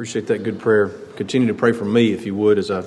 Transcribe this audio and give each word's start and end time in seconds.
Appreciate 0.00 0.28
that 0.28 0.44
good 0.44 0.58
prayer. 0.58 0.88
Continue 1.16 1.48
to 1.48 1.52
pray 1.52 1.72
for 1.72 1.84
me, 1.84 2.14
if 2.14 2.24
you 2.24 2.34
would, 2.34 2.56
as 2.56 2.70
I 2.70 2.84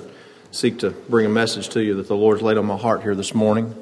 seek 0.50 0.80
to 0.80 0.90
bring 0.90 1.24
a 1.24 1.28
message 1.28 1.68
to 1.68 1.80
you 1.80 1.94
that 1.94 2.08
the 2.08 2.16
Lord's 2.16 2.42
laid 2.42 2.56
on 2.56 2.66
my 2.66 2.76
heart 2.76 3.04
here 3.04 3.14
this 3.14 3.32
morning. 3.32 3.72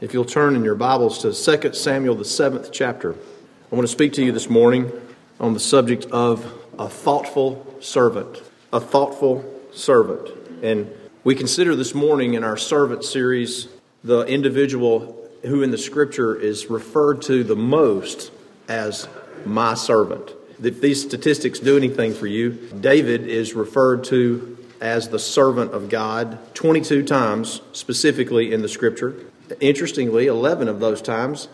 If 0.00 0.12
you'll 0.12 0.24
turn 0.24 0.56
in 0.56 0.64
your 0.64 0.74
Bibles 0.74 1.22
to 1.22 1.58
2 1.58 1.74
Samuel, 1.74 2.16
the 2.16 2.24
seventh 2.24 2.72
chapter, 2.72 3.12
I 3.12 3.74
want 3.76 3.86
to 3.86 3.92
speak 3.92 4.14
to 4.14 4.24
you 4.24 4.32
this 4.32 4.50
morning 4.50 4.90
on 5.38 5.54
the 5.54 5.60
subject 5.60 6.06
of 6.06 6.44
a 6.76 6.88
thoughtful 6.88 7.76
servant. 7.80 8.42
A 8.72 8.80
thoughtful 8.80 9.44
servant. 9.72 10.28
And 10.60 10.90
we 11.22 11.36
consider 11.36 11.76
this 11.76 11.94
morning 11.94 12.34
in 12.34 12.42
our 12.42 12.56
servant 12.56 13.04
series 13.04 13.68
the 14.02 14.22
individual 14.22 15.30
who 15.42 15.62
in 15.62 15.70
the 15.70 15.78
scripture 15.78 16.34
is 16.34 16.66
referred 16.66 17.22
to 17.22 17.44
the 17.44 17.54
most 17.54 18.32
as 18.66 19.06
my 19.44 19.74
servant. 19.74 20.32
If 20.62 20.80
these 20.80 21.02
statistics 21.02 21.58
do 21.58 21.76
anything 21.76 22.14
for 22.14 22.26
you, 22.26 22.52
David 22.80 23.26
is 23.28 23.54
referred 23.54 24.04
to 24.04 24.56
as 24.80 25.08
the 25.08 25.18
servant 25.18 25.72
of 25.72 25.88
God 25.88 26.38
22 26.54 27.02
times 27.04 27.60
specifically 27.72 28.52
in 28.52 28.62
the 28.62 28.68
scripture. 28.68 29.14
Interestingly, 29.60 30.26
11 30.26 30.68
of 30.68 30.80
those 30.80 31.02
times 31.02 31.48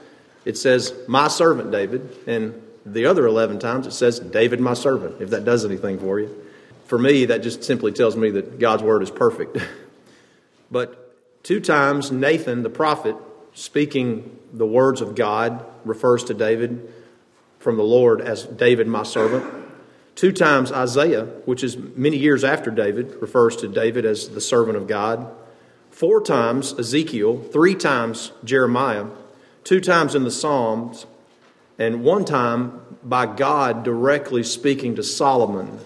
it 0.44 0.56
says, 0.56 0.92
My 1.06 1.28
servant 1.28 1.70
David, 1.70 2.16
and 2.26 2.60
the 2.84 3.06
other 3.06 3.26
11 3.26 3.58
times 3.60 3.86
it 3.86 3.92
says, 3.92 4.18
David, 4.18 4.60
my 4.60 4.74
servant, 4.74 5.20
if 5.20 5.30
that 5.30 5.44
does 5.44 5.64
anything 5.64 5.98
for 5.98 6.18
you. 6.18 6.46
For 6.86 6.98
me, 6.98 7.26
that 7.26 7.42
just 7.42 7.64
simply 7.64 7.92
tells 7.92 8.16
me 8.16 8.30
that 8.30 8.58
God's 8.58 8.82
word 8.82 9.02
is 9.02 9.10
perfect. 9.10 9.56
but 10.70 11.16
two 11.42 11.60
times, 11.60 12.10
Nathan, 12.10 12.62
the 12.62 12.70
prophet, 12.70 13.16
speaking 13.54 14.38
the 14.52 14.66
words 14.66 15.00
of 15.00 15.14
God, 15.14 15.64
refers 15.84 16.24
to 16.24 16.34
David 16.34 16.92
from 17.62 17.76
the 17.76 17.84
Lord 17.84 18.20
as 18.20 18.42
David, 18.44 18.88
my 18.88 19.04
servant. 19.04 19.44
Two 20.16 20.32
times, 20.32 20.72
Isaiah, 20.72 21.24
which 21.44 21.62
is 21.62 21.76
many 21.76 22.16
years 22.16 22.44
after 22.44 22.70
David, 22.70 23.16
refers 23.22 23.56
to 23.58 23.68
David 23.68 24.04
as 24.04 24.30
the 24.30 24.40
servant 24.40 24.76
of 24.76 24.86
God. 24.86 25.32
Four 25.90 26.22
times, 26.22 26.74
Ezekiel. 26.78 27.38
Three 27.52 27.74
times, 27.74 28.32
Jeremiah. 28.44 29.06
Two 29.62 29.80
times 29.80 30.14
in 30.14 30.24
the 30.24 30.30
Psalms. 30.30 31.06
And 31.78 32.02
one 32.02 32.24
time, 32.24 32.80
by 33.04 33.26
God 33.26 33.84
directly 33.84 34.42
speaking 34.42 34.96
to 34.96 35.02
Solomon, 35.02 35.78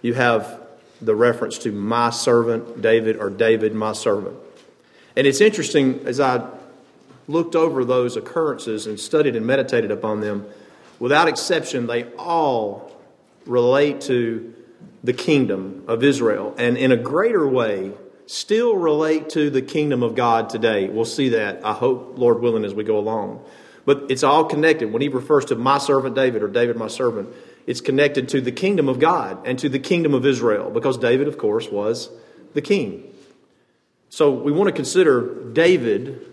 you 0.00 0.14
have 0.14 0.60
the 1.00 1.14
reference 1.14 1.58
to 1.58 1.72
my 1.72 2.10
servant 2.10 2.80
David 2.80 3.16
or 3.16 3.28
David, 3.28 3.74
my 3.74 3.92
servant. 3.92 4.36
And 5.14 5.26
it's 5.26 5.40
interesting 5.40 6.00
as 6.06 6.20
I 6.20 6.48
looked 7.28 7.54
over 7.54 7.84
those 7.84 8.16
occurrences 8.16 8.86
and 8.86 8.98
studied 8.98 9.36
and 9.36 9.46
meditated 9.46 9.90
upon 9.90 10.20
them 10.20 10.46
without 11.02 11.26
exception, 11.26 11.88
they 11.88 12.04
all 12.16 12.88
relate 13.44 14.02
to 14.02 14.54
the 15.02 15.12
kingdom 15.12 15.82
of 15.88 16.04
Israel. 16.04 16.54
And 16.56 16.78
in 16.78 16.92
a 16.92 16.96
greater 16.96 17.44
way, 17.44 17.90
still 18.26 18.76
relate 18.76 19.28
to 19.30 19.50
the 19.50 19.62
kingdom 19.62 20.04
of 20.04 20.14
God 20.14 20.48
today. 20.48 20.88
We'll 20.88 21.04
see 21.04 21.30
that, 21.30 21.66
I 21.66 21.72
hope, 21.72 22.14
Lord 22.18 22.40
willing, 22.40 22.64
as 22.64 22.72
we 22.72 22.84
go 22.84 22.98
along. 22.98 23.44
But 23.84 24.12
it's 24.12 24.22
all 24.22 24.44
connected. 24.44 24.92
When 24.92 25.02
he 25.02 25.08
refers 25.08 25.46
to 25.46 25.56
my 25.56 25.78
servant 25.78 26.14
David 26.14 26.40
or 26.40 26.46
David, 26.46 26.76
my 26.76 26.86
servant, 26.86 27.30
it's 27.66 27.80
connected 27.80 28.28
to 28.28 28.40
the 28.40 28.52
kingdom 28.52 28.88
of 28.88 29.00
God 29.00 29.44
and 29.44 29.58
to 29.58 29.68
the 29.68 29.80
kingdom 29.80 30.14
of 30.14 30.24
Israel 30.24 30.70
because 30.70 30.98
David, 30.98 31.26
of 31.26 31.36
course, 31.36 31.68
was 31.68 32.10
the 32.54 32.62
king. 32.62 33.12
So 34.08 34.30
we 34.30 34.52
want 34.52 34.68
to 34.68 34.72
consider 34.72 35.50
David, 35.52 36.32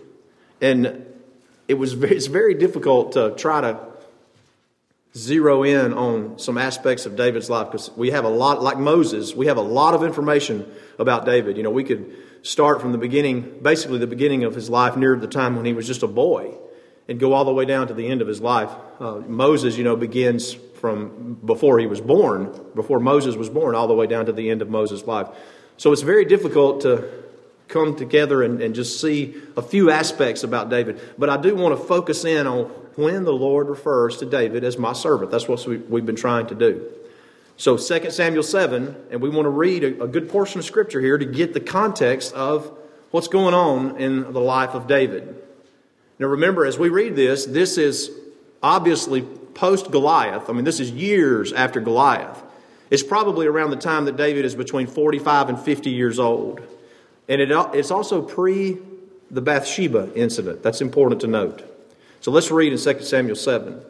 and 0.60 1.06
it 1.66 1.74
was 1.74 1.94
very, 1.94 2.14
it's 2.14 2.26
very 2.26 2.54
difficult 2.54 3.12
to 3.12 3.34
try 3.36 3.62
to 3.62 3.89
zero 5.16 5.64
in 5.64 5.92
on 5.92 6.38
some 6.38 6.56
aspects 6.56 7.06
of 7.06 7.16
David's 7.16 7.50
life 7.50 7.70
because 7.70 7.90
we 7.96 8.10
have 8.10 8.24
a 8.24 8.28
lot, 8.28 8.62
like 8.62 8.78
Moses, 8.78 9.34
we 9.34 9.46
have 9.46 9.56
a 9.56 9.62
lot 9.62 9.94
of 9.94 10.04
information 10.04 10.70
about 10.98 11.24
David. 11.24 11.56
You 11.56 11.62
know, 11.62 11.70
we 11.70 11.84
could 11.84 12.14
start 12.42 12.80
from 12.80 12.92
the 12.92 12.98
beginning, 12.98 13.58
basically 13.62 13.98
the 13.98 14.06
beginning 14.06 14.44
of 14.44 14.54
his 14.54 14.70
life 14.70 14.96
near 14.96 15.16
the 15.16 15.26
time 15.26 15.56
when 15.56 15.64
he 15.64 15.72
was 15.72 15.86
just 15.86 16.02
a 16.02 16.06
boy 16.06 16.56
and 17.08 17.18
go 17.18 17.32
all 17.32 17.44
the 17.44 17.52
way 17.52 17.64
down 17.64 17.88
to 17.88 17.94
the 17.94 18.06
end 18.06 18.22
of 18.22 18.28
his 18.28 18.40
life. 18.40 18.70
Uh, 19.00 19.16
Moses, 19.26 19.76
you 19.76 19.84
know, 19.84 19.96
begins 19.96 20.54
from 20.54 21.34
before 21.44 21.78
he 21.78 21.86
was 21.86 22.00
born, 22.00 22.58
before 22.74 23.00
Moses 23.00 23.34
was 23.34 23.50
born, 23.50 23.74
all 23.74 23.88
the 23.88 23.94
way 23.94 24.06
down 24.06 24.26
to 24.26 24.32
the 24.32 24.48
end 24.48 24.62
of 24.62 24.70
Moses' 24.70 25.04
life. 25.06 25.26
So 25.76 25.92
it's 25.92 26.02
very 26.02 26.24
difficult 26.24 26.82
to 26.82 27.10
come 27.70 27.96
together 27.96 28.42
and, 28.42 28.60
and 28.60 28.74
just 28.74 29.00
see 29.00 29.34
a 29.56 29.62
few 29.62 29.90
aspects 29.90 30.42
about 30.44 30.68
David. 30.68 31.00
But 31.16 31.30
I 31.30 31.36
do 31.36 31.54
want 31.54 31.78
to 31.78 31.84
focus 31.84 32.24
in 32.24 32.46
on 32.46 32.64
when 32.96 33.24
the 33.24 33.32
Lord 33.32 33.68
refers 33.68 34.18
to 34.18 34.26
David 34.26 34.64
as 34.64 34.76
my 34.76 34.92
servant. 34.92 35.30
That's 35.30 35.48
what 35.48 35.66
we, 35.66 35.78
we've 35.78 36.06
been 36.06 36.16
trying 36.16 36.48
to 36.48 36.54
do. 36.54 36.86
So 37.56 37.76
2 37.76 38.10
Samuel 38.10 38.42
7, 38.42 38.96
and 39.10 39.20
we 39.20 39.28
want 39.28 39.46
to 39.46 39.50
read 39.50 39.84
a, 39.84 40.04
a 40.04 40.08
good 40.08 40.28
portion 40.28 40.58
of 40.58 40.64
Scripture 40.64 41.00
here 41.00 41.18
to 41.18 41.26
get 41.26 41.54
the 41.54 41.60
context 41.60 42.32
of 42.34 42.70
what's 43.10 43.28
going 43.28 43.54
on 43.54 43.96
in 43.98 44.32
the 44.32 44.40
life 44.40 44.74
of 44.74 44.86
David. 44.86 45.36
Now 46.18 46.26
remember, 46.28 46.64
as 46.64 46.78
we 46.78 46.88
read 46.88 47.16
this, 47.16 47.46
this 47.46 47.78
is 47.78 48.10
obviously 48.62 49.22
post 49.22 49.90
Goliath. 49.90 50.48
I 50.48 50.52
mean, 50.52 50.64
this 50.64 50.80
is 50.80 50.90
years 50.90 51.52
after 51.52 51.80
Goliath. 51.80 52.42
It's 52.90 53.02
probably 53.02 53.46
around 53.46 53.70
the 53.70 53.76
time 53.76 54.06
that 54.06 54.16
David 54.16 54.44
is 54.44 54.54
between 54.54 54.86
45 54.86 55.50
and 55.50 55.58
50 55.58 55.90
years 55.90 56.18
old. 56.18 56.60
And 57.30 57.40
it, 57.40 57.50
it's 57.72 57.92
also 57.92 58.20
pre 58.20 58.76
the 59.30 59.40
Bathsheba 59.40 60.10
incident. 60.16 60.64
That's 60.64 60.80
important 60.80 61.20
to 61.20 61.28
note. 61.28 61.62
So 62.20 62.32
let's 62.32 62.50
read 62.50 62.72
in 62.72 62.78
2 62.78 63.04
Samuel 63.04 63.36
7. 63.36 63.80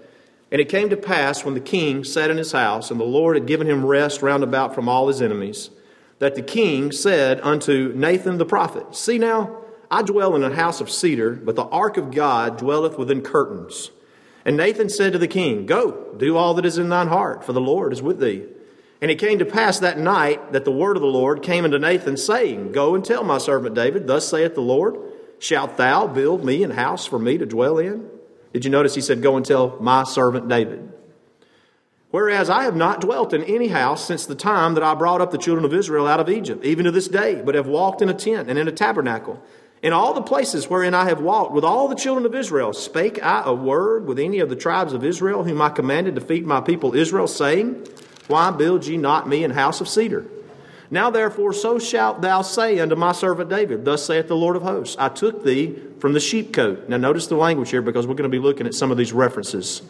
And 0.52 0.60
it 0.60 0.68
came 0.68 0.90
to 0.90 0.96
pass 0.96 1.44
when 1.44 1.54
the 1.54 1.60
king 1.60 2.04
sat 2.04 2.30
in 2.30 2.36
his 2.36 2.52
house, 2.52 2.90
and 2.90 3.00
the 3.00 3.04
Lord 3.04 3.36
had 3.36 3.46
given 3.46 3.66
him 3.66 3.86
rest 3.86 4.20
round 4.20 4.44
about 4.44 4.74
from 4.74 4.88
all 4.88 5.08
his 5.08 5.22
enemies, 5.22 5.70
that 6.18 6.34
the 6.34 6.42
king 6.42 6.92
said 6.92 7.40
unto 7.40 7.92
Nathan 7.94 8.36
the 8.36 8.44
prophet, 8.44 8.94
See 8.94 9.16
now, 9.16 9.56
I 9.90 10.02
dwell 10.02 10.36
in 10.36 10.42
a 10.42 10.54
house 10.54 10.80
of 10.80 10.90
cedar, 10.90 11.32
but 11.32 11.56
the 11.56 11.64
ark 11.64 11.96
of 11.96 12.10
God 12.10 12.58
dwelleth 12.58 12.98
within 12.98 13.22
curtains. 13.22 13.90
And 14.44 14.56
Nathan 14.56 14.90
said 14.90 15.12
to 15.12 15.18
the 15.18 15.28
king, 15.28 15.64
Go, 15.64 16.14
do 16.16 16.36
all 16.36 16.52
that 16.54 16.66
is 16.66 16.78
in 16.78 16.90
thine 16.90 17.08
heart, 17.08 17.42
for 17.44 17.54
the 17.54 17.60
Lord 17.60 17.92
is 17.92 18.02
with 18.02 18.20
thee. 18.20 18.44
And 19.00 19.10
it 19.10 19.18
came 19.18 19.38
to 19.38 19.46
pass 19.46 19.78
that 19.78 19.98
night 19.98 20.52
that 20.52 20.64
the 20.64 20.72
word 20.72 20.96
of 20.96 21.02
the 21.02 21.08
Lord 21.08 21.42
came 21.42 21.64
unto 21.64 21.78
Nathan, 21.78 22.16
saying, 22.16 22.72
Go 22.72 22.94
and 22.94 23.04
tell 23.04 23.24
my 23.24 23.38
servant 23.38 23.74
David, 23.74 24.06
Thus 24.06 24.28
saith 24.28 24.54
the 24.54 24.60
Lord, 24.60 24.96
Shalt 25.38 25.78
thou 25.78 26.06
build 26.06 26.44
me 26.44 26.62
an 26.62 26.72
house 26.72 27.06
for 27.06 27.18
me 27.18 27.38
to 27.38 27.46
dwell 27.46 27.78
in? 27.78 28.10
Did 28.52 28.64
you 28.64 28.70
notice 28.70 28.94
he 28.94 29.00
said, 29.00 29.22
Go 29.22 29.36
and 29.36 29.46
tell 29.46 29.78
my 29.80 30.04
servant 30.04 30.48
David? 30.48 30.92
Whereas 32.10 32.50
I 32.50 32.64
have 32.64 32.76
not 32.76 33.00
dwelt 33.00 33.32
in 33.32 33.44
any 33.44 33.68
house 33.68 34.04
since 34.04 34.26
the 34.26 34.34
time 34.34 34.74
that 34.74 34.82
I 34.82 34.94
brought 34.94 35.20
up 35.20 35.30
the 35.30 35.38
children 35.38 35.64
of 35.64 35.72
Israel 35.72 36.08
out 36.08 36.20
of 36.20 36.28
Egypt, 36.28 36.64
even 36.64 36.84
to 36.84 36.90
this 36.90 37.08
day, 37.08 37.40
but 37.42 37.54
have 37.54 37.68
walked 37.68 38.02
in 38.02 38.08
a 38.08 38.14
tent 38.14 38.50
and 38.50 38.58
in 38.58 38.66
a 38.66 38.72
tabernacle. 38.72 39.40
In 39.80 39.94
all 39.94 40.12
the 40.12 40.20
places 40.20 40.68
wherein 40.68 40.92
I 40.92 41.04
have 41.04 41.22
walked 41.22 41.52
with 41.52 41.64
all 41.64 41.88
the 41.88 41.94
children 41.94 42.26
of 42.26 42.34
Israel, 42.34 42.72
spake 42.72 43.22
I 43.24 43.44
a 43.46 43.54
word 43.54 44.06
with 44.06 44.18
any 44.18 44.40
of 44.40 44.50
the 44.50 44.56
tribes 44.56 44.92
of 44.92 45.04
Israel, 45.04 45.44
whom 45.44 45.62
I 45.62 45.70
commanded 45.70 46.16
to 46.16 46.20
feed 46.20 46.44
my 46.44 46.60
people 46.60 46.94
Israel, 46.94 47.28
saying, 47.28 47.86
why 48.30 48.50
build 48.50 48.86
ye 48.86 48.96
not 48.96 49.28
me 49.28 49.44
an 49.44 49.50
house 49.50 49.80
of 49.80 49.88
cedar? 49.88 50.24
Now 50.90 51.10
therefore, 51.10 51.52
so 51.52 51.78
shalt 51.78 52.20
thou 52.20 52.42
say 52.42 52.80
unto 52.80 52.96
my 52.96 53.12
servant 53.12 53.48
David, 53.48 53.84
Thus 53.84 54.04
saith 54.04 54.26
the 54.26 54.36
Lord 54.36 54.56
of 54.56 54.62
hosts, 54.62 54.96
I 54.98 55.08
took 55.08 55.44
thee 55.44 55.78
from 56.00 56.14
the 56.14 56.18
sheepcote. 56.18 56.88
Now 56.88 56.96
notice 56.96 57.28
the 57.28 57.36
language 57.36 57.70
here 57.70 57.82
because 57.82 58.06
we're 58.06 58.14
going 58.14 58.30
to 58.30 58.36
be 58.36 58.42
looking 58.42 58.66
at 58.66 58.74
some 58.74 58.90
of 58.90 58.96
these 58.96 59.12
references. 59.12 59.82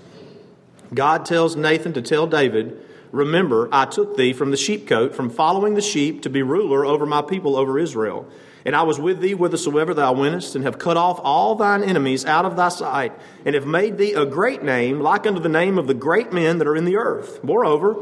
God 0.92 1.24
tells 1.24 1.56
Nathan 1.56 1.92
to 1.94 2.02
tell 2.02 2.26
David, 2.26 2.86
Remember, 3.12 3.68
I 3.72 3.86
took 3.86 4.16
thee 4.16 4.32
from 4.32 4.50
the 4.50 4.56
sheepcote, 4.56 5.14
from 5.14 5.30
following 5.30 5.74
the 5.74 5.80
sheep, 5.80 6.22
to 6.22 6.30
be 6.30 6.42
ruler 6.42 6.84
over 6.84 7.06
my 7.06 7.22
people, 7.22 7.56
over 7.56 7.78
Israel. 7.78 8.28
And 8.64 8.76
I 8.76 8.82
was 8.82 9.00
with 9.00 9.20
thee 9.20 9.32
whithersoever 9.32 9.94
thou 9.94 10.12
wentest, 10.12 10.54
and 10.54 10.64
have 10.64 10.78
cut 10.78 10.96
off 10.96 11.18
all 11.22 11.54
thine 11.54 11.82
enemies 11.82 12.24
out 12.24 12.44
of 12.44 12.56
thy 12.56 12.68
sight, 12.68 13.12
and 13.44 13.54
have 13.54 13.66
made 13.66 13.98
thee 13.98 14.12
a 14.12 14.26
great 14.26 14.62
name, 14.62 15.00
like 15.00 15.26
unto 15.26 15.40
the 15.40 15.48
name 15.48 15.78
of 15.78 15.86
the 15.86 15.94
great 15.94 16.32
men 16.32 16.58
that 16.58 16.68
are 16.68 16.76
in 16.76 16.84
the 16.84 16.96
earth. 16.96 17.42
Moreover, 17.42 17.96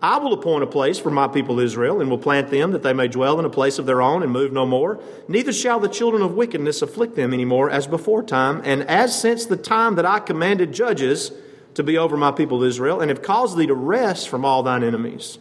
I 0.00 0.18
will 0.18 0.32
appoint 0.32 0.62
a 0.62 0.68
place 0.68 0.98
for 0.98 1.10
my 1.10 1.26
people 1.26 1.58
Israel, 1.58 2.00
and 2.00 2.08
will 2.08 2.18
plant 2.18 2.50
them 2.50 2.70
that 2.70 2.82
they 2.82 2.92
may 2.92 3.08
dwell 3.08 3.38
in 3.38 3.44
a 3.44 3.50
place 3.50 3.78
of 3.78 3.86
their 3.86 4.00
own 4.00 4.22
and 4.22 4.30
move 4.30 4.52
no 4.52 4.64
more. 4.64 5.00
Neither 5.26 5.52
shall 5.52 5.80
the 5.80 5.88
children 5.88 6.22
of 6.22 6.34
wickedness 6.34 6.82
afflict 6.82 7.16
them 7.16 7.32
any 7.32 7.44
more 7.44 7.68
as 7.68 7.86
before 7.86 8.22
time, 8.22 8.62
and 8.64 8.82
as 8.84 9.20
since 9.20 9.44
the 9.44 9.56
time 9.56 9.96
that 9.96 10.06
I 10.06 10.20
commanded 10.20 10.72
judges 10.72 11.32
to 11.74 11.82
be 11.82 11.98
over 11.98 12.16
my 12.16 12.30
people 12.30 12.62
Israel, 12.62 13.00
and 13.00 13.10
have 13.10 13.22
caused 13.22 13.56
thee 13.56 13.66
to 13.66 13.74
rest 13.74 14.28
from 14.28 14.44
all 14.44 14.62
thine 14.62 14.84
enemies. 14.84 15.38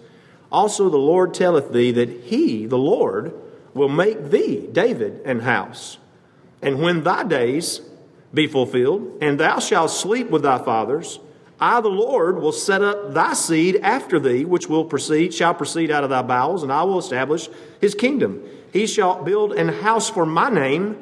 Also 0.52 0.90
the 0.90 0.98
Lord 0.98 1.34
telleth 1.34 1.72
thee 1.72 1.92
that 1.92 2.10
he, 2.10 2.66
the 2.66 2.78
Lord, 2.78 3.34
will 3.74 3.90
make 3.90 4.32
thee, 4.32 4.68
David, 4.72 5.22
an 5.26 5.42
house. 5.42 5.98
And 6.62 6.82
when 6.82 7.04
thy 7.04 7.24
days 7.24 7.82
be 8.34 8.48
fulfilled, 8.48 9.20
and 9.22 9.40
thou 9.40 9.60
shalt 9.60 9.92
sleep 9.92 10.30
with 10.30 10.44
thy 10.44 10.58
fathers, 10.58 11.20
I, 11.60 11.82
the 11.82 11.90
Lord, 11.90 12.40
will 12.40 12.52
set 12.52 12.84
up 12.84 13.14
thy 13.14 13.34
seed 13.34 13.78
after 13.78 14.20
thee, 14.20 14.46
which 14.46 14.70
will 14.70 14.86
proceed, 14.86 15.34
shall 15.34 15.56
proceed 15.56 15.90
out 15.90 16.04
of 16.04 16.10
thy 16.12 16.22
bowels, 16.22 16.62
and 16.62 16.72
I 16.72 16.84
will 16.84 17.00
establish 17.00 17.50
his 17.82 17.96
kingdom. 17.96 18.44
He 18.72 18.86
shall 18.86 19.24
build 19.24 19.54
an 19.54 19.70
house 19.70 20.10
for 20.10 20.26
my 20.26 20.50
name, 20.50 20.98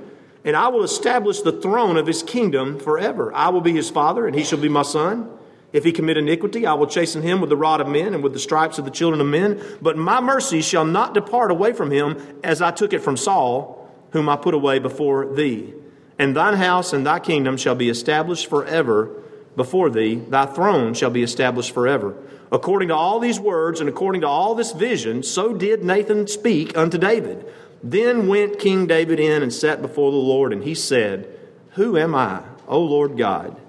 and 0.45 0.55
I 0.55 0.69
will 0.69 0.83
establish 0.83 1.41
the 1.41 1.51
throne 1.51 1.97
of 1.97 2.07
his 2.07 2.23
kingdom 2.23 2.79
forever. 2.79 3.33
I 3.33 3.49
will 3.49 3.61
be 3.61 3.73
his 3.73 3.89
father, 3.89 4.27
and 4.27 4.35
he 4.35 4.45
shall 4.45 4.59
be 4.59 4.69
my 4.69 4.83
son. 4.83 5.29
If 5.73 5.83
he 5.83 5.91
commit 5.91 6.15
iniquity, 6.15 6.65
I 6.65 6.73
will 6.75 6.87
chasten 6.87 7.21
him 7.21 7.41
with 7.41 7.49
the 7.49 7.57
rod 7.57 7.81
of 7.81 7.89
men 7.89 8.13
and 8.13 8.23
with 8.23 8.31
the 8.31 8.39
stripes 8.39 8.77
of 8.77 8.85
the 8.85 8.91
children 8.91 9.19
of 9.19 9.27
men. 9.27 9.61
But 9.81 9.97
my 9.97 10.21
mercy 10.21 10.61
shall 10.61 10.85
not 10.85 11.13
depart 11.13 11.51
away 11.51 11.73
from 11.73 11.91
him, 11.91 12.39
as 12.45 12.61
I 12.61 12.71
took 12.71 12.93
it 12.93 13.01
from 13.01 13.17
Saul, 13.17 13.89
whom 14.11 14.29
I 14.29 14.37
put 14.37 14.53
away 14.53 14.79
before 14.79 15.33
thee. 15.35 15.73
And 16.17 16.33
thine 16.33 16.53
house 16.53 16.93
and 16.93 17.05
thy 17.05 17.19
kingdom 17.19 17.57
shall 17.57 17.75
be 17.75 17.89
established 17.89 18.47
forever 18.47 19.21
before 19.55 19.89
thee. 19.89 20.15
Thy 20.15 20.45
throne 20.45 20.93
shall 20.93 21.09
be 21.09 21.23
established 21.23 21.71
forever. 21.71 22.15
According 22.51 22.89
to 22.89 22.95
all 22.95 23.19
these 23.19 23.39
words 23.39 23.79
and 23.79 23.89
according 23.89 24.21
to 24.21 24.27
all 24.27 24.55
this 24.55 24.71
vision, 24.71 25.23
so 25.23 25.53
did 25.53 25.83
Nathan 25.83 26.27
speak 26.27 26.77
unto 26.77 26.97
David. 26.97 27.45
Then 27.83 28.27
went 28.27 28.59
King 28.59 28.87
David 28.87 29.19
in 29.19 29.43
and 29.43 29.53
sat 29.53 29.81
before 29.81 30.11
the 30.11 30.17
Lord, 30.17 30.53
and 30.53 30.63
he 30.63 30.75
said, 30.75 31.27
Who 31.71 31.97
am 31.97 32.15
I, 32.15 32.41
O 32.67 32.79
Lord 32.79 33.17
God? 33.17 33.59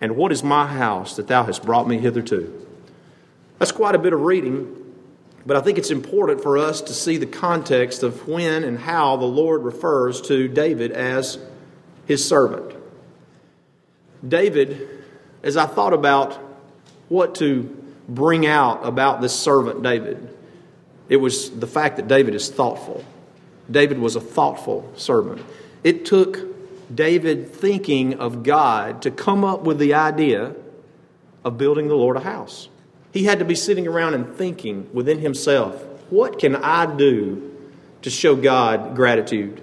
And 0.00 0.16
what 0.16 0.32
is 0.32 0.42
my 0.42 0.66
house 0.66 1.16
that 1.16 1.28
thou 1.28 1.44
hast 1.44 1.64
brought 1.64 1.86
me 1.86 1.98
hitherto? 1.98 2.66
That's 3.58 3.70
quite 3.70 3.94
a 3.94 4.00
bit 4.00 4.12
of 4.12 4.22
reading, 4.22 4.76
but 5.46 5.56
I 5.56 5.60
think 5.60 5.78
it's 5.78 5.90
important 5.90 6.42
for 6.42 6.58
us 6.58 6.80
to 6.82 6.92
see 6.92 7.16
the 7.16 7.26
context 7.26 8.02
of 8.02 8.26
when 8.26 8.64
and 8.64 8.78
how 8.78 9.16
the 9.16 9.26
Lord 9.26 9.62
refers 9.62 10.20
to 10.22 10.48
David 10.48 10.90
as 10.90 11.38
his 12.06 12.26
servant. 12.26 12.74
David, 14.26 15.01
as 15.42 15.56
I 15.56 15.66
thought 15.66 15.92
about 15.92 16.34
what 17.08 17.34
to 17.36 17.64
bring 18.08 18.46
out 18.46 18.86
about 18.86 19.20
this 19.20 19.34
servant 19.34 19.82
David, 19.82 20.36
it 21.08 21.16
was 21.16 21.50
the 21.50 21.66
fact 21.66 21.96
that 21.96 22.08
David 22.08 22.34
is 22.34 22.48
thoughtful. 22.50 23.04
David 23.70 23.98
was 23.98 24.16
a 24.16 24.20
thoughtful 24.20 24.90
servant. 24.96 25.42
It 25.84 26.04
took 26.04 26.38
David 26.94 27.50
thinking 27.50 28.14
of 28.14 28.42
God 28.42 29.02
to 29.02 29.10
come 29.10 29.44
up 29.44 29.62
with 29.62 29.78
the 29.78 29.94
idea 29.94 30.54
of 31.44 31.58
building 31.58 31.88
the 31.88 31.94
Lord 31.94 32.16
a 32.16 32.20
house. 32.20 32.68
He 33.12 33.24
had 33.24 33.40
to 33.40 33.44
be 33.44 33.54
sitting 33.54 33.86
around 33.86 34.14
and 34.14 34.34
thinking 34.34 34.88
within 34.92 35.18
himself, 35.18 35.82
what 36.10 36.38
can 36.38 36.56
I 36.56 36.86
do 36.96 37.50
to 38.02 38.10
show 38.10 38.36
God 38.36 38.94
gratitude? 38.94 39.60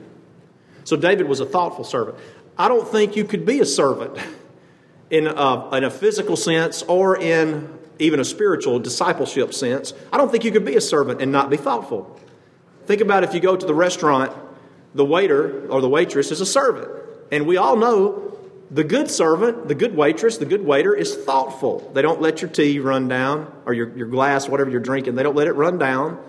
So 0.83 0.95
David 0.95 1.27
was 1.27 1.39
a 1.39 1.45
thoughtful 1.45 1.83
servant. 1.83 2.17
I 2.57 2.67
don't 2.67 2.87
think 2.87 3.15
you 3.15 3.23
could 3.23 3.45
be 3.45 3.59
a 3.59 3.65
servant 3.65 4.17
in 5.09 5.27
a, 5.27 5.69
in 5.75 5.83
a 5.83 5.91
physical 5.91 6.35
sense 6.35 6.81
or 6.83 7.19
in 7.19 7.77
even 8.00 8.19
a 8.19 8.25
spiritual 8.25 8.79
discipleship 8.79 9.53
sense. 9.53 9.94
I 10.11 10.17
don't 10.17 10.31
think 10.31 10.44
you 10.44 10.51
could 10.51 10.65
be 10.65 10.75
a 10.75 10.81
servant 10.81 11.21
and 11.21 11.31
not 11.31 11.50
be 11.50 11.57
thoughtful. 11.57 12.19
Think 12.85 13.01
about 13.01 13.23
if 13.23 13.33
you 13.33 13.39
go 13.39 13.56
to 13.56 13.65
the 13.65 13.73
restaurant, 13.73 14.31
the 14.95 15.06
waiter 15.06 15.67
or 15.69 15.81
the 15.81 15.89
waitress 15.89 16.31
is 16.31 16.41
a 16.41 16.45
servant. 16.45 16.89
And 17.31 17.45
we 17.45 17.57
all 17.57 17.75
know 17.75 18.38
the 18.71 18.83
good 18.83 19.09
servant, 19.09 19.67
the 19.67 19.75
good 19.75 19.95
waitress, 19.95 20.38
the 20.38 20.45
good 20.45 20.65
waiter 20.65 20.94
is 20.94 21.15
thoughtful. 21.15 21.91
They 21.94 22.01
don't 22.01 22.21
let 22.21 22.41
your 22.41 22.50
tea 22.50 22.79
run 22.79 23.07
down 23.07 23.51
or 23.65 23.73
your, 23.73 23.95
your 23.97 24.07
glass, 24.07 24.47
whatever 24.47 24.69
you're 24.69 24.79
drinking, 24.79 25.15
they 25.15 25.23
don't 25.23 25.35
let 25.35 25.47
it 25.47 25.53
run 25.53 25.77
down. 25.77 26.23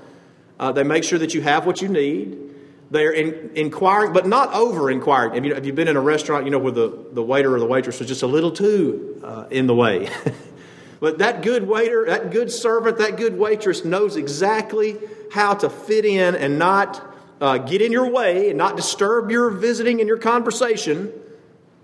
Uh, 0.59 0.73
they 0.73 0.83
make 0.83 1.05
sure 1.05 1.19
that 1.19 1.33
you 1.33 1.41
have 1.41 1.65
what 1.65 1.81
you 1.81 1.89
need. 1.89 2.50
They're 2.91 3.13
in, 3.13 3.53
inquiring, 3.55 4.13
but 4.13 4.27
not 4.27 4.53
over 4.53 4.91
inquiring. 4.91 5.35
Have 5.35 5.45
you, 5.45 5.55
have 5.55 5.65
you 5.65 5.73
been 5.73 5.87
in 5.87 5.97
a 5.97 6.01
restaurant, 6.01 6.45
you 6.45 6.51
know, 6.51 6.59
where 6.59 6.73
the, 6.73 7.07
the 7.13 7.23
waiter 7.23 7.55
or 7.55 7.61
the 7.61 7.67
waitress 7.67 8.01
was 8.01 8.09
just 8.09 8.23
a 8.23 8.27
little 8.27 8.51
too 8.51 9.21
uh, 9.23 9.47
in 9.51 9.69
the 9.69 9.75
way? 9.75 10.11
but 11.01 11.19
that 11.19 11.43
good 11.43 11.69
waiter, 11.69 12.07
that 12.07 12.33
good 12.33 12.51
servant, 12.51 12.99
that 12.99 13.17
good 13.17 13.39
waitress 13.39 13.85
knows 13.85 14.17
exactly 14.17 14.99
how 15.33 15.55
to 15.55 15.71
fit 15.71 16.05
in 16.05 16.35
and 16.35 16.59
not 16.59 17.07
uh, 17.41 17.59
get 17.59 17.81
in 17.81 17.93
your 17.93 18.11
way 18.11 18.49
and 18.49 18.59
not 18.59 18.77
disturb 18.77 19.31
your 19.31 19.51
visiting 19.51 20.01
and 20.01 20.09
your 20.09 20.19
conversation, 20.19 21.13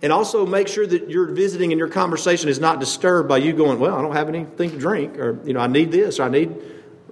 and 0.03 0.13
also 0.13 0.45
make 0.45 0.67
sure 0.67 0.87
that 0.87 1.09
your 1.09 1.27
visiting 1.27 1.73
and 1.73 1.79
your 1.79 1.89
conversation 1.89 2.49
is 2.49 2.59
not 2.59 2.81
disturbed 2.81 3.29
by 3.29 3.39
you 3.39 3.53
going, 3.53 3.79
"Well, 3.79 3.95
I 3.95 4.03
don't 4.03 4.13
have 4.13 4.29
anything 4.29 4.71
to 4.73 4.79
drink," 4.79 5.19
or 5.19 5.39
you 5.47 5.55
know, 5.55 5.61
"I 5.61 5.69
need 5.69 5.93
this," 5.93 6.21
or 6.21 6.25
"I 6.25 6.29
need." 6.29 6.55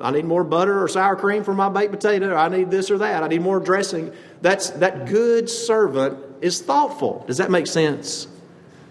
I 0.01 0.11
need 0.11 0.25
more 0.25 0.43
butter 0.43 0.83
or 0.83 0.89
sour 0.89 1.17
cream 1.17 1.45
for 1.45 1.55
my 1.55 1.69
baked 1.69 1.93
potato. 1.93 2.35
I 2.35 2.49
need 2.49 2.71
this 2.71 2.91
or 2.91 2.99
that. 2.99 3.23
I 3.23 3.29
need 3.29 3.43
more 3.43 3.61
dressing. 3.61 4.13
That's 4.43 4.71
that 4.71 5.07
good 5.07 5.49
servant 5.49 6.19
is 6.41 6.61
thoughtful. 6.61 7.25
Does 7.27 7.39
that 7.39 7.51
make 7.51 7.67
sense? 7.67 8.27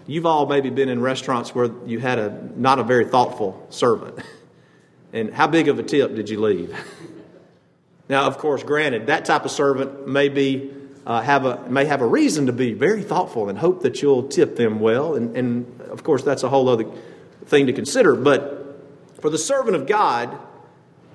You've 0.06 0.26
all 0.26 0.46
maybe 0.46 0.70
been 0.70 0.88
in 0.88 1.00
restaurants 1.00 1.54
where 1.54 1.70
you 1.86 1.98
had 1.98 2.18
a 2.18 2.50
not 2.56 2.78
a 2.78 2.84
very 2.84 3.04
thoughtful 3.04 3.66
servant. 3.70 4.18
And 5.12 5.32
how 5.32 5.46
big 5.46 5.68
of 5.68 5.78
a 5.78 5.84
tip 5.84 6.16
did 6.16 6.28
you 6.28 6.40
leave? 6.40 6.76
Now, 8.08 8.26
of 8.26 8.36
course, 8.36 8.62
granted, 8.62 9.06
that 9.06 9.24
type 9.24 9.44
of 9.44 9.50
servant 9.50 10.06
may 10.06 10.28
be 10.28 10.70
uh, 11.06 11.20
have 11.20 11.44
a 11.44 11.68
may 11.68 11.84
have 11.84 12.00
a 12.00 12.06
reason 12.06 12.46
to 12.46 12.52
be 12.52 12.72
very 12.72 13.02
thoughtful 13.02 13.48
and 13.48 13.58
hope 13.58 13.82
that 13.82 14.02
you'll 14.02 14.28
tip 14.28 14.56
them 14.56 14.80
well, 14.80 15.14
and, 15.14 15.36
and 15.36 15.80
of 15.82 16.02
course, 16.02 16.22
that's 16.22 16.42
a 16.42 16.48
whole 16.48 16.68
other 16.68 16.84
thing 17.46 17.66
to 17.66 17.72
consider. 17.72 18.14
But 18.14 18.80
for 19.20 19.30
the 19.30 19.38
servant 19.38 19.76
of 19.76 19.86
God, 19.86 20.36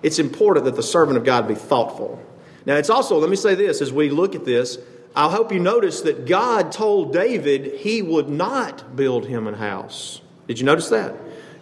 it's 0.03 0.19
important 0.19 0.65
that 0.65 0.75
the 0.75 0.83
servant 0.83 1.17
of 1.17 1.23
God 1.23 1.47
be 1.47 1.55
thoughtful. 1.55 2.23
Now, 2.65 2.75
it's 2.75 2.89
also 2.89 3.17
let 3.17 3.29
me 3.29 3.35
say 3.35 3.55
this 3.55 3.81
as 3.81 3.91
we 3.91 4.09
look 4.09 4.35
at 4.35 4.45
this. 4.45 4.77
I 5.15 5.29
hope 5.29 5.51
you 5.51 5.59
notice 5.59 6.01
that 6.01 6.27
God 6.27 6.71
told 6.71 7.13
David 7.13 7.79
he 7.79 8.01
would 8.01 8.29
not 8.29 8.95
build 8.95 9.25
him 9.25 9.47
a 9.47 9.55
house. 9.55 10.21
Did 10.47 10.59
you 10.59 10.65
notice 10.65 10.89
that? 10.89 11.15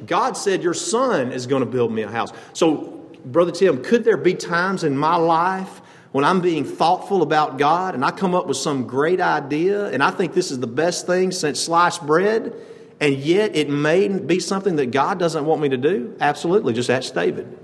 God 0.05 0.37
said, 0.37 0.63
Your 0.63 0.73
son 0.73 1.31
is 1.31 1.47
going 1.47 1.61
to 1.61 1.65
build 1.65 1.91
me 1.91 2.01
a 2.01 2.09
house. 2.09 2.31
So 2.53 2.97
Brother 3.25 3.51
Tim, 3.51 3.83
could 3.83 4.03
there 4.03 4.17
be 4.17 4.33
times 4.33 4.83
in 4.83 4.97
my 4.97 5.15
life 5.15 5.81
when 6.11 6.23
I'm 6.23 6.41
being 6.41 6.63
thoughtful 6.63 7.21
about 7.21 7.57
God 7.57 7.95
and 7.95 8.03
I 8.03 8.11
come 8.11 8.35
up 8.35 8.47
with 8.47 8.57
some 8.57 8.87
great 8.87 9.19
idea 9.19 9.87
and 9.87 10.01
I 10.01 10.11
think 10.11 10.33
this 10.33 10.51
is 10.51 10.59
the 10.59 10.67
best 10.67 11.05
thing 11.05 11.31
since 11.31 11.59
sliced 11.59 12.05
bread, 12.05 12.53
and 12.99 13.15
yet 13.15 13.55
it 13.55 13.69
may 13.69 14.07
be 14.07 14.39
something 14.39 14.77
that 14.77 14.91
God 14.91 15.19
doesn't 15.19 15.45
want 15.45 15.61
me 15.61 15.69
to 15.69 15.77
do? 15.77 16.15
Absolutely. 16.19 16.73
Just 16.73 16.89
ask 16.89 17.13
David. 17.13 17.57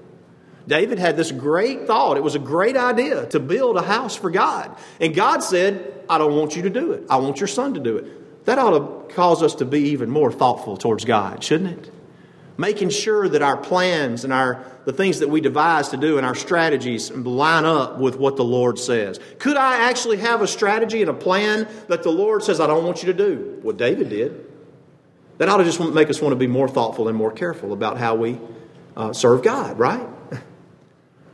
David 0.67 0.99
had 0.99 1.17
this 1.17 1.31
great 1.31 1.87
thought. 1.87 2.17
It 2.17 2.23
was 2.23 2.35
a 2.35 2.39
great 2.39 2.77
idea 2.77 3.25
to 3.27 3.39
build 3.39 3.77
a 3.77 3.81
house 3.81 4.15
for 4.15 4.29
God. 4.29 4.75
And 4.99 5.13
God 5.13 5.43
said, 5.43 6.05
I 6.09 6.17
don't 6.17 6.35
want 6.35 6.55
you 6.55 6.61
to 6.63 6.69
do 6.69 6.93
it. 6.93 7.03
I 7.09 7.17
want 7.17 7.39
your 7.39 7.47
son 7.47 7.73
to 7.73 7.79
do 7.79 7.97
it. 7.97 8.45
That 8.45 8.57
ought 8.57 8.71
to 8.71 9.13
cause 9.15 9.43
us 9.43 9.55
to 9.55 9.65
be 9.65 9.89
even 9.89 10.09
more 10.09 10.31
thoughtful 10.31 10.77
towards 10.77 11.05
God, 11.05 11.43
shouldn't 11.43 11.79
it? 11.79 11.91
making 12.57 12.89
sure 12.89 13.27
that 13.27 13.41
our 13.41 13.57
plans 13.57 14.23
and 14.23 14.31
our 14.31 14.65
the 14.85 14.93
things 14.93 15.19
that 15.19 15.29
we 15.29 15.39
devise 15.39 15.89
to 15.89 15.97
do 15.97 16.17
and 16.17 16.25
our 16.25 16.35
strategies 16.35 17.09
line 17.09 17.63
up 17.63 17.97
with 17.99 18.17
what 18.17 18.35
the 18.35 18.43
Lord 18.43 18.77
says. 18.77 19.17
Could 19.39 19.55
I 19.55 19.89
actually 19.89 20.17
have 20.17 20.41
a 20.41 20.47
strategy 20.47 20.99
and 21.01 21.09
a 21.09 21.13
plan 21.13 21.69
that 21.87 22.03
the 22.03 22.11
Lord 22.11 22.43
says 22.43 22.59
I 22.59 22.67
don't 22.67 22.83
want 22.83 23.01
you 23.01 23.13
to 23.13 23.13
do? 23.13 23.59
What 23.61 23.77
David 23.77 24.09
did. 24.09 24.45
That 25.37 25.47
ought 25.47 25.57
to 25.57 25.63
just 25.63 25.79
make 25.79 26.09
us 26.09 26.21
want 26.21 26.33
to 26.33 26.37
be 26.37 26.47
more 26.47 26.67
thoughtful 26.67 27.07
and 27.07 27.17
more 27.17 27.31
careful 27.31 27.71
about 27.71 27.97
how 27.97 28.15
we 28.15 28.39
uh, 28.97 29.13
serve 29.13 29.41
God, 29.41 29.79
right? 29.79 30.05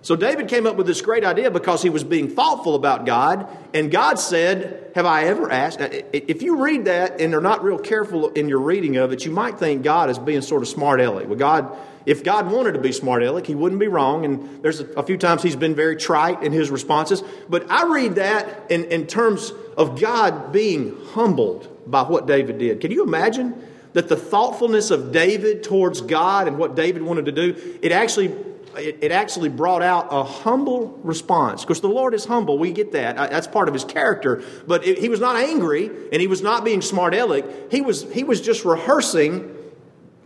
So 0.01 0.16
David 0.16 0.48
came 0.48 0.66
up 0.66 0.78
with 0.78 0.88
this 0.88 1.01
great 1.01 1.25
idea 1.25 1.51
because 1.51 1.82
he 1.82 1.89
was 1.89 2.06
being 2.06 2.29
thoughtful 2.29 2.75
about 2.75 3.06
God, 3.06 3.48
and 3.74 3.91
God 3.91 4.18
said, 4.18 4.91
Have 4.96 5.06
I 5.06 5.25
ever 5.25 5.51
asked? 5.51 5.79
If 5.82 6.41
you 6.41 6.63
read 6.63 6.86
that 6.86 7.20
and 7.20 7.34
are 7.34 7.41
not 7.41 7.63
real 7.63 7.77
careful 7.77 8.29
in 8.29 8.48
your 8.48 8.62
reading 8.62 8.96
of 8.96 9.12
it, 9.12 9.25
you 9.25 9.32
might 9.32 9.60
think 9.60 9.84
God 9.84 10.10
is 10.10 10.18
being 10.18 10.41
sort 10.41 10.62
of 10.62 10.70
smart 10.70 11.01
aleck. 11.01 11.27
Well, 11.27 11.38
God, 11.38 11.77
if 12.06 12.24
God 12.24 12.50
wanted 12.50 12.74
to 12.74 12.79
be 12.79 12.94
smart 12.94 13.24
aleck, 13.24 13.46
he 13.46 13.56
wouldn't 13.56 13.79
be 13.79 13.88
wrong. 13.88 14.24
And 14.24 14.63
there's 14.63 14.79
a, 14.79 15.03
few 15.03 15.18
times 15.18 15.44
he's 15.44 15.58
been 15.58 15.75
very 15.75 15.98
trite 15.98 16.44
in 16.44 16.53
his 16.53 16.72
responses. 16.72 17.22
But 17.50 17.70
I 17.70 17.86
read 17.91 18.15
that 18.15 18.72
in, 18.72 18.86
in 18.86 19.06
terms 19.06 19.51
of 19.75 20.00
God 20.00 20.53
being 20.53 20.96
humbled 21.12 21.68
by 21.86 22.03
what 22.03 22.25
David 22.25 22.58
did. 22.58 22.79
Can 22.79 22.91
you 22.91 23.03
imagine? 23.03 23.65
That 23.94 24.08
the 24.08 24.15
thoughtfulness 24.15 24.91
of 24.91 25.12
David 25.12 25.63
towards 25.63 26.01
God 26.01 26.48
and 26.48 26.58
what 26.58 26.75
David 26.75 27.01
wanted 27.01 27.25
to 27.25 27.32
do, 27.32 27.79
it 27.82 27.91
actually 27.91 28.34
it, 28.78 29.00
it, 29.02 29.12
actually 29.12 29.50
brought 29.50 29.82
out 29.82 30.08
a 30.12 30.24
humble 30.24 31.00
response. 31.04 31.64
Because 31.64 31.82
the 31.82 31.88
Lord 31.88 32.14
is 32.14 32.26
humble, 32.26 32.58
we 32.58 32.72
get 32.72 32.92
that. 32.94 33.16
That's 33.16 33.48
part 33.48 33.68
of 33.68 33.74
his 33.74 33.84
character. 33.84 34.44
But 34.68 34.86
it, 34.86 34.98
he 35.00 35.10
was 35.10 35.20
not 35.20 35.36
angry 35.36 35.88
and 36.12 36.22
he 36.22 36.28
was 36.28 36.42
not 36.42 36.64
being 36.64 36.82
smart 36.82 37.14
aleck. 37.14 37.72
He 37.72 37.82
was, 37.82 38.12
he 38.12 38.24
was 38.24 38.42
just 38.42 38.66
rehearsing. 38.66 39.56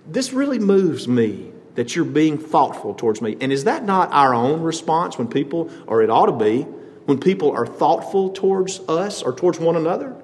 This 0.07 0.33
really 0.33 0.59
moves 0.59 1.07
me 1.07 1.51
that 1.75 1.95
you're 1.95 2.05
being 2.05 2.37
thoughtful 2.37 2.93
towards 2.93 3.21
me. 3.21 3.37
And 3.41 3.51
is 3.51 3.63
that 3.63 3.83
not 3.83 4.11
our 4.11 4.33
own 4.33 4.61
response 4.61 5.17
when 5.17 5.27
people, 5.27 5.71
or 5.87 6.01
it 6.01 6.09
ought 6.09 6.27
to 6.27 6.31
be, 6.31 6.61
when 7.05 7.19
people 7.19 7.51
are 7.51 7.65
thoughtful 7.65 8.29
towards 8.29 8.79
us 8.81 9.23
or 9.23 9.33
towards 9.33 9.59
one 9.59 9.75
another? 9.75 10.15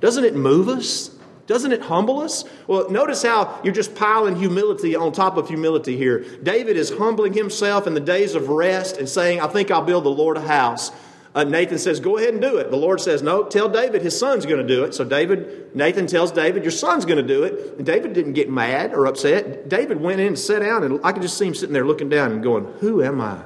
Doesn't 0.00 0.24
it 0.24 0.34
move 0.34 0.68
us? 0.68 1.10
Doesn't 1.46 1.72
it 1.72 1.82
humble 1.82 2.20
us? 2.20 2.44
Well, 2.66 2.88
notice 2.90 3.22
how 3.22 3.60
you're 3.62 3.74
just 3.74 3.94
piling 3.94 4.36
humility 4.36 4.96
on 4.96 5.12
top 5.12 5.36
of 5.36 5.48
humility 5.48 5.96
here. 5.96 6.20
David 6.42 6.76
is 6.76 6.90
humbling 6.90 7.34
himself 7.34 7.86
in 7.86 7.94
the 7.94 8.00
days 8.00 8.34
of 8.34 8.48
rest 8.48 8.96
and 8.96 9.08
saying, 9.08 9.40
I 9.40 9.48
think 9.48 9.70
I'll 9.70 9.82
build 9.82 10.04
the 10.04 10.10
Lord 10.10 10.38
a 10.38 10.40
house. 10.40 10.90
Uh, 11.34 11.42
Nathan 11.42 11.78
says, 11.78 11.98
Go 11.98 12.16
ahead 12.16 12.30
and 12.32 12.40
do 12.40 12.56
it. 12.58 12.70
The 12.70 12.76
Lord 12.76 13.00
says, 13.00 13.20
No, 13.22 13.44
tell 13.44 13.68
David 13.68 14.02
his 14.02 14.18
son's 14.18 14.46
going 14.46 14.64
to 14.64 14.66
do 14.66 14.84
it. 14.84 14.94
So 14.94 15.04
David, 15.04 15.74
Nathan 15.74 16.06
tells 16.06 16.30
David, 16.30 16.62
Your 16.62 16.70
son's 16.70 17.04
going 17.04 17.16
to 17.18 17.26
do 17.26 17.42
it. 17.42 17.76
And 17.76 17.84
David 17.84 18.12
didn't 18.12 18.34
get 18.34 18.48
mad 18.48 18.94
or 18.94 19.06
upset. 19.06 19.68
David 19.68 20.00
went 20.00 20.20
in 20.20 20.28
and 20.28 20.38
sat 20.38 20.60
down, 20.60 20.84
and 20.84 21.00
I 21.02 21.12
could 21.12 21.22
just 21.22 21.36
see 21.36 21.46
him 21.46 21.54
sitting 21.54 21.72
there 21.72 21.84
looking 21.84 22.08
down 22.08 22.30
and 22.30 22.42
going, 22.42 22.66
Who 22.80 23.02
am 23.02 23.20
I? 23.20 23.42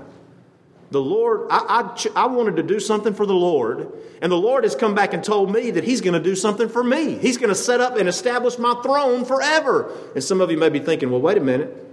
The 0.90 1.00
Lord, 1.00 1.48
I, 1.50 1.94
I, 2.16 2.22
I, 2.22 2.26
wanted 2.28 2.56
to 2.56 2.62
do 2.62 2.80
something 2.80 3.12
for 3.12 3.26
the 3.26 3.34
Lord, 3.34 3.92
and 4.22 4.32
the 4.32 4.38
Lord 4.38 4.64
has 4.64 4.74
come 4.74 4.94
back 4.94 5.12
and 5.12 5.22
told 5.22 5.52
me 5.52 5.70
that 5.72 5.84
He's 5.84 6.00
going 6.00 6.14
to 6.14 6.20
do 6.20 6.34
something 6.34 6.68
for 6.68 6.82
me. 6.82 7.18
He's 7.18 7.36
going 7.36 7.50
to 7.50 7.54
set 7.54 7.80
up 7.80 7.96
and 7.96 8.08
establish 8.08 8.58
my 8.58 8.74
throne 8.82 9.26
forever. 9.26 9.92
And 10.14 10.24
some 10.24 10.40
of 10.40 10.50
you 10.50 10.56
may 10.56 10.70
be 10.70 10.78
thinking, 10.78 11.10
well, 11.10 11.20
wait 11.20 11.36
a 11.36 11.42
minute. 11.42 11.86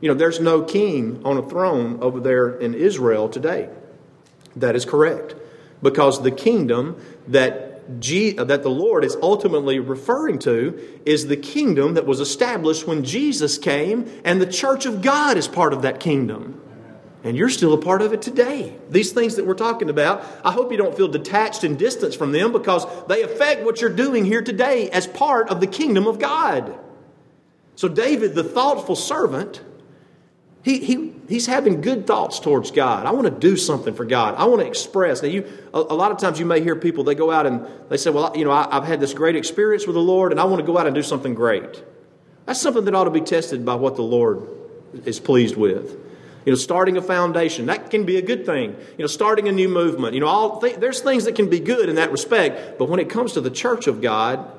You 0.00 0.08
know, 0.08 0.14
there's 0.14 0.40
no 0.40 0.62
king 0.62 1.22
on 1.24 1.36
a 1.36 1.48
throne 1.48 2.00
over 2.02 2.18
there 2.18 2.58
in 2.58 2.74
Israel 2.74 3.28
today. 3.28 3.68
That 4.56 4.74
is 4.74 4.84
correct. 4.84 5.36
Because 5.80 6.20
the 6.22 6.32
kingdom 6.32 7.00
that, 7.28 8.00
G, 8.00 8.32
that 8.32 8.62
the 8.64 8.68
Lord 8.68 9.04
is 9.04 9.16
ultimately 9.22 9.78
referring 9.78 10.40
to 10.40 11.00
is 11.06 11.28
the 11.28 11.36
kingdom 11.36 11.94
that 11.94 12.04
was 12.04 12.18
established 12.18 12.86
when 12.86 13.04
Jesus 13.04 13.58
came, 13.58 14.10
and 14.24 14.40
the 14.40 14.46
church 14.46 14.86
of 14.86 15.02
God 15.02 15.36
is 15.36 15.46
part 15.46 15.72
of 15.72 15.82
that 15.82 16.00
kingdom. 16.00 16.60
And 17.24 17.38
you're 17.38 17.48
still 17.48 17.72
a 17.72 17.78
part 17.78 18.02
of 18.02 18.12
it 18.12 18.20
today. 18.20 18.76
These 18.90 19.12
things 19.12 19.36
that 19.36 19.46
we're 19.46 19.54
talking 19.54 19.88
about, 19.88 20.22
I 20.44 20.52
hope 20.52 20.70
you 20.70 20.76
don't 20.76 20.94
feel 20.94 21.08
detached 21.08 21.64
and 21.64 21.78
distanced 21.78 22.18
from 22.18 22.32
them 22.32 22.52
because 22.52 22.86
they 23.06 23.22
affect 23.22 23.64
what 23.64 23.80
you're 23.80 23.88
doing 23.88 24.26
here 24.26 24.42
today 24.42 24.90
as 24.90 25.06
part 25.06 25.48
of 25.48 25.60
the 25.60 25.66
kingdom 25.66 26.06
of 26.06 26.18
God. 26.18 26.78
So, 27.76 27.88
David, 27.88 28.34
the 28.34 28.44
thoughtful 28.44 28.94
servant, 28.94 29.62
he, 30.62 30.78
he, 30.78 31.14
he's 31.26 31.46
having 31.46 31.80
good 31.80 32.06
thoughts 32.06 32.40
towards 32.40 32.70
God. 32.70 33.06
I 33.06 33.12
want 33.12 33.24
to 33.24 33.30
do 33.30 33.56
something 33.56 33.94
for 33.94 34.04
God. 34.04 34.34
I 34.36 34.44
want 34.44 34.60
to 34.60 34.66
express. 34.66 35.22
Now, 35.22 35.28
you, 35.28 35.50
a, 35.72 35.78
a 35.78 35.96
lot 35.96 36.12
of 36.12 36.18
times 36.18 36.38
you 36.38 36.44
may 36.44 36.60
hear 36.60 36.76
people, 36.76 37.04
they 37.04 37.14
go 37.14 37.30
out 37.30 37.46
and 37.46 37.66
they 37.88 37.96
say, 37.96 38.10
Well, 38.10 38.36
you 38.36 38.44
know, 38.44 38.50
I, 38.50 38.68
I've 38.70 38.84
had 38.84 39.00
this 39.00 39.14
great 39.14 39.34
experience 39.34 39.86
with 39.86 39.94
the 39.94 40.02
Lord 40.02 40.30
and 40.30 40.38
I 40.38 40.44
want 40.44 40.60
to 40.60 40.66
go 40.66 40.76
out 40.76 40.86
and 40.86 40.94
do 40.94 41.02
something 41.02 41.32
great. 41.32 41.82
That's 42.44 42.60
something 42.60 42.84
that 42.84 42.94
ought 42.94 43.04
to 43.04 43.10
be 43.10 43.22
tested 43.22 43.64
by 43.64 43.76
what 43.76 43.96
the 43.96 44.02
Lord 44.02 44.46
is 45.06 45.18
pleased 45.18 45.56
with. 45.56 46.03
You 46.44 46.52
know, 46.52 46.56
starting 46.56 46.96
a 46.96 47.02
foundation, 47.02 47.66
that 47.66 47.90
can 47.90 48.04
be 48.04 48.16
a 48.16 48.22
good 48.22 48.44
thing. 48.44 48.76
You 48.98 49.04
know, 49.04 49.06
starting 49.06 49.48
a 49.48 49.52
new 49.52 49.68
movement. 49.68 50.14
You 50.14 50.20
know, 50.20 50.26
all 50.26 50.60
th- 50.60 50.76
there's 50.76 51.00
things 51.00 51.24
that 51.24 51.34
can 51.34 51.48
be 51.48 51.60
good 51.60 51.88
in 51.88 51.96
that 51.96 52.12
respect, 52.12 52.78
but 52.78 52.88
when 52.88 53.00
it 53.00 53.08
comes 53.08 53.32
to 53.32 53.40
the 53.40 53.50
church 53.50 53.86
of 53.86 54.02
God, 54.02 54.50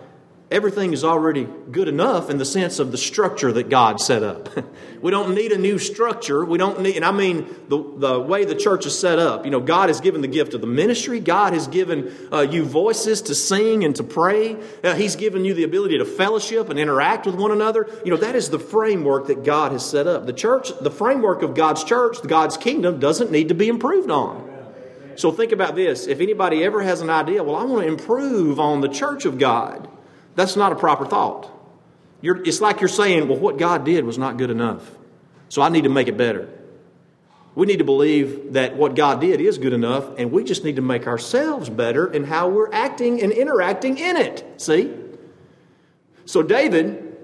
everything 0.52 0.94
is 0.94 1.04
already 1.04 1.48
good 1.72 1.88
enough 1.88 2.30
in 2.30 2.38
the 2.38 2.46
sense 2.46 2.80
of 2.80 2.92
the 2.92 2.98
structure 2.98 3.52
that 3.52 3.70
God 3.70 4.00
set 4.00 4.22
up. 4.22 4.50
we 5.02 5.10
don't 5.12 5.34
need 5.34 5.52
a 5.52 5.58
new 5.58 5.80
structure. 5.80 6.46
We 6.46 6.58
don't 6.58 6.82
need, 6.82 6.96
and 6.96 7.06
I 7.06 7.12
mean 7.12 7.48
the, 7.68 7.78
the 7.98 8.20
way 8.20 8.46
the 8.46 8.56
church 8.56 8.86
is 8.86 8.98
set 8.98 9.18
up. 9.18 9.46
You 9.46 9.52
know, 9.52 9.60
God 9.60 9.90
has 9.90 10.02
given 10.02 10.22
the 10.22 10.28
gift 10.28 10.54
of 10.54 10.62
the 10.62 10.68
ministry. 10.68 11.20
God 11.20 11.54
has 11.54 11.68
given 11.68 12.14
uh, 12.32 12.42
you 12.42 12.64
voices 12.64 13.24
to 13.24 13.36
sing 13.36 13.84
and 13.84 13.96
to 13.96 14.04
pray. 14.04 14.58
Uh, 14.84 14.94
he's 14.96 15.16
given 15.16 15.46
you 15.46 15.54
the 15.54 15.64
ability 15.64 15.98
to 15.98 16.06
fellowship 16.06 16.70
and 16.70 16.80
interact 16.80 17.26
with 17.26 17.36
one 17.36 17.52
another. 17.52 17.90
You 18.04 18.12
know, 18.12 18.18
that 18.18 18.36
is 18.36 18.50
the 18.50 18.60
framework 18.60 19.28
that 19.28 19.44
God 19.44 19.72
has 19.72 19.84
set 19.88 20.06
up. 20.08 20.26
The 20.26 20.34
church, 20.34 20.72
the 20.80 20.92
framework 20.92 21.42
of 21.42 21.56
God's 21.56 21.84
church, 21.84 22.18
God's 22.22 22.58
kingdom, 22.58 23.00
doesn't 23.00 23.32
need 23.32 23.50
to 23.50 23.56
be 23.56 23.68
improved 23.68 24.12
on. 24.12 24.52
So 25.16 25.32
think 25.32 25.54
about 25.54 25.76
this. 25.76 26.08
If 26.08 26.20
anybody 26.20 26.64
ever 26.64 26.84
has 26.84 27.02
an 27.02 27.10
idea, 27.10 27.42
well, 27.42 27.56
I 27.56 27.64
want 27.64 27.84
to 27.84 27.88
improve 27.88 28.60
on 28.60 28.82
the 28.82 28.90
church 28.90 29.26
of 29.26 29.40
God. 29.40 29.90
That's 30.36 30.56
not 30.56 30.72
a 30.72 30.76
proper 30.76 31.06
thought. 31.06 31.52
You're, 32.22 32.44
it's 32.44 32.62
like 32.62 32.82
you're 32.82 32.88
saying, 32.88 33.28
well, 33.28 33.38
what 33.38 33.58
God 33.58 33.86
did 33.86 34.06
was 34.06 34.18
not 34.18 34.38
good 34.38 34.50
enough. 34.50 34.90
So 35.50 35.62
I 35.62 35.70
need 35.70 35.84
to 35.84 35.90
make 35.90 36.08
it 36.08 36.18
better. 36.18 36.50
We 37.56 37.66
need 37.68 37.78
to 37.78 37.86
believe 37.86 38.54
that 38.54 38.76
what 38.76 38.96
God 38.96 39.22
did 39.22 39.40
is 39.40 39.58
good 39.58 39.72
enough, 39.72 40.06
and 40.18 40.32
we 40.32 40.44
just 40.44 40.66
need 40.66 40.76
to 40.76 40.82
make 40.82 41.08
ourselves 41.08 41.70
better 41.70 42.12
in 42.12 42.26
how 42.26 42.50
we're 42.50 42.72
acting 42.74 43.22
and 43.22 43.32
interacting 43.32 43.98
in 43.98 44.18
it. 44.18 44.44
See? 44.58 44.94
So, 46.26 46.44
David, 46.44 47.16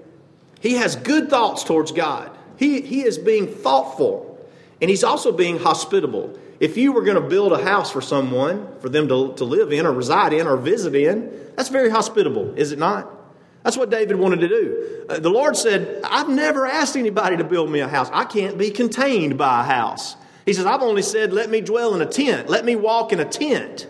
he 0.60 0.74
has 0.74 0.96
good 0.96 1.28
thoughts 1.28 1.64
towards 1.64 1.92
God. 1.92 2.30
He, 2.56 2.80
he 2.80 3.02
is 3.02 3.18
being 3.18 3.46
thoughtful, 3.46 4.38
and 4.80 4.88
he's 4.88 5.04
also 5.04 5.32
being 5.32 5.58
hospitable. 5.58 6.38
If 6.62 6.76
you 6.76 6.92
were 6.92 7.02
going 7.02 7.20
to 7.20 7.28
build 7.28 7.52
a 7.52 7.60
house 7.60 7.90
for 7.90 8.00
someone, 8.00 8.68
for 8.78 8.88
them 8.88 9.08
to, 9.08 9.34
to 9.34 9.44
live 9.44 9.72
in 9.72 9.84
or 9.84 9.90
reside 9.90 10.32
in 10.32 10.46
or 10.46 10.56
visit 10.56 10.94
in, 10.94 11.28
that's 11.56 11.70
very 11.70 11.90
hospitable, 11.90 12.54
is 12.54 12.70
it 12.70 12.78
not? 12.78 13.10
That's 13.64 13.76
what 13.76 13.90
David 13.90 14.14
wanted 14.14 14.38
to 14.42 14.48
do. 14.48 15.06
Uh, 15.08 15.18
the 15.18 15.28
Lord 15.28 15.56
said, 15.56 16.00
I've 16.04 16.28
never 16.28 16.64
asked 16.64 16.96
anybody 16.96 17.36
to 17.38 17.42
build 17.42 17.68
me 17.68 17.80
a 17.80 17.88
house. 17.88 18.08
I 18.12 18.26
can't 18.26 18.56
be 18.56 18.70
contained 18.70 19.36
by 19.36 19.62
a 19.62 19.64
house. 19.64 20.14
He 20.46 20.52
says, 20.52 20.64
I've 20.64 20.82
only 20.82 21.02
said, 21.02 21.32
let 21.32 21.50
me 21.50 21.62
dwell 21.62 21.96
in 21.96 22.00
a 22.00 22.06
tent. 22.06 22.48
Let 22.48 22.64
me 22.64 22.76
walk 22.76 23.12
in 23.12 23.18
a 23.18 23.24
tent. 23.24 23.88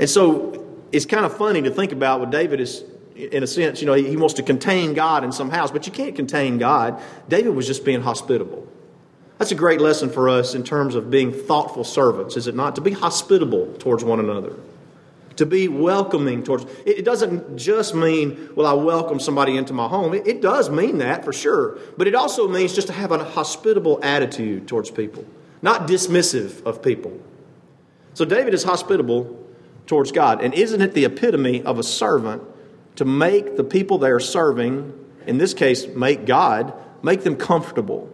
And 0.00 0.10
so 0.10 0.66
it's 0.90 1.06
kind 1.06 1.24
of 1.24 1.36
funny 1.36 1.62
to 1.62 1.70
think 1.70 1.92
about 1.92 2.18
what 2.18 2.30
David 2.30 2.58
is, 2.58 2.82
in 3.14 3.44
a 3.44 3.46
sense, 3.46 3.80
you 3.80 3.86
know, 3.86 3.94
he 3.94 4.16
wants 4.16 4.34
to 4.34 4.42
contain 4.42 4.94
God 4.94 5.22
in 5.22 5.30
some 5.30 5.48
house, 5.48 5.70
but 5.70 5.86
you 5.86 5.92
can't 5.92 6.16
contain 6.16 6.58
God. 6.58 7.00
David 7.28 7.50
was 7.50 7.68
just 7.68 7.84
being 7.84 8.00
hospitable. 8.00 8.66
That's 9.38 9.52
a 9.52 9.56
great 9.56 9.80
lesson 9.80 10.10
for 10.10 10.28
us 10.28 10.54
in 10.54 10.64
terms 10.64 10.96
of 10.96 11.10
being 11.10 11.32
thoughtful 11.32 11.84
servants, 11.84 12.36
is 12.36 12.48
it 12.48 12.56
not? 12.56 12.74
To 12.74 12.80
be 12.80 12.90
hospitable 12.90 13.72
towards 13.78 14.02
one 14.02 14.18
another. 14.18 14.56
To 15.36 15.46
be 15.46 15.68
welcoming 15.68 16.42
towards 16.42 16.66
it 16.84 17.04
doesn't 17.04 17.56
just 17.56 17.94
mean 17.94 18.50
well 18.56 18.66
i 18.66 18.72
welcome 18.72 19.20
somebody 19.20 19.56
into 19.56 19.72
my 19.72 19.86
home. 19.86 20.12
It, 20.12 20.26
it, 20.26 20.42
does 20.42 20.68
mean 20.68 20.98
that 20.98 21.24
for 21.24 21.32
sure. 21.32 21.78
But 21.96 22.08
it 22.08 22.16
also 22.16 22.48
means 22.48 22.74
just 22.74 22.88
to 22.88 22.92
have 22.92 23.12
a 23.12 23.22
hospitable 23.22 24.00
attitude 24.02 24.66
towards 24.66 24.90
people 24.90 25.24
not 25.62 25.86
dismissive 25.88 26.64
of 26.66 26.82
people. 26.82 27.20
So 28.14 28.24
david 28.24 28.52
is 28.52 28.64
hospitable 28.64 29.46
towards 29.86 30.10
god. 30.10 30.42
And 30.42 30.52
isn't 30.54 30.82
it 30.82 30.94
the 30.94 31.04
epitome 31.04 31.62
of 31.62 31.78
a 31.78 31.84
servant 31.84 32.42
to 32.96 33.04
make 33.04 33.56
the 33.56 33.62
people 33.62 33.98
they 33.98 34.10
are 34.10 34.18
serving 34.18 34.92
in 35.24 35.38
this 35.38 35.54
case 35.54 35.86
make 35.86 36.26
god 36.26 36.74
make 37.04 37.22
them 37.22 37.36
comfortable 37.36 38.12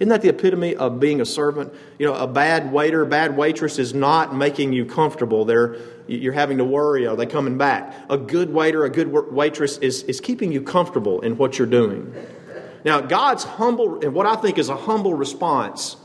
isn't 0.00 0.08
that 0.08 0.22
the 0.22 0.30
epitome 0.30 0.74
of 0.76 0.98
being 0.98 1.20
a 1.20 1.26
servant? 1.26 1.74
You 1.98 2.06
know, 2.06 2.14
a 2.14 2.26
bad 2.26 2.72
waiter, 2.72 3.04
bad 3.04 3.36
waitress 3.36 3.78
is 3.78 3.92
not 3.92 4.34
making 4.34 4.72
you 4.72 4.86
comfortable. 4.86 5.44
They're, 5.44 5.76
you're 6.06 6.32
having 6.32 6.56
to 6.56 6.64
worry, 6.64 7.06
are 7.06 7.14
they 7.16 7.26
coming 7.26 7.58
back? 7.58 7.94
A 8.08 8.16
good 8.16 8.50
waiter, 8.50 8.84
a 8.84 8.90
good 8.90 9.12
waitress 9.12 9.76
is, 9.76 10.02
is 10.04 10.18
keeping 10.18 10.52
you 10.52 10.62
comfortable 10.62 11.20
in 11.20 11.36
what 11.36 11.58
you're 11.58 11.68
doing. 11.68 12.14
Now, 12.82 13.02
God's 13.02 13.44
humble, 13.44 14.00
and 14.02 14.14
what 14.14 14.24
I 14.24 14.36
think 14.36 14.56
is 14.56 14.70
a 14.70 14.76
humble 14.76 15.12
response, 15.12 15.98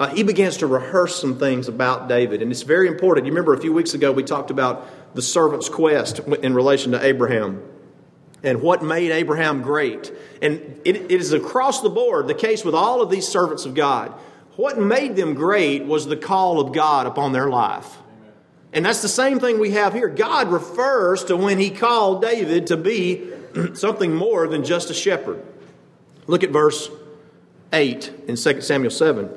uh, 0.00 0.08
he 0.08 0.24
begins 0.24 0.56
to 0.56 0.66
rehearse 0.66 1.14
some 1.14 1.38
things 1.38 1.68
about 1.68 2.08
David. 2.08 2.42
And 2.42 2.50
it's 2.50 2.62
very 2.62 2.88
important. 2.88 3.24
You 3.24 3.32
remember 3.32 3.54
a 3.54 3.60
few 3.60 3.72
weeks 3.72 3.94
ago 3.94 4.10
we 4.10 4.24
talked 4.24 4.50
about 4.50 5.14
the 5.14 5.22
servant's 5.22 5.68
quest 5.68 6.18
in 6.18 6.54
relation 6.54 6.90
to 6.90 7.04
Abraham 7.04 7.62
and 8.42 8.62
what 8.62 8.82
made 8.82 9.10
Abraham 9.10 9.62
great. 9.62 10.12
And 10.40 10.80
it, 10.84 10.96
it 10.96 11.10
is 11.10 11.32
across 11.32 11.80
the 11.80 11.90
board 11.90 12.28
the 12.28 12.34
case 12.34 12.64
with 12.64 12.74
all 12.74 13.02
of 13.02 13.10
these 13.10 13.26
servants 13.26 13.64
of 13.66 13.74
God. 13.74 14.12
What 14.56 14.78
made 14.78 15.16
them 15.16 15.34
great 15.34 15.84
was 15.84 16.06
the 16.06 16.16
call 16.16 16.60
of 16.60 16.72
God 16.72 17.06
upon 17.06 17.32
their 17.32 17.48
life. 17.48 17.96
And 18.72 18.84
that's 18.84 19.02
the 19.02 19.08
same 19.08 19.40
thing 19.40 19.58
we 19.58 19.72
have 19.72 19.92
here. 19.92 20.08
God 20.08 20.48
refers 20.48 21.24
to 21.24 21.36
when 21.36 21.58
he 21.58 21.70
called 21.70 22.22
David 22.22 22.66
to 22.68 22.76
be 22.76 23.30
something 23.74 24.14
more 24.14 24.46
than 24.46 24.64
just 24.64 24.90
a 24.90 24.94
shepherd. 24.94 25.42
Look 26.26 26.44
at 26.44 26.50
verse 26.50 26.90
8 27.72 28.12
in 28.28 28.36
2 28.36 28.60
Samuel 28.60 28.90
7. 28.90 29.30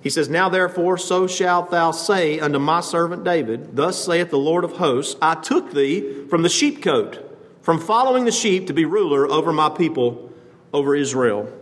He 0.00 0.10
says, 0.10 0.28
Now 0.28 0.48
therefore, 0.48 0.96
so 0.96 1.26
shalt 1.26 1.70
thou 1.70 1.90
say 1.90 2.40
unto 2.40 2.58
my 2.58 2.80
servant 2.80 3.24
David, 3.24 3.76
Thus 3.76 4.02
saith 4.02 4.30
the 4.30 4.38
Lord 4.38 4.64
of 4.64 4.72
hosts, 4.72 5.16
I 5.20 5.34
took 5.34 5.72
thee 5.72 6.26
from 6.28 6.42
the 6.42 6.48
sheepcote 6.48 7.27
from 7.68 7.78
following 7.78 8.24
the 8.24 8.32
sheep 8.32 8.66
to 8.66 8.72
be 8.72 8.86
ruler 8.86 9.30
over 9.30 9.52
my 9.52 9.68
people, 9.68 10.32
over 10.72 10.96
Israel. 10.96 11.52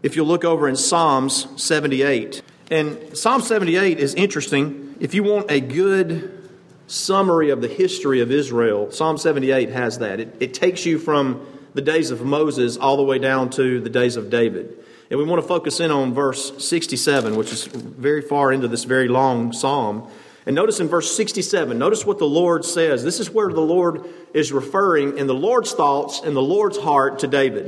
If 0.00 0.14
you 0.14 0.22
look 0.22 0.44
over 0.44 0.68
in 0.68 0.76
Psalms 0.76 1.48
78, 1.60 2.40
and 2.70 3.18
Psalm 3.18 3.42
78 3.42 3.98
is 3.98 4.14
interesting. 4.14 4.94
If 5.00 5.12
you 5.12 5.24
want 5.24 5.50
a 5.50 5.58
good 5.58 6.48
summary 6.86 7.50
of 7.50 7.62
the 7.62 7.66
history 7.66 8.20
of 8.20 8.30
Israel, 8.30 8.92
Psalm 8.92 9.18
78 9.18 9.70
has 9.70 9.98
that. 9.98 10.20
It, 10.20 10.36
it 10.38 10.54
takes 10.54 10.86
you 10.86 11.00
from 11.00 11.44
the 11.74 11.82
days 11.82 12.12
of 12.12 12.24
Moses 12.24 12.76
all 12.76 12.96
the 12.96 13.02
way 13.02 13.18
down 13.18 13.50
to 13.50 13.80
the 13.80 13.90
days 13.90 14.14
of 14.14 14.30
David. 14.30 14.78
And 15.10 15.18
we 15.18 15.24
want 15.24 15.42
to 15.42 15.48
focus 15.48 15.80
in 15.80 15.90
on 15.90 16.14
verse 16.14 16.64
67, 16.64 17.34
which 17.34 17.50
is 17.50 17.64
very 17.66 18.22
far 18.22 18.52
into 18.52 18.68
this 18.68 18.84
very 18.84 19.08
long 19.08 19.52
psalm. 19.52 20.08
And 20.50 20.56
notice 20.56 20.80
in 20.80 20.88
verse 20.88 21.14
67, 21.14 21.78
notice 21.78 22.04
what 22.04 22.18
the 22.18 22.26
Lord 22.26 22.64
says. 22.64 23.04
This 23.04 23.20
is 23.20 23.30
where 23.30 23.50
the 23.50 23.60
Lord 23.60 24.04
is 24.34 24.50
referring 24.50 25.16
in 25.16 25.28
the 25.28 25.32
Lord's 25.32 25.70
thoughts 25.70 26.22
and 26.24 26.34
the 26.34 26.42
Lord's 26.42 26.76
heart 26.76 27.20
to 27.20 27.28
David. 27.28 27.66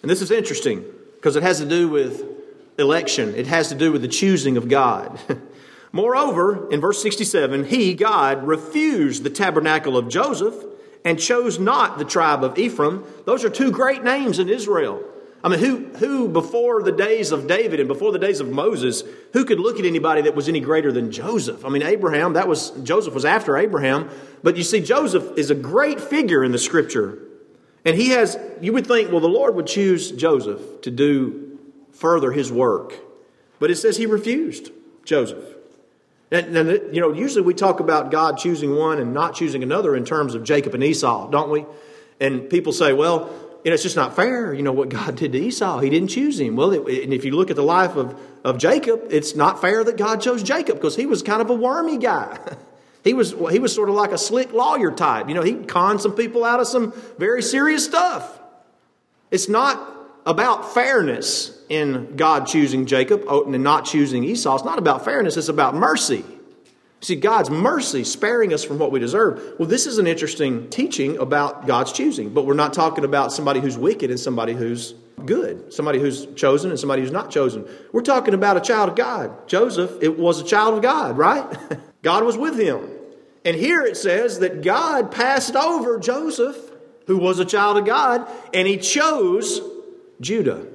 And 0.00 0.10
this 0.10 0.22
is 0.22 0.30
interesting 0.30 0.82
because 1.16 1.36
it 1.36 1.42
has 1.42 1.58
to 1.58 1.66
do 1.66 1.90
with 1.90 2.24
election, 2.78 3.34
it 3.34 3.46
has 3.48 3.68
to 3.68 3.74
do 3.74 3.92
with 3.92 4.00
the 4.00 4.08
choosing 4.08 4.56
of 4.56 4.66
God. 4.66 5.20
Moreover, 5.92 6.70
in 6.70 6.80
verse 6.80 7.02
67, 7.02 7.64
he, 7.64 7.92
God, 7.92 8.46
refused 8.46 9.22
the 9.22 9.28
tabernacle 9.28 9.98
of 9.98 10.08
Joseph 10.08 10.54
and 11.04 11.20
chose 11.20 11.58
not 11.58 11.98
the 11.98 12.06
tribe 12.06 12.42
of 12.42 12.56
Ephraim. 12.56 13.04
Those 13.26 13.44
are 13.44 13.50
two 13.50 13.70
great 13.70 14.02
names 14.02 14.38
in 14.38 14.48
Israel. 14.48 15.04
I 15.42 15.48
mean, 15.48 15.58
who, 15.58 15.76
who 15.96 16.28
before 16.28 16.82
the 16.82 16.92
days 16.92 17.32
of 17.32 17.46
David 17.46 17.80
and 17.80 17.88
before 17.88 18.12
the 18.12 18.18
days 18.18 18.40
of 18.40 18.50
Moses, 18.50 19.02
who 19.32 19.44
could 19.46 19.58
look 19.58 19.78
at 19.78 19.86
anybody 19.86 20.22
that 20.22 20.34
was 20.34 20.48
any 20.48 20.60
greater 20.60 20.92
than 20.92 21.10
Joseph? 21.10 21.64
I 21.64 21.70
mean, 21.70 21.82
Abraham, 21.82 22.34
that 22.34 22.46
was, 22.46 22.70
Joseph 22.82 23.14
was 23.14 23.24
after 23.24 23.56
Abraham. 23.56 24.10
But 24.42 24.56
you 24.56 24.62
see, 24.62 24.80
Joseph 24.80 25.38
is 25.38 25.50
a 25.50 25.54
great 25.54 25.98
figure 25.98 26.44
in 26.44 26.52
the 26.52 26.58
scripture. 26.58 27.18
And 27.86 27.96
he 27.96 28.10
has, 28.10 28.38
you 28.60 28.74
would 28.74 28.86
think, 28.86 29.10
well, 29.10 29.20
the 29.20 29.28
Lord 29.28 29.54
would 29.54 29.66
choose 29.66 30.10
Joseph 30.10 30.82
to 30.82 30.90
do 30.90 31.58
further 31.92 32.32
his 32.32 32.52
work. 32.52 32.94
But 33.58 33.70
it 33.70 33.76
says 33.76 33.96
he 33.96 34.06
refused 34.06 34.70
Joseph. 35.04 35.44
And, 36.30 36.54
and, 36.54 36.94
you 36.94 37.00
know, 37.00 37.12
usually 37.12 37.42
we 37.42 37.54
talk 37.54 37.80
about 37.80 38.10
God 38.10 38.36
choosing 38.36 38.76
one 38.76 38.98
and 38.98 39.14
not 39.14 39.34
choosing 39.34 39.62
another 39.62 39.96
in 39.96 40.04
terms 40.04 40.34
of 40.34 40.44
Jacob 40.44 40.74
and 40.74 40.84
Esau, 40.84 41.30
don't 41.30 41.50
we? 41.50 41.64
And 42.20 42.48
people 42.50 42.72
say, 42.72 42.92
well, 42.92 43.30
you 43.64 43.70
know, 43.70 43.74
it's 43.74 43.82
just 43.82 43.96
not 43.96 44.16
fair, 44.16 44.54
you 44.54 44.62
know, 44.62 44.72
what 44.72 44.88
God 44.88 45.16
did 45.16 45.32
to 45.32 45.38
Esau. 45.38 45.80
He 45.80 45.90
didn't 45.90 46.08
choose 46.08 46.40
him. 46.40 46.56
Well, 46.56 46.72
it, 46.72 47.04
and 47.04 47.12
if 47.12 47.24
you 47.24 47.32
look 47.32 47.50
at 47.50 47.56
the 47.56 47.62
life 47.62 47.96
of, 47.96 48.18
of 48.42 48.58
Jacob, 48.58 49.02
it's 49.10 49.34
not 49.34 49.60
fair 49.60 49.84
that 49.84 49.96
God 49.96 50.20
chose 50.20 50.42
Jacob 50.42 50.76
because 50.76 50.96
he 50.96 51.06
was 51.06 51.22
kind 51.22 51.42
of 51.42 51.50
a 51.50 51.54
wormy 51.54 51.98
guy. 51.98 52.38
he, 53.04 53.12
was, 53.12 53.34
he 53.50 53.58
was 53.58 53.74
sort 53.74 53.88
of 53.88 53.94
like 53.94 54.12
a 54.12 54.18
slick 54.18 54.52
lawyer 54.52 54.90
type. 54.90 55.28
You 55.28 55.34
know, 55.34 55.42
he 55.42 55.54
conned 55.54 56.00
some 56.00 56.12
people 56.12 56.44
out 56.44 56.60
of 56.60 56.66
some 56.66 56.92
very 57.18 57.42
serious 57.42 57.84
stuff. 57.84 58.38
It's 59.30 59.48
not 59.48 59.78
about 60.26 60.72
fairness 60.72 61.58
in 61.68 62.16
God 62.16 62.46
choosing 62.46 62.86
Jacob 62.86 63.24
oh, 63.26 63.52
and 63.52 63.62
not 63.62 63.84
choosing 63.84 64.24
Esau. 64.24 64.54
It's 64.54 64.64
not 64.64 64.78
about 64.78 65.04
fairness, 65.04 65.36
it's 65.36 65.48
about 65.48 65.74
mercy. 65.74 66.24
See, 67.02 67.16
God's 67.16 67.48
mercy 67.48 68.04
sparing 68.04 68.52
us 68.52 68.62
from 68.62 68.78
what 68.78 68.92
we 68.92 69.00
deserve. 69.00 69.54
Well, 69.58 69.68
this 69.68 69.86
is 69.86 69.98
an 69.98 70.06
interesting 70.06 70.68
teaching 70.68 71.16
about 71.16 71.66
God's 71.66 71.92
choosing, 71.92 72.30
but 72.30 72.44
we're 72.44 72.54
not 72.54 72.74
talking 72.74 73.04
about 73.04 73.32
somebody 73.32 73.60
who's 73.60 73.78
wicked 73.78 74.10
and 74.10 74.20
somebody 74.20 74.52
who's 74.52 74.94
good, 75.24 75.72
somebody 75.72 75.98
who's 75.98 76.26
chosen 76.34 76.70
and 76.70 76.78
somebody 76.78 77.00
who's 77.02 77.10
not 77.10 77.30
chosen. 77.30 77.66
We're 77.92 78.02
talking 78.02 78.34
about 78.34 78.58
a 78.58 78.60
child 78.60 78.90
of 78.90 78.96
God. 78.96 79.48
Joseph, 79.48 80.02
it 80.02 80.18
was 80.18 80.40
a 80.40 80.44
child 80.44 80.74
of 80.74 80.82
God, 80.82 81.16
right? 81.16 81.56
God 82.02 82.24
was 82.24 82.36
with 82.36 82.58
him. 82.58 82.86
And 83.46 83.56
here 83.56 83.80
it 83.80 83.96
says 83.96 84.40
that 84.40 84.62
God 84.62 85.10
passed 85.10 85.56
over 85.56 85.98
Joseph, 85.98 86.56
who 87.06 87.16
was 87.16 87.38
a 87.38 87.46
child 87.46 87.78
of 87.78 87.86
God, 87.86 88.28
and 88.52 88.68
he 88.68 88.76
chose 88.76 89.60
Judah. 90.20 90.66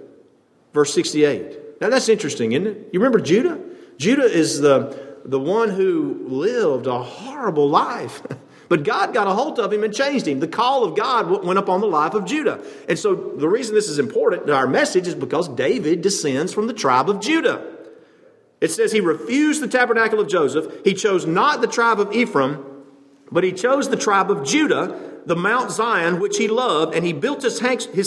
Verse 0.73 0.93
68. 0.93 1.81
Now 1.81 1.89
that's 1.89 2.09
interesting, 2.09 2.53
isn't 2.53 2.67
it? 2.67 2.89
You 2.91 2.99
remember 2.99 3.19
Judah? 3.19 3.59
Judah 3.97 4.23
is 4.23 4.59
the, 4.59 5.04
the 5.25 5.39
one 5.39 5.69
who 5.69 6.25
lived 6.27 6.87
a 6.87 7.01
horrible 7.01 7.69
life. 7.69 8.21
But 8.67 8.83
God 8.83 9.13
got 9.13 9.27
a 9.27 9.29
hold 9.29 9.59
of 9.59 9.71
him 9.71 9.83
and 9.83 9.93
changed 9.93 10.27
him. 10.27 10.39
The 10.39 10.47
call 10.47 10.83
of 10.83 10.95
God 10.95 11.45
went 11.45 11.59
up 11.59 11.69
on 11.69 11.81
the 11.81 11.87
life 11.87 12.15
of 12.15 12.25
Judah. 12.25 12.63
And 12.89 12.97
so 12.97 13.13
the 13.13 13.47
reason 13.47 13.75
this 13.75 13.87
is 13.87 13.99
important 13.99 14.47
to 14.47 14.55
our 14.55 14.65
message 14.65 15.07
is 15.07 15.13
because 15.13 15.47
David 15.49 16.01
descends 16.01 16.51
from 16.51 16.65
the 16.65 16.73
tribe 16.73 17.07
of 17.07 17.19
Judah. 17.19 17.63
It 18.61 18.71
says 18.71 18.91
he 18.91 19.01
refused 19.01 19.61
the 19.61 19.67
tabernacle 19.67 20.19
of 20.19 20.27
Joseph. 20.27 20.83
He 20.83 20.95
chose 20.95 21.27
not 21.27 21.61
the 21.61 21.67
tribe 21.67 21.99
of 21.99 22.11
Ephraim, 22.13 22.65
but 23.31 23.43
he 23.43 23.51
chose 23.51 23.89
the 23.89 23.97
tribe 23.97 24.31
of 24.31 24.43
Judah 24.43 25.14
the 25.25 25.35
Mount 25.35 25.71
Zion 25.71 26.19
which 26.19 26.37
he 26.37 26.47
loved, 26.47 26.93
and 26.93 27.05
he 27.05 27.13
built 27.13 27.41
his, 27.41 27.57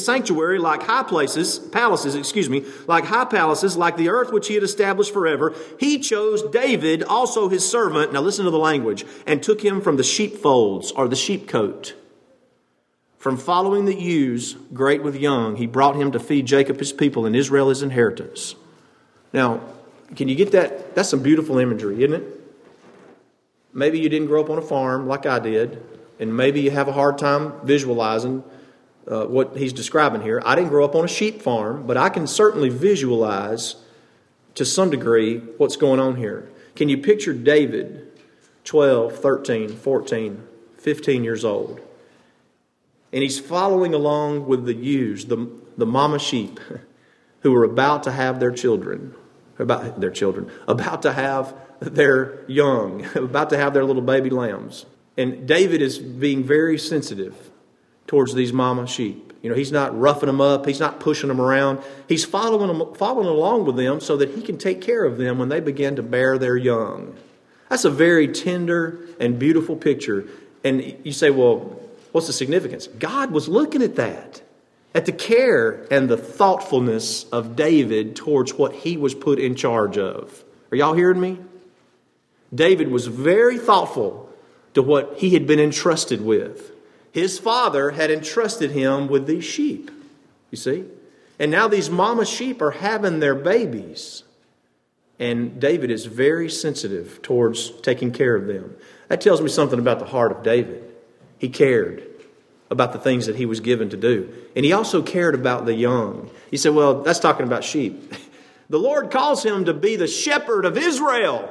sanctuary 0.05 0.59
like 0.59 0.83
high 0.85 1.03
places, 1.03 1.59
palaces, 1.59 2.15
excuse 2.15 2.49
me, 2.49 2.65
like 2.87 3.05
high 3.05 3.25
palaces, 3.25 3.77
like 3.77 3.97
the 3.97 4.09
earth 4.09 4.33
which 4.33 4.49
he 4.49 4.55
had 4.55 4.63
established 4.63 5.13
forever. 5.13 5.55
He 5.79 5.99
chose 5.99 6.43
David, 6.51 7.03
also 7.03 7.49
his 7.49 7.69
servant, 7.69 8.13
now 8.13 8.21
listen 8.21 8.45
to 8.45 8.51
the 8.51 8.59
language, 8.59 9.05
and 9.27 9.43
took 9.43 9.65
him 9.65 9.81
from 9.81 9.97
the 9.97 10.05
sheepfolds 10.05 10.93
or 10.93 11.09
the 11.09 11.17
sheepcote. 11.17 11.95
From 13.19 13.37
following 13.37 13.85
the 13.85 14.01
ewes, 14.01 14.55
great 14.73 15.03
with 15.03 15.17
young, 15.17 15.57
he 15.57 15.67
brought 15.67 15.97
him 15.97 16.13
to 16.13 16.21
feed 16.21 16.47
Jacob 16.47 16.79
his 16.79 16.93
people 16.93 17.27
and 17.27 17.35
Israel 17.35 17.69
his 17.69 17.83
inheritance. 17.83 18.55
Now, 19.33 19.61
can 20.15 20.29
you 20.29 20.37
get 20.37 20.53
that? 20.53 20.95
That's 20.95 21.09
some 21.09 21.23
beautiful 21.23 21.59
imagery, 21.59 22.05
isn't 22.05 22.23
it? 22.23 22.35
Maybe 23.75 23.99
you 23.99 24.09
didn't 24.09 24.29
grow 24.29 24.43
up 24.43 24.51
on 24.51 24.59
a 24.59 24.63
farm 24.63 25.09
like 25.09 25.27
I 25.27 25.41
did 25.41 25.83
and 26.19 26.37
maybe 26.37 26.61
you 26.61 26.71
have 26.71 26.89
a 26.89 26.93
hard 26.93 27.19
time 27.19 27.53
visualizing 27.65 28.43
uh, 29.07 29.25
what 29.25 29.57
he's 29.57 29.73
describing 29.73 30.23
here. 30.23 30.43
I 30.45 30.55
didn't 30.55 30.71
grow 30.71 30.85
up 30.85 30.95
on 30.95 31.05
a 31.05 31.09
sheep 31.09 31.41
farm, 31.41 31.87
but 31.87 31.97
I 31.97 32.09
can 32.09 32.27
certainly 32.27 32.69
visualize 32.69 33.77
to 34.55 34.65
some 34.65 34.91
degree 34.91 35.39
what's 35.57 35.77
going 35.77 36.01
on 36.01 36.17
here. 36.17 36.51
Can 36.77 36.89
you 36.89 36.99
picture 36.99 37.33
David, 37.33 38.07
12, 38.65 39.19
13, 39.19 39.77
14, 39.77 40.43
15 40.77 41.25
years 41.25 41.45
old? 41.45 41.81
And 43.13 43.23
he's 43.23 43.41
following 43.41 43.95
along 43.95 44.47
with 44.47 44.65
the 44.65 44.75
ewes, 44.75 45.27
the, 45.27 45.51
the 45.77 45.87
mama 45.87 46.19
sheep, 46.19 46.61
who 47.41 47.55
are 47.55 47.65
about 47.65 48.03
to 48.03 48.13
have 48.13 48.41
their 48.41 48.51
children, 48.51 49.15
about 49.59 50.01
their 50.01 50.11
children, 50.11 50.51
about 50.67 51.03
to 51.03 51.13
have 51.13 51.55
their 51.81 52.45
young, 52.47 53.07
about 53.15 53.51
to 53.51 53.57
have 53.57 53.73
their 53.73 53.85
little 53.85 54.03
baby 54.03 54.29
lambs. 54.29 54.85
And 55.19 55.49
David 55.49 55.83
is 55.83 55.99
being 55.99 56.45
very 56.45 56.79
sensitive 56.79 57.51
towards 58.07 58.35
these 58.35 58.53
mama 58.53 58.87
sheep. 58.87 59.33
You 59.43 59.51
know, 59.51 59.57
he's 59.57 59.73
not 59.73 59.99
roughing 59.99 60.29
them 60.29 60.41
up, 60.41 60.65
he's 60.65 60.81
not 60.81 61.01
pushing 61.01 61.29
them 61.29 61.41
around. 61.41 61.81
He's 62.09 62.25
following 62.25 62.69
them, 62.69 62.95
following 62.95 63.27
along 63.27 63.67
with 63.67 63.77
them 63.77 64.01
so 64.01 64.17
that 64.17 64.31
he 64.31 64.43
can 64.43 64.59
take 64.59 64.81
care 64.81 65.05
of 65.05 65.19
them 65.19 65.39
when 65.39 65.49
they 65.49 65.61
begin 65.61 65.97
to 65.97 66.03
bear 66.03 66.39
their 66.39 66.57
young. 66.57 67.17
That's 67.69 67.85
a 67.85 67.91
very 67.91 68.29
tender 68.29 69.01
and 69.21 69.39
beautiful 69.39 69.77
picture. 69.77 70.27
And 70.65 70.97
you 71.05 71.13
say, 71.13 71.31
well, 71.31 71.81
what's 72.13 72.29
the 72.29 72.33
significance? 72.33 72.87
God 72.87 73.31
was 73.33 73.49
looking 73.49 73.83
at 73.83 73.97
that, 73.97 74.41
at 74.95 75.07
the 75.07 75.13
care 75.13 75.87
and 75.91 76.09
the 76.09 76.17
thoughtfulness 76.17 77.25
of 77.25 77.57
David 77.57 78.17
towards 78.17 78.55
what 78.55 78.73
he 78.73 78.97
was 78.97 79.15
put 79.15 79.39
in 79.39 79.57
charge 79.57 79.99
of. 79.99 80.45
Are 80.71 80.77
y'all 80.77 80.95
hearing 80.95 81.21
me? 81.21 81.39
David 82.55 82.89
was 82.89 83.07
very 83.07 83.59
thoughtful 83.59 84.28
to 84.75 84.83
what 84.83 85.15
he 85.19 85.31
had 85.31 85.47
been 85.47 85.61
entrusted 85.61 86.21
with. 86.21 86.73
His 87.13 87.39
father 87.39 87.91
had 87.91 88.11
entrusted 88.11 88.71
him 88.71 89.09
with 89.09 89.27
these 89.27 89.45
sheep, 89.45 89.91
you 90.51 90.59
see? 90.59 90.85
And 91.39 91.51
now 91.51 91.69
these 91.69 91.91
mama 91.91 92.25
sheep 92.25 92.61
are 92.61 92.73
having 92.73 93.21
their 93.21 93.35
babies. 93.35 94.25
And 95.19 95.61
David 95.61 95.91
is 95.91 96.07
very 96.07 96.49
sensitive 96.49 97.23
towards 97.23 97.71
taking 97.81 98.13
care 98.13 98.37
of 98.37 98.47
them. 98.47 98.77
That 99.09 99.21
tells 99.21 99.41
me 99.41 99.49
something 99.49 99.79
about 99.79 99.99
the 99.99 100.05
heart 100.05 100.33
of 100.33 100.43
David. 100.43 100.85
He 101.39 101.49
cared 101.49 102.05
about 102.71 102.93
the 102.93 102.99
things 102.99 103.27
that 103.27 103.37
he 103.37 103.47
was 103.47 103.61
given 103.61 103.89
to 103.91 103.97
do. 103.97 104.33
And 104.55 104.65
he 104.65 104.73
also 104.73 105.03
cared 105.03 105.35
about 105.35 105.65
the 105.65 105.75
young. 105.75 106.31
He 106.51 106.57
said, 106.57 106.75
Well, 106.75 107.03
that's 107.03 107.21
talking 107.21 107.47
about 107.47 107.65
sheep. 107.65 108.13
The 108.71 108.79
Lord 108.79 109.11
calls 109.11 109.43
him 109.43 109.65
to 109.65 109.73
be 109.73 109.97
the 109.97 110.07
shepherd 110.07 110.67
of 110.67 110.77
Israel. 110.77 111.51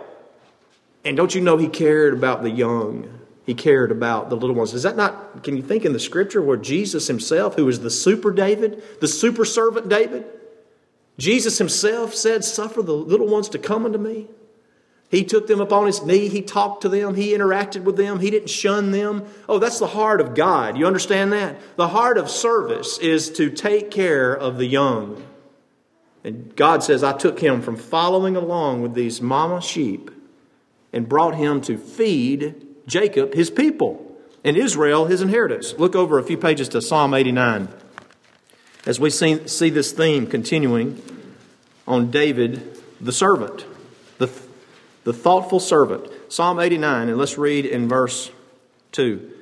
And 1.05 1.15
don't 1.15 1.33
you 1.33 1.41
know 1.41 1.57
he 1.57 1.67
cared 1.67 2.13
about 2.13 2.43
the 2.43 2.49
young? 2.49 3.17
He 3.45 3.53
cared 3.53 3.91
about 3.91 4.29
the 4.29 4.35
little 4.35 4.55
ones. 4.55 4.73
Is 4.73 4.83
that 4.83 4.97
not, 4.97 5.43
can 5.43 5.55
you 5.55 5.63
think 5.63 5.85
in 5.85 5.93
the 5.93 5.99
scripture 5.99 6.41
where 6.41 6.57
Jesus 6.57 7.07
himself, 7.07 7.55
who 7.55 7.67
is 7.69 7.79
the 7.79 7.89
super 7.89 8.31
David, 8.31 8.83
the 8.99 9.07
super 9.07 9.45
servant 9.45 9.87
David, 9.87 10.25
Jesus 11.17 11.57
himself 11.57 12.13
said, 12.13 12.43
Suffer 12.43 12.81
the 12.81 12.93
little 12.93 13.27
ones 13.27 13.47
to 13.49 13.57
come 13.57 13.85
unto 13.85 13.97
me? 13.97 14.27
He 15.09 15.23
took 15.23 15.47
them 15.47 15.61
upon 15.61 15.85
his 15.85 16.03
knee. 16.03 16.27
He 16.27 16.41
talked 16.41 16.81
to 16.81 16.89
them. 16.89 17.15
He 17.15 17.29
interacted 17.29 17.83
with 17.83 17.95
them. 17.95 18.19
He 18.19 18.29
didn't 18.29 18.49
shun 18.49 18.91
them. 18.91 19.25
Oh, 19.47 19.59
that's 19.59 19.79
the 19.79 19.87
heart 19.87 20.19
of 20.19 20.35
God. 20.35 20.77
You 20.77 20.85
understand 20.85 21.31
that? 21.31 21.57
The 21.77 21.87
heart 21.87 22.17
of 22.17 22.29
service 22.29 22.97
is 22.97 23.31
to 23.31 23.49
take 23.49 23.89
care 23.89 24.33
of 24.33 24.57
the 24.57 24.65
young. 24.65 25.25
And 26.25 26.53
God 26.57 26.83
says, 26.83 27.03
I 27.03 27.13
took 27.13 27.39
him 27.39 27.61
from 27.61 27.77
following 27.77 28.35
along 28.35 28.81
with 28.81 28.93
these 28.93 29.21
mama 29.21 29.61
sheep 29.61 30.11
and 30.93 31.07
brought 31.07 31.35
him 31.35 31.61
to 31.61 31.77
feed 31.77 32.55
Jacob 32.85 33.33
his 33.33 33.49
people 33.49 34.17
and 34.43 34.55
Israel 34.55 35.05
his 35.05 35.21
inheritance. 35.21 35.73
Look 35.77 35.95
over 35.95 36.19
a 36.19 36.23
few 36.23 36.37
pages 36.37 36.69
to 36.69 36.81
Psalm 36.81 37.13
89 37.13 37.69
as 38.87 39.01
we 39.01 39.09
see, 39.09 39.45
see 39.49 39.69
this 39.69 39.91
theme 39.91 40.25
continuing 40.25 41.01
on 41.85 42.09
David 42.09 42.79
the 43.01 43.11
servant, 43.11 43.65
the, 44.17 44.31
the 45.03 45.11
thoughtful 45.11 45.59
servant. 45.59 46.09
Psalm 46.29 46.57
89, 46.59 47.09
and 47.09 47.17
let's 47.17 47.37
read 47.37 47.65
in 47.65 47.89
verse 47.89 48.31
2. 48.93 49.33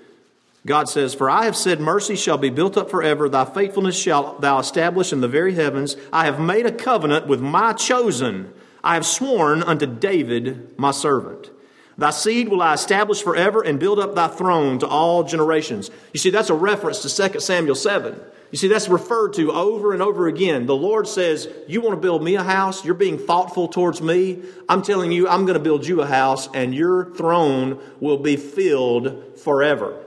God 0.65 0.89
says, 0.89 1.13
For 1.13 1.29
I 1.29 1.45
have 1.45 1.55
said, 1.55 1.79
Mercy 1.79 2.15
shall 2.15 2.39
be 2.39 2.49
built 2.49 2.75
up 2.75 2.89
forever, 2.89 3.29
thy 3.29 3.45
faithfulness 3.45 3.95
shall 3.95 4.39
thou 4.39 4.58
establish 4.58 5.13
in 5.13 5.21
the 5.21 5.27
very 5.27 5.53
heavens. 5.53 5.95
I 6.12 6.25
have 6.25 6.39
made 6.39 6.65
a 6.65 6.71
covenant 6.71 7.27
with 7.27 7.39
my 7.39 7.73
chosen 7.73 8.51
I 8.85 8.93
have 8.93 9.05
sworn 9.05 9.63
unto 9.63 9.87
David 9.87 10.77
my 10.77 10.91
servant. 10.91 11.49
Thy 11.97 12.11
seed 12.11 12.49
will 12.49 12.61
I 12.61 12.75
establish 12.75 13.23
forever 13.23 13.63
and 13.63 13.79
build 13.79 13.99
up 13.99 14.13
thy 14.13 14.27
throne 14.27 14.77
to 14.79 14.87
all 14.87 15.23
generations. 15.23 15.89
You 16.13 16.19
see, 16.19 16.29
that's 16.29 16.51
a 16.51 16.53
reference 16.53 17.01
to 17.01 17.29
2 17.29 17.39
Samuel 17.39 17.73
7. 17.73 18.19
You 18.51 18.57
see, 18.59 18.67
that's 18.67 18.87
referred 18.87 19.33
to 19.33 19.51
over 19.51 19.91
and 19.91 20.03
over 20.03 20.27
again. 20.27 20.67
The 20.67 20.75
Lord 20.75 21.07
says, 21.07 21.49
You 21.67 21.81
want 21.81 21.95
to 21.95 22.01
build 22.01 22.23
me 22.23 22.35
a 22.35 22.43
house? 22.43 22.85
You're 22.85 22.93
being 22.93 23.17
thoughtful 23.17 23.67
towards 23.69 24.03
me. 24.03 24.43
I'm 24.69 24.83
telling 24.83 25.11
you, 25.11 25.27
I'm 25.27 25.45
going 25.45 25.57
to 25.57 25.63
build 25.63 25.87
you 25.87 26.01
a 26.01 26.05
house, 26.05 26.47
and 26.53 26.75
your 26.75 27.13
throne 27.15 27.81
will 27.99 28.17
be 28.17 28.37
filled 28.37 29.39
forever. 29.39 29.99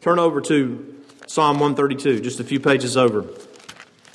Turn 0.00 0.18
over 0.18 0.40
to 0.42 1.02
Psalm 1.28 1.60
132, 1.60 2.20
just 2.20 2.40
a 2.40 2.44
few 2.44 2.58
pages 2.58 2.96
over. 2.96 3.24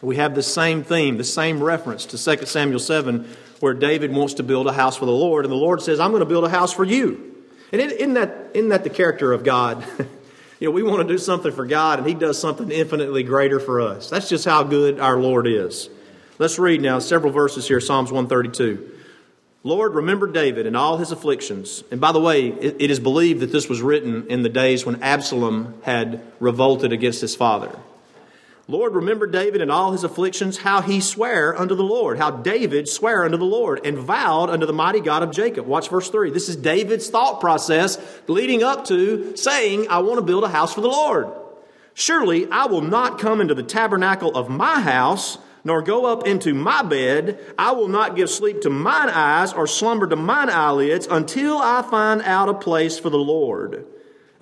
We 0.02 0.18
have 0.18 0.36
the 0.36 0.44
same 0.44 0.84
theme, 0.84 1.16
the 1.16 1.24
same 1.24 1.64
reference 1.64 2.06
to 2.08 2.18
2 2.18 2.46
Samuel 2.46 2.80
7 2.80 3.26
where 3.60 3.74
David 3.74 4.14
wants 4.14 4.36
to 4.36 4.44
build 4.44 4.68
a 4.68 4.74
house 4.74 4.98
for 4.98 5.06
the 5.06 5.12
Lord, 5.12 5.46
and 5.46 5.52
the 5.52 5.58
Lord 5.58 5.82
says, 5.82 6.00
I'm 6.00 6.12
going 6.12 6.22
to 6.22 6.26
build 6.26 6.44
a 6.44 6.50
house 6.50 6.74
for 6.74 6.84
you. 6.84 7.36
And 7.72 7.82
isn't 7.82 8.14
that, 8.14 8.52
isn't 8.54 8.70
that 8.70 8.84
the 8.84 8.90
character 8.90 9.34
of 9.34 9.44
God? 9.44 9.86
you 10.60 10.68
know, 10.68 10.72
we 10.72 10.84
want 10.84 11.02
to 11.02 11.08
do 11.08 11.18
something 11.18 11.52
for 11.52 11.66
God, 11.66 12.00
and 12.00 12.08
He 12.08 12.14
does 12.14 12.40
something 12.40 12.70
infinitely 12.72 13.24
greater 13.24 13.60
for 13.60 13.82
us. 13.82 14.10
That's 14.10 14.30
just 14.30 14.46
how 14.46 14.64
good 14.64 15.00
our 15.00 15.18
Lord 15.18 15.48
is. 15.48 15.90
Let's 16.40 16.60
read 16.60 16.82
now 16.82 17.00
several 17.00 17.32
verses 17.32 17.68
here 17.68 17.80
Psalms 17.80 18.12
132. 18.12 18.92
Lord, 19.66 19.96
remember 19.96 20.28
David 20.28 20.68
and 20.68 20.76
all 20.76 20.98
his 20.98 21.12
afflictions. 21.12 21.84
And 21.90 22.02
by 22.02 22.12
the 22.12 22.20
way, 22.20 22.48
it, 22.48 22.76
it 22.80 22.92
is 22.92 23.00
believed 23.00 23.40
that 23.40 23.52
this 23.52 23.70
was 23.70 23.82
written 23.82 24.28
in 24.28 24.44
the 24.44 24.50
days 24.50 24.86
when 24.86 25.02
Absalom 25.02 25.82
had 25.84 26.22
revolted 26.42 26.92
against 26.92 27.22
his 27.22 27.36
father. 27.36 27.74
Lord, 28.70 28.96
remember 28.96 29.28
David 29.28 29.62
and 29.62 29.70
all 29.70 29.92
his 29.92 30.06
afflictions, 30.06 30.60
how 30.60 30.82
he 30.82 31.02
sware 31.02 31.58
unto 31.58 31.76
the 31.76 31.84
Lord, 31.84 32.18
how 32.18 32.32
David 32.32 32.88
sware 32.88 33.26
unto 33.26 33.36
the 33.36 33.44
Lord 33.44 33.86
and 33.86 33.98
vowed 33.98 34.50
unto 34.50 34.66
the 34.66 34.72
mighty 34.72 35.02
God 35.02 35.22
of 35.22 35.32
Jacob. 35.32 35.68
Watch 35.68 35.90
verse 35.90 36.10
3. 36.10 36.32
This 36.32 36.48
is 36.48 36.56
David's 36.56 37.10
thought 37.10 37.42
process 37.42 37.98
leading 38.28 38.64
up 38.64 38.86
to 38.86 39.36
saying, 39.36 39.88
I 39.90 40.00
want 40.00 40.20
to 40.20 40.26
build 40.26 40.46
a 40.46 40.50
house 40.50 40.74
for 40.74 40.80
the 40.80 40.88
Lord. 40.88 41.28
Surely 41.94 42.50
I 42.50 42.68
will 42.68 42.82
not 42.82 43.20
come 43.20 43.42
into 43.42 43.54
the 43.54 43.64
tabernacle 43.64 44.34
of 44.34 44.50
my 44.50 44.80
house, 44.80 45.38
nor 45.66 45.82
go 45.82 46.06
up 46.06 46.26
into 46.26 46.54
my 46.54 46.84
bed. 46.84 47.40
I 47.60 47.74
will 47.74 47.90
not 47.90 48.16
give 48.16 48.30
sleep 48.30 48.62
to 48.62 48.70
mine 48.70 49.10
eyes, 49.10 49.52
or 49.52 49.68
slumber 49.68 50.08
to 50.08 50.16
mine 50.16 50.50
eyelids, 50.50 51.06
until 51.12 51.58
I 51.58 51.82
find 51.82 52.22
out 52.22 52.48
a 52.48 52.54
place 52.54 52.98
for 52.98 53.10
the 53.10 53.18
Lord 53.18 53.86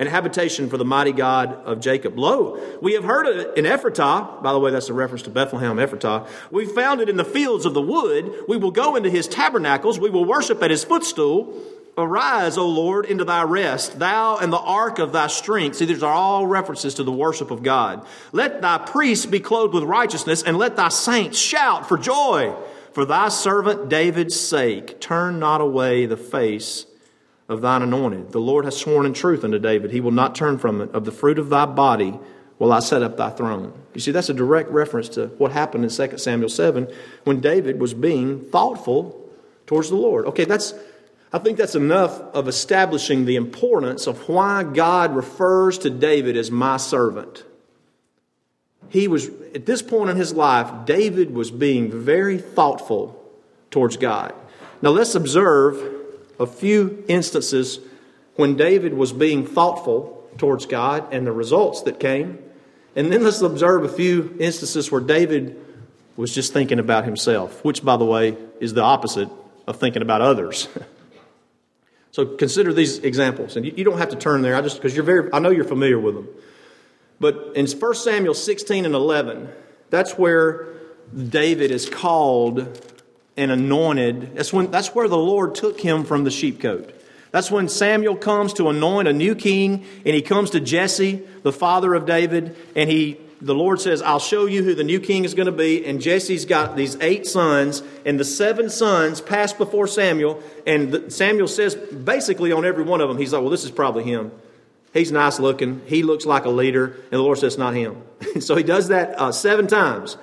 and 0.01 0.09
habitation 0.09 0.67
for 0.67 0.77
the 0.77 0.83
mighty 0.83 1.11
God 1.11 1.53
of 1.63 1.79
Jacob. 1.79 2.17
Lo, 2.17 2.59
we 2.81 2.93
have 2.93 3.03
heard 3.03 3.27
it 3.27 3.55
in 3.55 3.65
Ephratah. 3.65 4.41
By 4.41 4.51
the 4.51 4.57
way, 4.57 4.71
that's 4.71 4.89
a 4.89 4.95
reference 4.95 5.21
to 5.23 5.29
Bethlehem, 5.29 5.77
Ephratah. 5.77 6.27
We 6.49 6.65
found 6.65 7.01
it 7.01 7.07
in 7.07 7.17
the 7.17 7.23
fields 7.23 7.67
of 7.67 7.75
the 7.75 7.83
wood. 7.83 8.33
We 8.47 8.57
will 8.57 8.71
go 8.71 8.95
into 8.95 9.11
his 9.11 9.27
tabernacles. 9.27 9.99
We 9.99 10.09
will 10.09 10.25
worship 10.25 10.63
at 10.63 10.71
his 10.71 10.83
footstool. 10.83 11.55
Arise, 11.95 12.57
O 12.57 12.67
Lord, 12.67 13.05
into 13.05 13.23
thy 13.23 13.43
rest, 13.43 13.99
thou 13.99 14.37
and 14.37 14.51
the 14.51 14.57
ark 14.57 14.97
of 14.97 15.11
thy 15.11 15.27
strength. 15.27 15.75
See, 15.75 15.85
these 15.85 16.01
are 16.01 16.11
all 16.11 16.47
references 16.47 16.95
to 16.95 17.03
the 17.03 17.11
worship 17.11 17.51
of 17.51 17.61
God. 17.61 18.03
Let 18.31 18.59
thy 18.59 18.79
priests 18.79 19.27
be 19.27 19.39
clothed 19.39 19.75
with 19.75 19.83
righteousness, 19.83 20.41
and 20.41 20.57
let 20.57 20.77
thy 20.77 20.89
saints 20.89 21.37
shout 21.37 21.87
for 21.87 21.99
joy. 21.99 22.55
For 22.93 23.05
thy 23.05 23.29
servant 23.29 23.87
David's 23.87 24.39
sake, 24.39 24.99
turn 24.99 25.37
not 25.37 25.61
away 25.61 26.07
the 26.07 26.17
face 26.17 26.87
of 27.49 27.61
thine 27.61 27.81
anointed. 27.81 28.31
The 28.31 28.39
Lord 28.39 28.65
has 28.65 28.77
sworn 28.77 29.05
in 29.05 29.13
truth 29.13 29.43
unto 29.43 29.59
David, 29.59 29.91
he 29.91 30.01
will 30.01 30.11
not 30.11 30.35
turn 30.35 30.57
from 30.57 30.81
it. 30.81 30.91
Of 30.91 31.05
the 31.05 31.11
fruit 31.11 31.39
of 31.39 31.49
thy 31.49 31.65
body 31.65 32.19
will 32.59 32.71
I 32.71 32.79
set 32.79 33.01
up 33.01 33.17
thy 33.17 33.29
throne. 33.31 33.73
You 33.93 34.01
see, 34.01 34.11
that's 34.11 34.29
a 34.29 34.33
direct 34.33 34.69
reference 34.69 35.09
to 35.09 35.27
what 35.37 35.51
happened 35.51 35.83
in 35.83 35.89
2 35.89 36.17
Samuel 36.17 36.49
7 36.49 36.87
when 37.23 37.41
David 37.41 37.79
was 37.79 37.93
being 37.93 38.39
thoughtful 38.39 39.29
towards 39.65 39.89
the 39.89 39.95
Lord. 39.95 40.25
Okay, 40.27 40.45
that's. 40.45 40.73
I 41.33 41.39
think 41.39 41.57
that's 41.57 41.75
enough 41.75 42.19
of 42.33 42.49
establishing 42.49 43.23
the 43.23 43.37
importance 43.37 44.05
of 44.05 44.27
why 44.27 44.63
God 44.63 45.15
refers 45.15 45.77
to 45.79 45.89
David 45.89 46.35
as 46.35 46.51
my 46.51 46.75
servant. 46.75 47.45
He 48.89 49.07
was, 49.07 49.29
at 49.55 49.65
this 49.65 49.81
point 49.81 50.09
in 50.09 50.17
his 50.17 50.33
life, 50.33 50.85
David 50.85 51.33
was 51.33 51.49
being 51.49 51.89
very 51.89 52.37
thoughtful 52.37 53.17
towards 53.69 53.95
God. 53.95 54.35
Now 54.81 54.89
let's 54.89 55.15
observe 55.15 56.00
a 56.39 56.47
few 56.47 57.03
instances 57.07 57.79
when 58.35 58.55
David 58.55 58.93
was 58.93 59.13
being 59.13 59.45
thoughtful 59.45 60.29
towards 60.37 60.65
God 60.65 61.13
and 61.13 61.25
the 61.25 61.31
results 61.31 61.83
that 61.83 61.99
came. 61.99 62.39
And 62.95 63.11
then 63.11 63.23
let's 63.23 63.41
observe 63.41 63.83
a 63.83 63.89
few 63.89 64.35
instances 64.39 64.91
where 64.91 65.01
David 65.01 65.63
was 66.17 66.33
just 66.33 66.53
thinking 66.53 66.79
about 66.79 67.05
himself, 67.05 67.63
which, 67.63 67.83
by 67.83 67.97
the 67.97 68.05
way, 68.05 68.37
is 68.59 68.73
the 68.73 68.81
opposite 68.81 69.29
of 69.67 69.77
thinking 69.77 70.01
about 70.01 70.21
others. 70.21 70.67
so 72.11 72.25
consider 72.25 72.73
these 72.73 72.99
examples. 72.99 73.55
And 73.55 73.65
you 73.65 73.83
don't 73.83 73.97
have 73.97 74.09
to 74.09 74.15
turn 74.15 74.41
there, 74.41 74.55
I 74.55 74.61
just 74.61 74.77
because 74.77 74.95
you're 74.95 75.05
very 75.05 75.29
I 75.31 75.39
know 75.39 75.49
you're 75.49 75.63
familiar 75.63 75.99
with 75.99 76.15
them. 76.15 76.27
But 77.19 77.51
in 77.55 77.67
1 77.67 77.95
Samuel 77.95 78.33
16 78.33 78.83
and 78.85 78.95
11, 78.95 79.47
that's 79.91 80.17
where 80.17 80.67
David 81.29 81.71
is 81.71 81.87
called 81.87 82.90
and 83.41 83.51
anointed. 83.51 84.35
That's, 84.35 84.53
when, 84.53 84.69
that's 84.69 84.93
where 84.93 85.07
the 85.07 85.17
Lord 85.17 85.55
took 85.55 85.81
him 85.81 86.03
from 86.03 86.23
the 86.23 86.29
sheepcote. 86.29 86.93
That's 87.31 87.49
when 87.49 87.69
Samuel 87.69 88.15
comes 88.15 88.53
to 88.53 88.69
anoint 88.69 89.07
a 89.07 89.13
new 89.13 89.33
king, 89.33 89.83
and 90.05 90.15
he 90.15 90.21
comes 90.21 90.51
to 90.51 90.59
Jesse, 90.59 91.23
the 91.41 91.51
father 91.51 91.95
of 91.95 92.05
David, 92.05 92.55
and 92.75 92.87
he 92.87 93.19
the 93.41 93.55
Lord 93.55 93.81
says, 93.81 94.03
I'll 94.03 94.19
show 94.19 94.45
you 94.45 94.63
who 94.63 94.75
the 94.75 94.83
new 94.83 94.99
king 94.99 95.25
is 95.25 95.33
going 95.33 95.47
to 95.47 95.51
be. 95.51 95.83
And 95.83 95.99
Jesse's 95.99 96.45
got 96.45 96.75
these 96.75 96.95
eight 97.01 97.25
sons, 97.25 97.81
and 98.05 98.19
the 98.19 98.23
seven 98.23 98.69
sons 98.69 99.19
pass 99.19 99.51
before 99.51 99.87
Samuel. 99.87 100.43
And 100.67 101.11
Samuel 101.11 101.47
says, 101.47 101.73
basically, 101.73 102.51
on 102.51 102.65
every 102.65 102.83
one 102.83 103.01
of 103.01 103.09
them, 103.09 103.17
he's 103.17 103.33
like, 103.33 103.41
Well, 103.41 103.49
this 103.49 103.63
is 103.63 103.71
probably 103.71 104.03
him. 104.03 104.31
He's 104.93 105.11
nice 105.11 105.39
looking. 105.39 105.81
He 105.87 106.03
looks 106.03 106.27
like 106.27 106.45
a 106.45 106.51
leader. 106.51 106.85
And 106.85 107.13
the 107.13 107.23
Lord 107.23 107.39
says, 107.39 107.57
Not 107.57 107.73
him. 107.73 108.03
so 108.41 108.55
he 108.55 108.61
does 108.61 108.89
that 108.89 109.19
uh, 109.19 109.31
seven 109.31 109.65
times. 109.65 110.17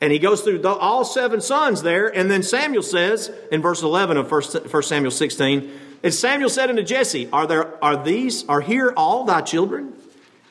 And 0.00 0.12
he 0.12 0.18
goes 0.18 0.42
through 0.42 0.58
the, 0.58 0.70
all 0.70 1.04
seven 1.04 1.40
sons 1.40 1.82
there. 1.82 2.08
And 2.08 2.30
then 2.30 2.42
Samuel 2.42 2.82
says 2.82 3.30
in 3.50 3.62
verse 3.62 3.82
11 3.82 4.16
of 4.16 4.30
1 4.30 4.82
Samuel 4.82 5.10
16, 5.10 5.70
and 6.04 6.12
Samuel 6.12 6.50
said 6.50 6.68
unto 6.68 6.82
Jesse, 6.82 7.30
Are 7.32 7.46
there 7.46 7.82
are 7.82 8.04
these 8.04 8.46
are 8.46 8.60
here 8.60 8.92
all 8.94 9.24
thy 9.24 9.40
children? 9.40 9.94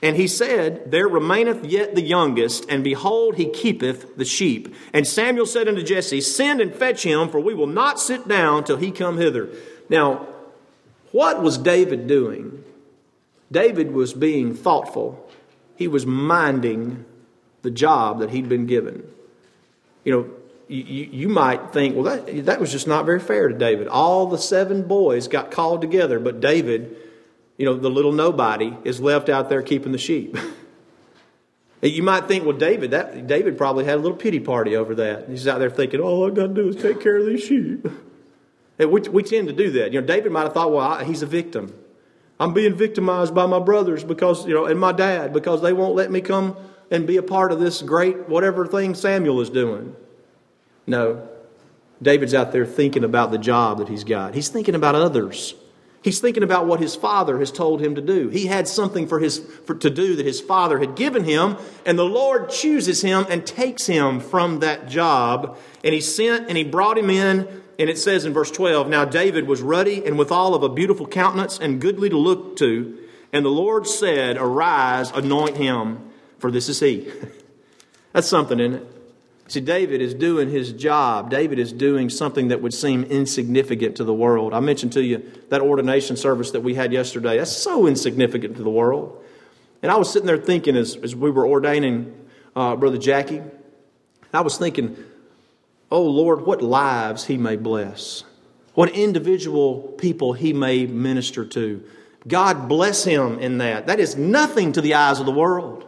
And 0.01 0.17
he 0.17 0.27
said, 0.27 0.89
There 0.89 1.07
remaineth 1.07 1.63
yet 1.63 1.93
the 1.93 2.01
youngest, 2.01 2.65
and 2.69 2.83
behold, 2.83 3.35
he 3.35 3.45
keepeth 3.45 4.17
the 4.17 4.25
sheep. 4.25 4.73
And 4.91 5.07
Samuel 5.07 5.45
said 5.45 5.67
unto 5.67 5.83
Jesse, 5.83 6.21
Send 6.21 6.59
and 6.59 6.73
fetch 6.73 7.03
him, 7.03 7.29
for 7.29 7.39
we 7.39 7.53
will 7.53 7.67
not 7.67 7.99
sit 7.99 8.27
down 8.27 8.63
till 8.63 8.77
he 8.77 8.89
come 8.89 9.17
hither. 9.17 9.49
Now, 9.89 10.27
what 11.11 11.43
was 11.43 11.59
David 11.59 12.07
doing? 12.07 12.63
David 13.51 13.91
was 13.91 14.13
being 14.13 14.55
thoughtful. 14.55 15.29
He 15.75 15.87
was 15.87 16.07
minding 16.07 17.05
the 17.61 17.71
job 17.71 18.19
that 18.19 18.31
he'd 18.31 18.49
been 18.49 18.65
given 18.65 19.07
you 20.03 20.13
know, 20.13 20.29
you, 20.67 21.09
you 21.11 21.29
might 21.29 21.71
think, 21.71 21.95
well, 21.95 22.03
that, 22.03 22.45
that 22.45 22.59
was 22.59 22.71
just 22.71 22.87
not 22.87 23.05
very 23.05 23.19
fair 23.19 23.47
to 23.47 23.55
David. 23.55 23.87
All 23.87 24.27
the 24.27 24.37
seven 24.37 24.83
boys 24.83 25.27
got 25.27 25.51
called 25.51 25.81
together, 25.81 26.19
but 26.19 26.39
David, 26.39 26.95
you 27.57 27.65
know, 27.65 27.75
the 27.75 27.89
little 27.89 28.11
nobody, 28.11 28.75
is 28.83 28.99
left 28.99 29.29
out 29.29 29.49
there 29.49 29.61
keeping 29.61 29.91
the 29.91 29.97
sheep. 29.97 30.37
you 31.81 32.03
might 32.03 32.27
think, 32.27 32.45
well, 32.45 32.57
David, 32.57 32.91
that 32.91 33.27
David 33.27 33.57
probably 33.57 33.85
had 33.85 33.95
a 33.95 34.01
little 34.01 34.17
pity 34.17 34.39
party 34.39 34.75
over 34.75 34.95
that. 34.95 35.29
He's 35.29 35.47
out 35.47 35.59
there 35.59 35.69
thinking, 35.69 35.99
all 35.99 36.27
I've 36.27 36.33
got 36.33 36.47
to 36.47 36.53
do 36.53 36.69
is 36.69 36.75
take 36.75 37.01
care 37.01 37.17
of 37.17 37.25
these 37.25 37.43
sheep. 37.43 37.87
And 38.79 38.91
we, 38.91 39.01
we 39.01 39.21
tend 39.21 39.47
to 39.49 39.53
do 39.53 39.69
that. 39.69 39.93
You 39.93 40.01
know, 40.01 40.07
David 40.07 40.31
might 40.31 40.45
have 40.45 40.53
thought, 40.53 40.71
well, 40.71 40.79
I, 40.79 41.03
he's 41.03 41.21
a 41.21 41.27
victim. 41.27 41.75
I'm 42.39 42.53
being 42.53 42.73
victimized 42.73 43.35
by 43.35 43.45
my 43.45 43.59
brothers 43.59 44.03
because, 44.03 44.47
you 44.47 44.53
know, 44.55 44.65
and 44.65 44.79
my 44.79 44.91
dad 44.91 45.31
because 45.31 45.61
they 45.61 45.73
won't 45.73 45.93
let 45.93 46.09
me 46.09 46.21
come 46.21 46.55
and 46.93 47.07
be 47.07 47.17
a 47.17 47.23
part 47.23 47.51
of 47.51 47.59
this 47.59 47.81
great 47.81 48.29
whatever 48.29 48.67
thing 48.67 48.93
Samuel 48.93 49.41
is 49.41 49.49
doing. 49.49 49.95
No. 50.85 51.27
David's 52.01 52.35
out 52.35 52.51
there 52.51 52.65
thinking 52.65 53.03
about 53.03 53.31
the 53.31 53.37
job 53.37 53.79
that 53.79 53.89
he's 53.89 54.03
got. 54.03 54.35
He's 54.35 54.49
thinking 54.49 54.75
about 54.75 54.93
others. 54.93 55.55
He's 56.03 56.19
thinking 56.19 56.43
about 56.43 56.67
what 56.67 56.81
his 56.81 56.95
father 56.95 57.39
has 57.39 57.51
told 57.51 57.81
him 57.81 57.95
to 57.95 58.01
do. 58.01 58.27
He 58.27 58.45
had 58.45 58.67
something 58.67 59.07
for 59.07 59.19
his 59.19 59.39
for, 59.39 59.73
to 59.75 59.89
do 59.89 60.17
that 60.17 60.25
his 60.25 60.39
father 60.41 60.77
had 60.79 60.95
given 60.95 61.23
him, 61.23 61.57
and 61.85 61.97
the 61.97 62.03
Lord 62.03 62.49
chooses 62.49 63.01
him 63.01 63.25
and 63.29 63.45
takes 63.45 63.87
him 63.87 64.19
from 64.19 64.59
that 64.59 64.87
job. 64.87 65.57
And 65.83 65.93
he 65.93 66.01
sent 66.01 66.49
and 66.49 66.57
he 66.57 66.63
brought 66.65 66.97
him 66.97 67.09
in, 67.09 67.47
and 67.79 67.89
it 67.89 67.97
says 67.97 68.25
in 68.25 68.33
verse 68.33 68.51
12, 68.51 68.89
Now 68.89 69.05
David 69.05 69.47
was 69.47 69.61
ruddy 69.61 70.05
and 70.05 70.19
withal 70.19 70.53
of 70.53 70.61
a 70.61 70.69
beautiful 70.69 71.07
countenance 71.07 71.57
and 71.57 71.79
goodly 71.79 72.09
to 72.09 72.17
look 72.17 72.57
to. 72.57 72.99
And 73.31 73.45
the 73.45 73.49
Lord 73.49 73.87
said, 73.87 74.35
Arise, 74.37 75.09
anoint 75.11 75.55
him 75.57 76.12
for 76.43 76.51
this 76.51 76.67
is 76.67 76.77
he. 76.81 77.09
That's 78.11 78.27
something, 78.27 78.59
isn't 78.59 78.81
it? 78.81 78.87
See, 79.47 79.61
David 79.61 80.01
is 80.01 80.13
doing 80.13 80.49
his 80.49 80.73
job. 80.73 81.29
David 81.29 81.57
is 81.57 81.71
doing 81.71 82.09
something 82.09 82.49
that 82.49 82.61
would 82.61 82.73
seem 82.73 83.05
insignificant 83.05 83.95
to 83.95 84.03
the 84.03 84.13
world. 84.13 84.53
I 84.53 84.59
mentioned 84.59 84.91
to 84.93 85.01
you 85.01 85.31
that 85.47 85.61
ordination 85.61 86.17
service 86.17 86.51
that 86.51 86.59
we 86.59 86.75
had 86.75 86.91
yesterday. 86.91 87.37
That's 87.37 87.55
so 87.55 87.87
insignificant 87.87 88.57
to 88.57 88.63
the 88.63 88.69
world. 88.69 89.23
And 89.81 89.89
I 89.89 89.95
was 89.95 90.11
sitting 90.11 90.25
there 90.25 90.37
thinking 90.37 90.75
as, 90.75 90.97
as 90.97 91.15
we 91.15 91.31
were 91.31 91.47
ordaining 91.47 92.13
uh, 92.57 92.75
Brother 92.75 92.97
Jackie, 92.97 93.41
I 94.33 94.41
was 94.41 94.57
thinking, 94.57 94.97
oh 95.89 96.03
Lord, 96.03 96.45
what 96.45 96.61
lives 96.61 97.23
he 97.23 97.37
may 97.37 97.55
bless, 97.55 98.25
what 98.73 98.89
individual 98.89 99.79
people 99.97 100.33
he 100.33 100.51
may 100.51 100.87
minister 100.87 101.45
to. 101.45 101.81
God 102.27 102.67
bless 102.67 103.05
him 103.05 103.39
in 103.39 103.59
that. 103.59 103.87
That 103.87 104.01
is 104.01 104.17
nothing 104.17 104.73
to 104.73 104.81
the 104.81 104.95
eyes 104.95 105.21
of 105.21 105.25
the 105.25 105.31
world. 105.31 105.87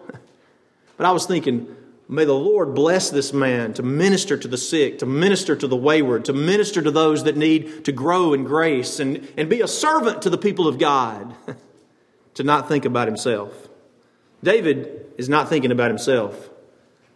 But 0.97 1.05
I 1.05 1.11
was 1.11 1.25
thinking, 1.25 1.75
may 2.07 2.25
the 2.25 2.33
Lord 2.33 2.73
bless 2.73 3.09
this 3.09 3.33
man 3.33 3.73
to 3.73 3.83
minister 3.83 4.37
to 4.37 4.47
the 4.47 4.57
sick, 4.57 4.99
to 4.99 5.05
minister 5.05 5.55
to 5.55 5.67
the 5.67 5.75
wayward, 5.75 6.25
to 6.25 6.33
minister 6.33 6.81
to 6.81 6.91
those 6.91 7.23
that 7.23 7.37
need 7.37 7.85
to 7.85 7.91
grow 7.91 8.33
in 8.33 8.43
grace, 8.43 8.99
and, 8.99 9.27
and 9.37 9.49
be 9.49 9.61
a 9.61 9.67
servant 9.67 10.21
to 10.21 10.29
the 10.29 10.37
people 10.37 10.67
of 10.67 10.77
God, 10.77 11.35
to 12.35 12.43
not 12.43 12.67
think 12.67 12.85
about 12.85 13.07
himself. 13.07 13.69
David 14.43 15.13
is 15.17 15.29
not 15.29 15.49
thinking 15.49 15.71
about 15.71 15.89
himself. 15.89 16.49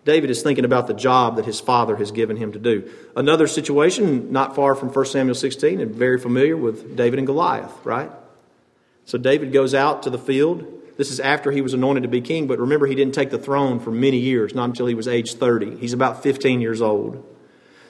David 0.06 0.30
is 0.30 0.42
thinking 0.42 0.66
about 0.66 0.88
the 0.88 0.94
job 0.94 1.36
that 1.36 1.46
his 1.46 1.60
father 1.60 1.96
has 1.98 2.12
given 2.12 2.38
him 2.38 2.54
to 2.54 2.60
do. 2.60 2.90
Another 3.16 3.48
situation 3.48 4.32
not 4.32 4.56
far 4.56 4.74
from 4.74 4.90
1 4.90 5.06
Samuel 5.06 5.36
16 5.36 5.80
and 5.80 5.94
very 5.94 6.18
familiar 6.18 6.58
with 6.58 6.96
David 6.96 7.20
and 7.20 7.28
Goliath, 7.28 7.74
right? 7.84 8.10
So 9.06 9.18
David 9.18 9.52
goes 9.52 9.74
out 9.74 10.04
to 10.04 10.10
the 10.10 10.18
field 10.18 10.79
this 11.00 11.12
is 11.12 11.22
after 11.22 11.50
he 11.50 11.62
was 11.62 11.74
anointed 11.74 12.04
to 12.04 12.10
be 12.10 12.20
king, 12.20 12.46
but 12.46 12.60
remember, 12.60 12.86
he 12.86 12.94
didn't 12.94 13.14
take 13.14 13.30
the 13.30 13.38
throne 13.38 13.80
for 13.80 13.90
many 13.90 14.18
years, 14.18 14.54
not 14.54 14.66
until 14.66 14.86
he 14.86 14.96
was 14.96 15.08
age 15.08 15.36
30. 15.36 15.78
He's 15.78 15.94
about 15.94 16.22
15 16.24 16.60
years 16.60 16.82
old. 16.82 17.26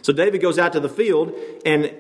So 0.04 0.14
David 0.14 0.42
goes 0.42 0.60
out 0.60 0.74
to 0.74 0.80
the 0.80 0.90
field, 0.90 1.34
and 1.66 1.92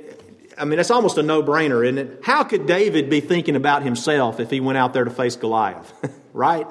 I 0.55 0.65
mean, 0.65 0.77
that's 0.77 0.91
almost 0.91 1.17
a 1.17 1.23
no 1.23 1.41
brainer, 1.41 1.83
isn't 1.83 1.97
it? 1.97 2.19
How 2.21 2.43
could 2.43 2.67
David 2.67 3.09
be 3.09 3.21
thinking 3.21 3.55
about 3.55 3.81
himself 3.81 4.39
if 4.39 4.51
he 4.51 4.59
went 4.59 4.77
out 4.77 4.93
there 4.93 5.03
to 5.03 5.09
face 5.09 5.35
Goliath? 5.35 5.91
right? 6.33 6.67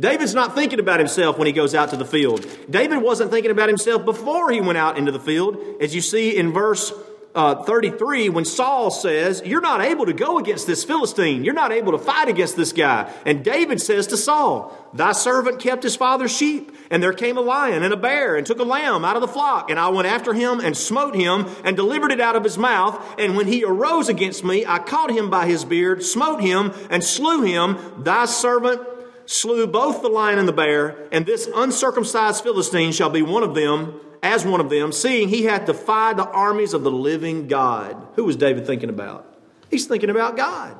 David's 0.00 0.34
not 0.34 0.54
thinking 0.54 0.80
about 0.80 0.98
himself 0.98 1.36
when 1.36 1.46
he 1.46 1.52
goes 1.52 1.74
out 1.74 1.90
to 1.90 1.98
the 1.98 2.06
field. 2.06 2.46
David 2.70 2.96
wasn't 2.96 3.30
thinking 3.30 3.50
about 3.50 3.68
himself 3.68 4.06
before 4.06 4.50
he 4.50 4.62
went 4.62 4.78
out 4.78 4.96
into 4.96 5.12
the 5.12 5.20
field. 5.20 5.82
As 5.82 5.94
you 5.94 6.00
see 6.00 6.34
in 6.34 6.54
verse 6.54 6.94
uh, 7.38 7.62
33, 7.62 8.30
when 8.30 8.44
Saul 8.44 8.90
says, 8.90 9.42
You're 9.44 9.60
not 9.60 9.80
able 9.80 10.06
to 10.06 10.12
go 10.12 10.38
against 10.38 10.66
this 10.66 10.82
Philistine. 10.82 11.44
You're 11.44 11.54
not 11.54 11.70
able 11.70 11.92
to 11.92 11.98
fight 11.98 12.28
against 12.28 12.56
this 12.56 12.72
guy. 12.72 13.12
And 13.24 13.44
David 13.44 13.80
says 13.80 14.08
to 14.08 14.16
Saul, 14.16 14.76
Thy 14.92 15.12
servant 15.12 15.60
kept 15.60 15.84
his 15.84 15.94
father's 15.94 16.36
sheep, 16.36 16.76
and 16.90 17.00
there 17.00 17.12
came 17.12 17.38
a 17.38 17.40
lion 17.40 17.84
and 17.84 17.94
a 17.94 17.96
bear, 17.96 18.34
and 18.34 18.44
took 18.44 18.58
a 18.58 18.64
lamb 18.64 19.04
out 19.04 19.14
of 19.14 19.22
the 19.22 19.28
flock. 19.28 19.70
And 19.70 19.78
I 19.78 19.86
went 19.86 20.08
after 20.08 20.34
him 20.34 20.58
and 20.58 20.76
smote 20.76 21.14
him, 21.14 21.46
and 21.62 21.76
delivered 21.76 22.10
it 22.10 22.20
out 22.20 22.34
of 22.34 22.42
his 22.42 22.58
mouth. 22.58 23.00
And 23.20 23.36
when 23.36 23.46
he 23.46 23.62
arose 23.62 24.08
against 24.08 24.42
me, 24.42 24.66
I 24.66 24.80
caught 24.80 25.12
him 25.12 25.30
by 25.30 25.46
his 25.46 25.64
beard, 25.64 26.02
smote 26.02 26.40
him, 26.40 26.72
and 26.90 27.04
slew 27.04 27.42
him. 27.42 28.02
Thy 28.02 28.24
servant 28.24 28.82
slew 29.26 29.68
both 29.68 30.02
the 30.02 30.08
lion 30.08 30.40
and 30.40 30.48
the 30.48 30.52
bear, 30.52 31.06
and 31.12 31.24
this 31.24 31.48
uncircumcised 31.54 32.42
Philistine 32.42 32.90
shall 32.90 33.10
be 33.10 33.22
one 33.22 33.44
of 33.44 33.54
them, 33.54 34.00
as 34.22 34.44
one 34.44 34.60
of 34.60 34.70
them, 34.70 34.92
seeing 34.92 35.28
he 35.28 35.44
hath 35.44 35.66
defied 35.66 36.16
the 36.16 36.28
armies 36.28 36.74
of 36.74 36.82
the 36.82 36.90
living 36.90 37.48
God. 37.48 37.96
Who 38.14 38.24
was 38.24 38.36
David 38.36 38.66
thinking 38.66 38.88
about? 38.88 39.24
He's 39.70 39.86
thinking 39.86 40.10
about 40.10 40.36
God. 40.36 40.76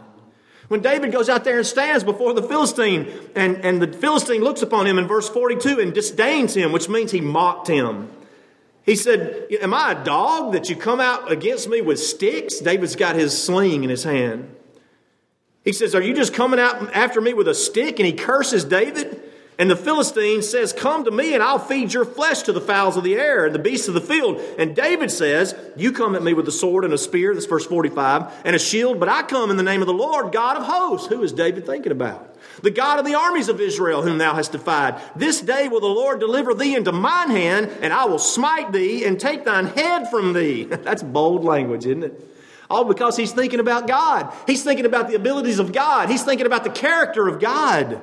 When 0.68 0.80
David 0.80 1.12
goes 1.12 1.28
out 1.28 1.44
there 1.44 1.56
and 1.56 1.66
stands 1.66 2.04
before 2.04 2.34
the 2.34 2.42
Philistine, 2.42 3.10
and, 3.34 3.64
and 3.64 3.80
the 3.80 3.90
Philistine 3.90 4.42
looks 4.42 4.60
upon 4.60 4.86
him 4.86 4.98
in 4.98 5.06
verse 5.06 5.28
42 5.28 5.80
and 5.80 5.94
disdains 5.94 6.54
him, 6.54 6.72
which 6.72 6.88
means 6.88 7.10
he 7.10 7.22
mocked 7.22 7.68
him. 7.68 8.10
He 8.82 8.96
said, 8.96 9.46
Am 9.60 9.72
I 9.72 9.92
a 9.92 10.04
dog 10.04 10.52
that 10.52 10.68
you 10.68 10.76
come 10.76 11.00
out 11.00 11.30
against 11.30 11.68
me 11.68 11.80
with 11.80 11.98
sticks? 11.98 12.58
David's 12.58 12.96
got 12.96 13.16
his 13.16 13.40
sling 13.40 13.84
in 13.84 13.90
his 13.90 14.04
hand. 14.04 14.54
He 15.64 15.72
says, 15.72 15.94
Are 15.94 16.02
you 16.02 16.14
just 16.14 16.32
coming 16.32 16.60
out 16.60 16.94
after 16.94 17.20
me 17.20 17.34
with 17.34 17.48
a 17.48 17.54
stick? 17.54 17.98
And 17.98 18.06
he 18.06 18.12
curses 18.12 18.64
David. 18.64 19.22
And 19.60 19.68
the 19.68 19.76
Philistine 19.76 20.42
says, 20.42 20.72
Come 20.72 21.04
to 21.04 21.10
me 21.10 21.34
and 21.34 21.42
I'll 21.42 21.58
feed 21.58 21.92
your 21.92 22.04
flesh 22.04 22.42
to 22.42 22.52
the 22.52 22.60
fowls 22.60 22.96
of 22.96 23.02
the 23.02 23.16
air 23.16 23.44
and 23.44 23.52
the 23.52 23.58
beasts 23.58 23.88
of 23.88 23.94
the 23.94 24.00
field. 24.00 24.40
And 24.56 24.76
David 24.76 25.10
says, 25.10 25.52
You 25.76 25.90
come 25.90 26.14
at 26.14 26.22
me 26.22 26.32
with 26.32 26.46
a 26.46 26.52
sword 26.52 26.84
and 26.84 26.94
a 26.94 26.98
spear, 26.98 27.34
that's 27.34 27.46
verse 27.46 27.66
45, 27.66 28.42
and 28.44 28.54
a 28.54 28.58
shield, 28.58 29.00
but 29.00 29.08
I 29.08 29.22
come 29.22 29.50
in 29.50 29.56
the 29.56 29.64
name 29.64 29.80
of 29.80 29.88
the 29.88 29.92
Lord, 29.92 30.32
God 30.32 30.58
of 30.58 30.62
hosts. 30.62 31.08
Who 31.08 31.24
is 31.24 31.32
David 31.32 31.66
thinking 31.66 31.90
about? 31.90 32.36
The 32.62 32.70
God 32.70 33.00
of 33.00 33.04
the 33.04 33.16
armies 33.16 33.48
of 33.48 33.60
Israel, 33.60 34.02
whom 34.02 34.18
thou 34.18 34.34
hast 34.34 34.52
defied. 34.52 35.00
This 35.16 35.40
day 35.40 35.66
will 35.66 35.80
the 35.80 35.86
Lord 35.86 36.20
deliver 36.20 36.54
thee 36.54 36.76
into 36.76 36.92
mine 36.92 37.30
hand, 37.30 37.68
and 37.82 37.92
I 37.92 38.04
will 38.04 38.20
smite 38.20 38.70
thee 38.70 39.04
and 39.04 39.18
take 39.18 39.44
thine 39.44 39.66
head 39.66 40.08
from 40.08 40.34
thee. 40.34 40.64
that's 40.70 41.02
bold 41.02 41.42
language, 41.42 41.84
isn't 41.84 42.04
it? 42.04 42.24
All 42.70 42.84
because 42.84 43.16
he's 43.16 43.32
thinking 43.32 43.58
about 43.58 43.88
God. 43.88 44.32
He's 44.46 44.62
thinking 44.62 44.86
about 44.86 45.08
the 45.08 45.16
abilities 45.16 45.58
of 45.58 45.72
God. 45.72 46.10
He's 46.10 46.22
thinking 46.22 46.46
about 46.46 46.62
the 46.62 46.70
character 46.70 47.26
of 47.26 47.40
God. 47.40 48.00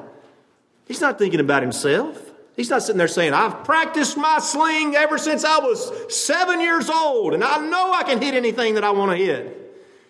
He's 0.85 1.01
not 1.01 1.17
thinking 1.17 1.39
about 1.39 1.61
himself. 1.61 2.21
He's 2.55 2.69
not 2.69 2.83
sitting 2.83 2.97
there 2.97 3.07
saying, 3.07 3.33
I've 3.33 3.63
practiced 3.65 4.17
my 4.17 4.39
sling 4.39 4.95
ever 4.95 5.17
since 5.17 5.43
I 5.43 5.59
was 5.59 5.91
seven 6.15 6.61
years 6.61 6.89
old, 6.89 7.33
and 7.33 7.43
I 7.43 7.57
know 7.67 7.91
I 7.91 8.03
can 8.03 8.21
hit 8.21 8.33
anything 8.33 8.75
that 8.75 8.83
I 8.83 8.91
want 8.91 9.11
to 9.11 9.17
hit. 9.17 9.61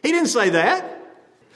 He 0.03 0.11
didn't 0.11 0.27
say 0.29 0.49
that. 0.51 0.91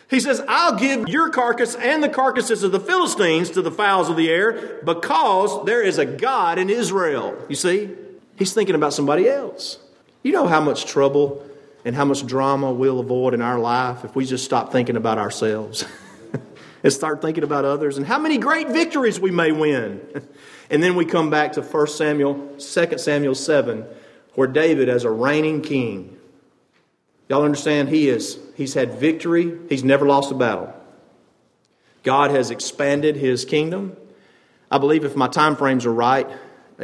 He 0.10 0.20
says, 0.20 0.42
I'll 0.48 0.76
give 0.76 1.08
your 1.08 1.30
carcass 1.30 1.76
and 1.76 2.02
the 2.02 2.10
carcasses 2.10 2.64
of 2.64 2.72
the 2.72 2.80
Philistines 2.80 3.52
to 3.52 3.62
the 3.62 3.70
fowls 3.70 4.10
of 4.10 4.18
the 4.18 4.30
air 4.32 4.82
because 4.84 5.64
there 5.66 5.84
is 5.84 6.00
a 6.00 6.06
God 6.06 6.58
in 6.58 6.72
Israel. 6.72 7.38
You 7.48 7.56
see? 7.56 7.96
He's 8.36 8.54
thinking 8.54 8.74
about 8.74 8.94
somebody 8.94 9.30
else. 9.30 9.78
You 10.24 10.32
know 10.32 10.48
how 10.48 10.62
much 10.62 10.86
trouble 10.86 11.46
and 11.86 11.96
how 11.96 12.06
much 12.06 12.26
drama 12.26 12.74
we'll 12.74 13.00
avoid 13.00 13.36
in 13.36 13.42
our 13.42 13.60
life 13.60 14.04
if 14.04 14.16
we 14.16 14.26
just 14.26 14.44
stop 14.44 14.72
thinking 14.72 14.96
about 14.96 15.20
ourselves 15.20 15.86
and 16.84 16.94
start 16.94 17.22
thinking 17.22 17.44
about 17.44 17.66
others 17.66 17.98
and 17.98 18.06
how 18.06 18.20
many 18.20 18.38
great 18.38 18.70
victories 18.70 19.20
we 19.20 19.32
may 19.32 19.52
win. 19.52 20.02
and 20.70 20.82
then 20.82 20.96
we 20.96 21.06
come 21.06 21.30
back 21.30 21.54
to 21.54 21.62
1 21.62 21.88
Samuel, 21.88 22.56
2 22.58 22.98
Samuel 22.98 23.36
7, 23.36 23.86
where 24.36 24.48
David, 24.48 24.90
as 24.90 25.04
a 25.04 25.12
reigning 25.12 25.62
king, 25.62 26.18
y'all 27.28 27.44
understand 27.44 27.90
he 27.90 28.10
is 28.10 28.40
he's 28.56 28.74
had 28.74 28.94
victory, 28.94 29.58
he's 29.70 29.84
never 29.84 30.06
lost 30.06 30.32
a 30.32 30.36
battle. 30.36 30.74
God 32.04 32.32
has 32.32 32.50
expanded 32.50 33.16
his 33.18 33.44
kingdom. 33.44 33.98
I 34.72 34.78
believe 34.78 35.04
if 35.04 35.16
my 35.16 35.28
time 35.28 35.56
frames 35.56 35.86
are 35.86 35.94
right, 35.94 36.28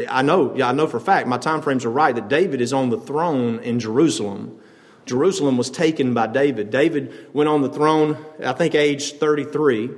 I 0.09 0.23
know, 0.23 0.53
yeah, 0.55 0.67
I 0.67 0.73
know 0.73 0.87
for 0.87 0.97
a 0.97 1.01
fact 1.01 1.27
my 1.27 1.37
time 1.37 1.61
frames 1.61 1.85
are 1.85 1.91
right 1.91 2.13
that 2.13 2.27
David 2.27 2.59
is 2.59 2.73
on 2.73 2.89
the 2.89 2.99
throne 2.99 3.59
in 3.59 3.79
Jerusalem 3.79 4.59
Jerusalem 5.05 5.57
was 5.57 5.69
taken 5.69 6.13
by 6.13 6.27
David. 6.27 6.71
David 6.71 7.33
went 7.33 7.47
on 7.47 7.61
the 7.61 7.69
throne, 7.69 8.17
I 8.43 8.53
think, 8.53 8.75
age 8.75 9.13
33. 9.13 9.89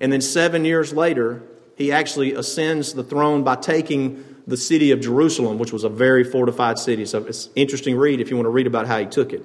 And 0.00 0.12
then 0.12 0.20
seven 0.20 0.64
years 0.64 0.92
later, 0.92 1.42
he 1.76 1.92
actually 1.92 2.34
ascends 2.34 2.92
the 2.92 3.04
throne 3.04 3.42
by 3.42 3.56
taking 3.56 4.24
the 4.46 4.56
city 4.56 4.92
of 4.92 5.00
Jerusalem, 5.00 5.58
which 5.58 5.72
was 5.72 5.84
a 5.84 5.88
very 5.88 6.24
fortified 6.24 6.78
city. 6.78 7.04
So 7.04 7.24
it's 7.24 7.50
interesting 7.54 7.96
read 7.96 8.20
if 8.20 8.30
you 8.30 8.36
want 8.36 8.46
to 8.46 8.50
read 8.50 8.66
about 8.66 8.86
how 8.86 8.98
he 8.98 9.06
took 9.06 9.32
it. 9.32 9.44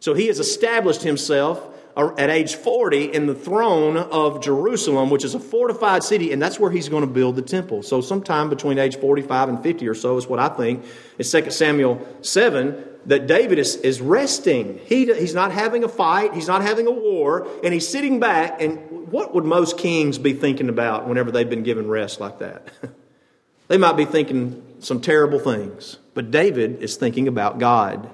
So 0.00 0.14
he 0.14 0.28
has 0.28 0.38
established 0.38 1.02
himself 1.02 1.60
at 1.96 2.30
age 2.30 2.54
40 2.54 3.14
in 3.14 3.26
the 3.26 3.34
throne 3.34 3.96
of 3.96 4.42
Jerusalem, 4.42 5.08
which 5.08 5.24
is 5.24 5.34
a 5.34 5.40
fortified 5.40 6.04
city, 6.04 6.32
and 6.32 6.40
that's 6.40 6.60
where 6.60 6.70
he's 6.70 6.88
going 6.88 7.00
to 7.00 7.10
build 7.10 7.36
the 7.36 7.42
temple. 7.42 7.82
So, 7.82 8.02
sometime 8.02 8.50
between 8.50 8.78
age 8.78 8.96
45 8.96 9.48
and 9.48 9.62
50 9.62 9.88
or 9.88 9.94
so 9.94 10.18
is 10.18 10.26
what 10.26 10.38
I 10.38 10.48
think. 10.48 10.84
In 11.18 11.24
2 11.24 11.50
Samuel 11.50 12.06
7, 12.20 12.84
that 13.06 13.26
David 13.26 13.58
is, 13.58 13.76
is 13.76 14.00
resting. 14.00 14.80
He, 14.84 15.12
he's 15.14 15.34
not 15.34 15.52
having 15.52 15.84
a 15.84 15.88
fight, 15.88 16.34
he's 16.34 16.48
not 16.48 16.62
having 16.62 16.86
a 16.86 16.90
war, 16.90 17.46
and 17.62 17.72
he's 17.72 17.88
sitting 17.88 18.20
back. 18.20 18.60
And 18.60 19.10
what 19.10 19.34
would 19.34 19.44
most 19.44 19.78
kings 19.78 20.18
be 20.18 20.32
thinking 20.32 20.68
about 20.68 21.08
whenever 21.08 21.30
they've 21.30 21.48
been 21.48 21.62
given 21.62 21.88
rest 21.88 22.20
like 22.20 22.40
that? 22.40 22.68
they 23.68 23.78
might 23.78 23.96
be 23.96 24.04
thinking 24.04 24.62
some 24.80 25.00
terrible 25.00 25.38
things. 25.38 25.98
But 26.14 26.30
David 26.30 26.82
is 26.82 26.96
thinking 26.96 27.28
about 27.28 27.58
God. 27.58 28.10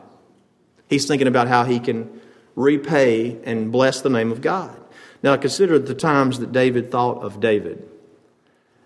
He's 0.88 1.06
thinking 1.06 1.28
about 1.28 1.48
how 1.48 1.64
he 1.64 1.80
can 1.80 2.20
repay 2.54 3.42
and 3.44 3.72
bless 3.72 4.02
the 4.02 4.10
name 4.10 4.30
of 4.30 4.42
God. 4.42 4.78
Now, 5.22 5.36
consider 5.36 5.78
the 5.78 5.94
times 5.94 6.38
that 6.40 6.52
David 6.52 6.90
thought 6.90 7.22
of 7.22 7.40
David. 7.40 7.88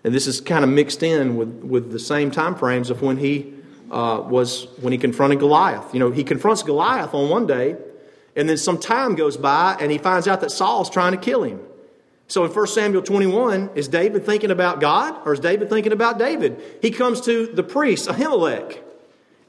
And 0.03 0.13
this 0.13 0.27
is 0.27 0.39
kind 0.39 0.63
of 0.63 0.69
mixed 0.69 1.03
in 1.03 1.35
with, 1.35 1.49
with 1.63 1.91
the 1.91 1.99
same 1.99 2.31
time 2.31 2.55
frames 2.55 2.89
of 2.89 3.01
when 3.01 3.17
he 3.17 3.56
uh, 3.91 4.21
was 4.25 4.67
when 4.81 4.93
he 4.93 4.99
confronted 4.99 5.39
Goliath. 5.39 5.93
You 5.93 5.99
know, 5.99 6.11
he 6.11 6.23
confronts 6.23 6.63
Goliath 6.63 7.13
on 7.13 7.29
one 7.29 7.47
day, 7.47 7.75
and 8.35 8.47
then 8.47 8.57
some 8.57 8.79
time 8.79 9.15
goes 9.15 9.37
by, 9.37 9.77
and 9.79 9.91
he 9.91 9.97
finds 9.97 10.27
out 10.27 10.41
that 10.41 10.51
Saul's 10.51 10.89
trying 10.89 11.13
to 11.13 11.17
kill 11.17 11.43
him. 11.43 11.59
So 12.27 12.43
in 12.43 12.51
1 12.51 12.67
Samuel 12.67 13.01
21, 13.01 13.71
is 13.75 13.87
David 13.87 14.25
thinking 14.25 14.51
about 14.51 14.81
God 14.81 15.25
or 15.25 15.33
is 15.33 15.39
David 15.39 15.69
thinking 15.69 15.93
about 15.93 16.19
David? 16.19 16.61
He 16.81 16.91
comes 16.91 17.21
to 17.21 17.47
the 17.47 17.63
priest, 17.63 18.09
Ahimelech. 18.09 18.79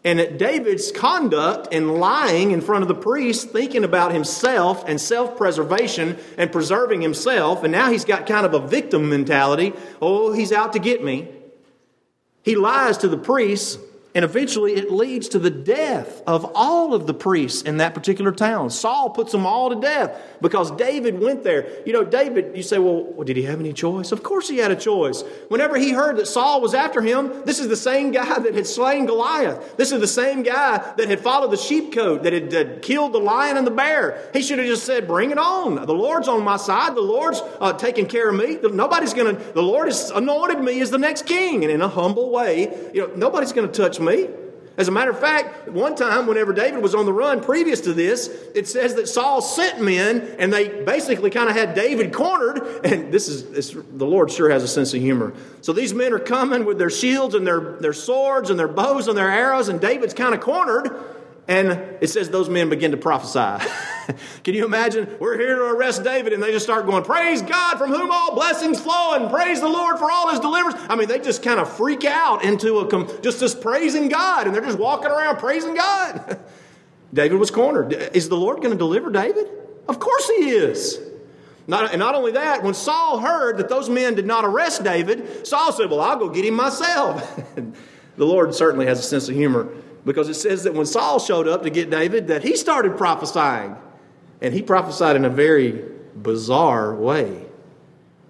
And 0.05 0.21
at 0.21 0.39
David's 0.39 0.93
conduct 0.93 1.75
and 1.75 1.99
lying 1.99 2.53
in 2.53 2.61
front 2.61 2.83
of 2.83 2.89
the 2.89 2.95
priest, 2.95 3.51
thinking 3.51 3.83
about 3.83 4.13
himself 4.13 4.85
and 4.87 5.01
self 5.01 5.37
preservation 5.37 6.17
and 6.39 6.53
preserving 6.53 7.01
himself, 7.01 7.65
and 7.65 7.73
now 7.73 7.91
he's 7.91 8.05
got 8.05 8.27
kind 8.27 8.47
of 8.47 8.55
a 8.55 8.61
victim 8.65 9.11
mentality. 9.11 9.73
Oh, 10.01 10.33
he's 10.33 10.53
out 10.53 10.73
to 10.75 10.79
get 10.79 11.03
me. 11.03 11.29
He 12.43 12.55
lies 12.55 12.99
to 12.99 13.09
the 13.09 13.19
priest 13.19 13.81
and 14.19 14.25
eventually 14.25 14.75
it 14.75 14.91
leads 14.91 15.29
to 15.29 15.39
the 15.39 15.49
death 15.49 16.25
of 16.27 16.51
all 16.57 16.93
of 16.93 17.07
the 17.07 17.15
priests 17.15 17.63
in 17.63 17.77
that 17.77 17.95
particular 17.95 18.33
town. 18.33 18.69
Saul 18.69 19.11
puts 19.11 19.31
them 19.31 19.47
all 19.47 19.71
to 19.71 19.81
death 19.81 20.21
because 20.41 20.73
David 20.73 21.21
went 21.21 21.45
there. 21.45 21.69
You 21.87 21.93
know, 21.93 22.03
David, 22.03 22.57
you 22.57 22.65
say, 22.65 22.79
well, 22.79 23.13
did 23.23 23.37
he 23.37 23.45
have 23.45 23.61
any 23.61 23.73
choice? 23.73 24.11
Of 24.11 24.25
course 24.25 24.49
he 24.49 24.57
had 24.57 24.73
a 24.73 24.77
choice. 24.77 25.23
Whenever 25.51 25.79
he 25.79 25.93
heard 25.93 26.17
that 26.17 26.27
Saul 26.27 26.61
was 26.61 26.75
after 26.75 27.01
him, 27.01 27.45
this 27.45 27.61
is 27.61 27.69
the 27.69 27.77
same 27.77 28.11
guy 28.11 28.41
that 28.41 28.57
had 28.57 28.67
slain 28.67 29.07
Goliath. 29.07 29.77
This 29.77 29.93
is 29.93 30.01
the 30.01 30.09
same 30.09 30.43
guy 30.43 30.79
that 30.97 31.09
had 31.09 31.21
followed 31.21 31.53
the 31.53 31.57
sheep 31.57 31.79
sheepcote, 31.79 32.25
that 32.25 32.33
had, 32.33 32.53
had 32.53 32.83
killed 32.83 33.13
the 33.13 33.21
lion 33.21 33.57
and 33.57 33.65
the 33.65 33.71
bear. 33.71 34.29
He 34.33 34.43
should 34.43 34.59
have 34.59 34.67
just 34.67 34.83
said, 34.83 35.07
bring 35.07 35.31
it 35.31 35.39
on. 35.39 35.77
The 35.87 35.95
Lord's 35.95 36.27
on 36.27 36.43
my 36.43 36.57
side. 36.57 36.97
The 36.97 37.03
Lord's 37.03 37.41
uh, 37.61 37.73
taking 37.75 38.07
care 38.07 38.31
of 38.31 38.35
me. 38.35 38.59
Nobody's 38.69 39.15
going 39.15 39.37
to, 39.37 39.43
the 39.53 39.63
Lord 39.63 39.87
has 39.87 40.11
anointed 40.11 40.59
me 40.59 40.81
as 40.81 40.91
the 40.91 40.99
next 40.99 41.25
king. 41.25 41.63
And 41.63 41.73
in 41.73 41.83
a 41.83 41.89
humble 41.89 42.31
way, 42.31 42.91
you 42.93 43.07
know, 43.07 43.15
nobody's 43.15 43.53
going 43.53 43.71
to 43.71 43.73
touch 43.73 44.01
me 44.01 44.08
me. 44.09 44.29
As 44.79 44.87
a 44.87 44.93
matter 44.93 45.11
of 45.11 45.19
fact, 45.19 45.67
one 45.67 45.97
time, 45.97 46.29
whenever 46.29 46.53
David 46.53 46.81
was 46.81 46.95
on 46.95 47.05
the 47.05 47.13
run 47.13 47.43
previous 47.43 47.81
to 47.81 47.93
this, 47.93 48.29
it 48.55 48.69
says 48.69 48.95
that 48.95 49.09
Saul 49.09 49.43
sent 49.43 49.81
men 49.81 50.37
and 50.39 50.53
they 50.53 50.85
basically 50.85 51.31
kind 51.31 51.51
of 51.51 51.57
had 51.57 51.75
David 51.75 52.13
cornered. 52.13 52.85
And 52.85 53.13
this 53.13 53.27
is 53.29 53.73
the 53.73 54.07
Lord 54.07 54.31
sure 54.31 54.49
has 54.51 54.63
a 54.63 54.69
sense 54.69 54.95
of 54.95 55.01
humor. 55.01 55.35
So 55.63 55.73
these 55.73 55.93
men 55.93 56.13
are 56.13 56.21
coming 56.21 56.65
with 56.65 56.79
their 56.79 56.91
shields 56.91 57.35
and 57.35 57.45
their, 57.45 57.77
their 57.81 57.93
swords 57.93 58.51
and 58.51 58.59
their 58.59 58.69
bows 58.69 59.09
and 59.09 59.19
their 59.19 59.29
arrows, 59.29 59.69
and 59.69 59.81
David's 59.81 60.15
kind 60.15 60.33
of 60.33 60.41
cornered. 60.41 60.97
And 61.49 61.97
it 62.03 62.09
says 62.09 62.29
those 62.29 62.51
men 62.51 62.69
begin 62.69 62.91
to 62.91 62.99
prophesy. 62.99 63.67
Can 64.45 64.55
you 64.55 64.67
imagine? 64.67 65.17
We're 65.19 65.39
here 65.39 65.57
to 65.57 65.65
arrest 65.65 66.05
David, 66.05 66.35
and 66.35 66.43
they 66.43 66.53
just 66.53 66.67
start 66.67 66.85
going, 66.85 67.05
Praise 67.05 67.41
God 67.41 67.79
from 67.79 67.91
whom 67.91 68.11
all 68.11 68.35
blessings 68.35 68.79
flow, 68.79 69.15
and 69.15 69.31
praise 69.31 69.63
the 69.63 69.69
Lord 69.69 69.99
for 69.99 70.11
all 70.11 70.29
his 70.29 70.41
deliverance. 70.41 70.79
I 70.91 70.95
mean, 70.95 71.09
they 71.09 71.19
just 71.19 71.43
kind 71.43 71.59
of 71.59 71.75
freak 71.75 72.05
out 72.05 72.45
into 72.45 72.81
a 72.81 73.21
just 73.23 73.41
just 73.41 73.63
praising 73.63 74.11
God, 74.11 74.47
and 74.47 74.55
they're 74.55 74.65
just 74.65 74.79
walking 74.79 75.11
around 75.11 75.39
praising 75.39 75.75
God. 75.75 76.39
David 77.15 77.39
was 77.39 77.51
cornered. 77.51 77.95
Is 77.95 78.29
the 78.29 78.37
Lord 78.37 78.59
going 78.59 78.73
to 78.73 78.77
deliver 78.77 79.11
David? 79.11 79.49
Of 79.89 79.99
course 79.99 80.29
he 80.29 80.51
is. 80.51 81.01
Not, 81.67 81.93
and 81.93 81.99
not 81.99 82.15
only 82.15 82.33
that, 82.33 82.63
when 82.63 82.75
Saul 82.75 83.21
heard 83.21 83.57
that 83.59 83.71
those 83.71 83.89
men 83.89 84.15
did 84.15 84.27
not 84.27 84.45
arrest 84.45 84.85
David, 84.85 85.47
Saul 85.47 85.73
said, 85.73 85.89
Well, 85.91 86.03
I'll 86.03 86.19
go 86.19 86.29
get 86.29 86.45
him 86.45 86.55
myself. 86.55 87.43
the 88.17 88.27
Lord 88.27 88.55
certainly 88.55 88.85
has 88.85 88.99
a 88.99 89.03
sense 89.03 89.31
of 89.31 89.35
humor 89.35 89.71
because 90.09 90.31
it 90.31 90.35
says 90.35 90.65
that 90.65 90.73
when 90.73 90.87
Saul 90.87 91.19
showed 91.19 91.47
up 91.47 91.65
to 91.65 91.71
get 91.71 91.91
David, 91.91 92.29
that 92.29 92.43
he 92.43 92.57
started 92.57 92.97
prophesying. 92.97 93.77
And 94.41 94.55
he 94.55 94.63
prophesied 94.63 95.17
in 95.17 95.27
a 95.27 95.31
very 95.31 95.85
bizarre 96.17 96.95
way. 96.95 97.45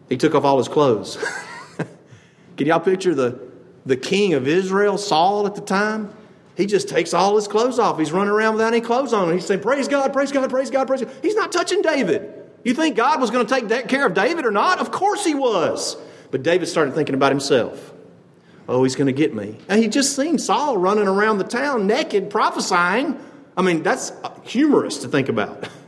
He 0.09 0.17
took 0.17 0.35
off 0.35 0.45
all 0.45 0.59
his 0.59 0.67
clothes. 0.67 1.25
Can 2.57 2.67
y'all 2.67 2.81
picture 2.81 3.14
the, 3.14 3.38
the 3.87 3.97
king 3.97 4.35
of 4.35 4.49
Israel, 4.49 4.99
Saul, 4.99 5.47
at 5.47 5.55
the 5.55 5.61
time? 5.61 6.12
He 6.57 6.67
just 6.67 6.88
takes 6.88 7.14
all 7.14 7.37
his 7.37 7.47
clothes 7.47 7.79
off. 7.79 7.97
He's 7.97 8.11
running 8.11 8.33
around 8.33 8.55
without 8.55 8.73
any 8.73 8.81
clothes 8.81 9.12
on. 9.12 9.33
He's 9.33 9.47
saying, 9.47 9.61
Praise 9.61 9.87
God, 9.87 10.12
praise 10.12 10.33
God, 10.33 10.51
praise 10.51 10.71
God, 10.71 10.88
praise 10.88 11.03
God. 11.03 11.12
He's 11.23 11.37
not 11.37 11.53
touching 11.53 11.83
David. 11.83 12.35
You 12.64 12.75
think 12.75 12.97
God 12.97 13.21
was 13.21 13.31
going 13.31 13.47
to 13.47 13.69
take 13.69 13.87
care 13.87 14.05
of 14.05 14.14
David 14.14 14.45
or 14.47 14.51
not? 14.51 14.81
Of 14.81 14.91
course 14.91 15.25
he 15.25 15.35
was. 15.35 15.97
But 16.33 16.43
David 16.43 16.67
started 16.67 16.95
thinking 16.95 17.14
about 17.14 17.31
himself. 17.31 17.93
Oh, 18.68 18.85
he's 18.85 18.94
going 18.94 19.07
to 19.07 19.12
get 19.12 19.35
me. 19.35 19.57
And 19.68 19.83
he 19.83 19.88
just 19.88 20.14
seen 20.14 20.38
Saul 20.38 20.76
running 20.76 21.09
around 21.09 21.38
the 21.38 21.44
town 21.44 21.87
naked, 21.87 22.28
prophesying. 22.28 23.18
I 23.57 23.62
mean, 23.62 23.83
that's 23.83 24.11
uh, 24.22 24.38
humorous 24.42 24.98
to 24.98 25.09
think 25.09 25.28
about. 25.28 25.68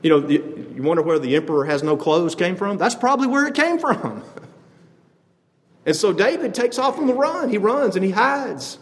You 0.00 0.10
know, 0.10 0.28
you 0.28 0.80
wonder 0.80 1.02
where 1.02 1.18
the 1.18 1.34
emperor 1.34 1.64
has 1.64 1.82
no 1.82 1.96
clothes 1.96 2.36
came 2.36 2.54
from? 2.54 2.78
That's 2.78 2.94
probably 2.94 3.26
where 3.26 3.48
it 3.48 3.54
came 3.54 3.80
from. 3.80 4.22
And 5.86 5.96
so 5.96 6.12
David 6.12 6.54
takes 6.54 6.78
off 6.78 6.98
on 6.98 7.06
the 7.06 7.14
run. 7.14 7.48
He 7.48 7.56
runs 7.56 7.96
and 7.96 8.04
he 8.04 8.10
hides. 8.10 8.78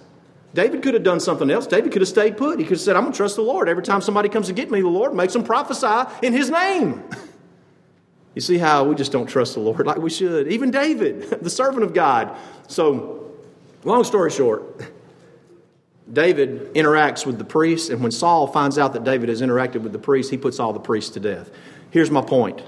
David 0.54 0.82
could 0.82 0.94
have 0.94 1.04
done 1.04 1.20
something 1.20 1.48
else. 1.50 1.64
David 1.68 1.92
could 1.92 2.02
have 2.02 2.08
stayed 2.08 2.36
put. 2.36 2.58
He 2.58 2.64
could 2.64 2.78
have 2.78 2.80
said, 2.80 2.96
I'm 2.96 3.04
going 3.04 3.12
to 3.12 3.16
trust 3.16 3.36
the 3.36 3.42
Lord. 3.42 3.68
Every 3.68 3.84
time 3.84 4.00
somebody 4.00 4.28
comes 4.28 4.48
to 4.48 4.52
get 4.52 4.72
me, 4.72 4.80
the 4.80 4.88
Lord 4.88 5.14
makes 5.14 5.32
them 5.32 5.44
prophesy 5.44 6.10
in 6.20 6.32
his 6.32 6.50
name. 6.50 7.04
You 8.36 8.42
see 8.42 8.58
how 8.58 8.84
we 8.84 8.94
just 8.94 9.12
don't 9.12 9.26
trust 9.26 9.54
the 9.54 9.60
Lord 9.60 9.86
like 9.86 9.96
we 9.96 10.10
should. 10.10 10.52
Even 10.52 10.70
David, 10.70 11.22
the 11.42 11.48
servant 11.48 11.82
of 11.82 11.94
God. 11.94 12.36
So, 12.68 13.32
long 13.82 14.04
story 14.04 14.30
short, 14.30 14.92
David 16.12 16.74
interacts 16.74 17.24
with 17.24 17.38
the 17.38 17.44
priest, 17.44 17.88
and 17.88 18.02
when 18.02 18.12
Saul 18.12 18.46
finds 18.46 18.76
out 18.76 18.92
that 18.92 19.04
David 19.04 19.30
has 19.30 19.40
interacted 19.40 19.80
with 19.80 19.92
the 19.92 19.98
priest, 19.98 20.30
he 20.30 20.36
puts 20.36 20.60
all 20.60 20.74
the 20.74 20.78
priests 20.78 21.10
to 21.14 21.20
death. 21.20 21.50
Here's 21.90 22.10
my 22.10 22.20
point 22.20 22.60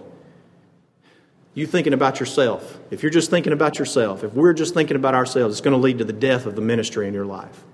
you 1.53 1.67
thinking 1.67 1.93
about 1.93 2.19
yourself, 2.19 2.79
if 2.91 3.03
you're 3.03 3.11
just 3.11 3.29
thinking 3.29 3.53
about 3.53 3.79
yourself, 3.79 4.25
if 4.25 4.33
we're 4.33 4.55
just 4.55 4.73
thinking 4.73 4.97
about 4.97 5.15
ourselves, 5.15 5.55
it's 5.55 5.61
going 5.61 5.77
to 5.77 5.83
lead 5.83 5.99
to 5.99 6.05
the 6.05 6.15
death 6.15 6.47
of 6.47 6.55
the 6.55 6.63
ministry 6.63 7.07
in 7.07 7.13
your 7.13 7.27
life. 7.27 7.65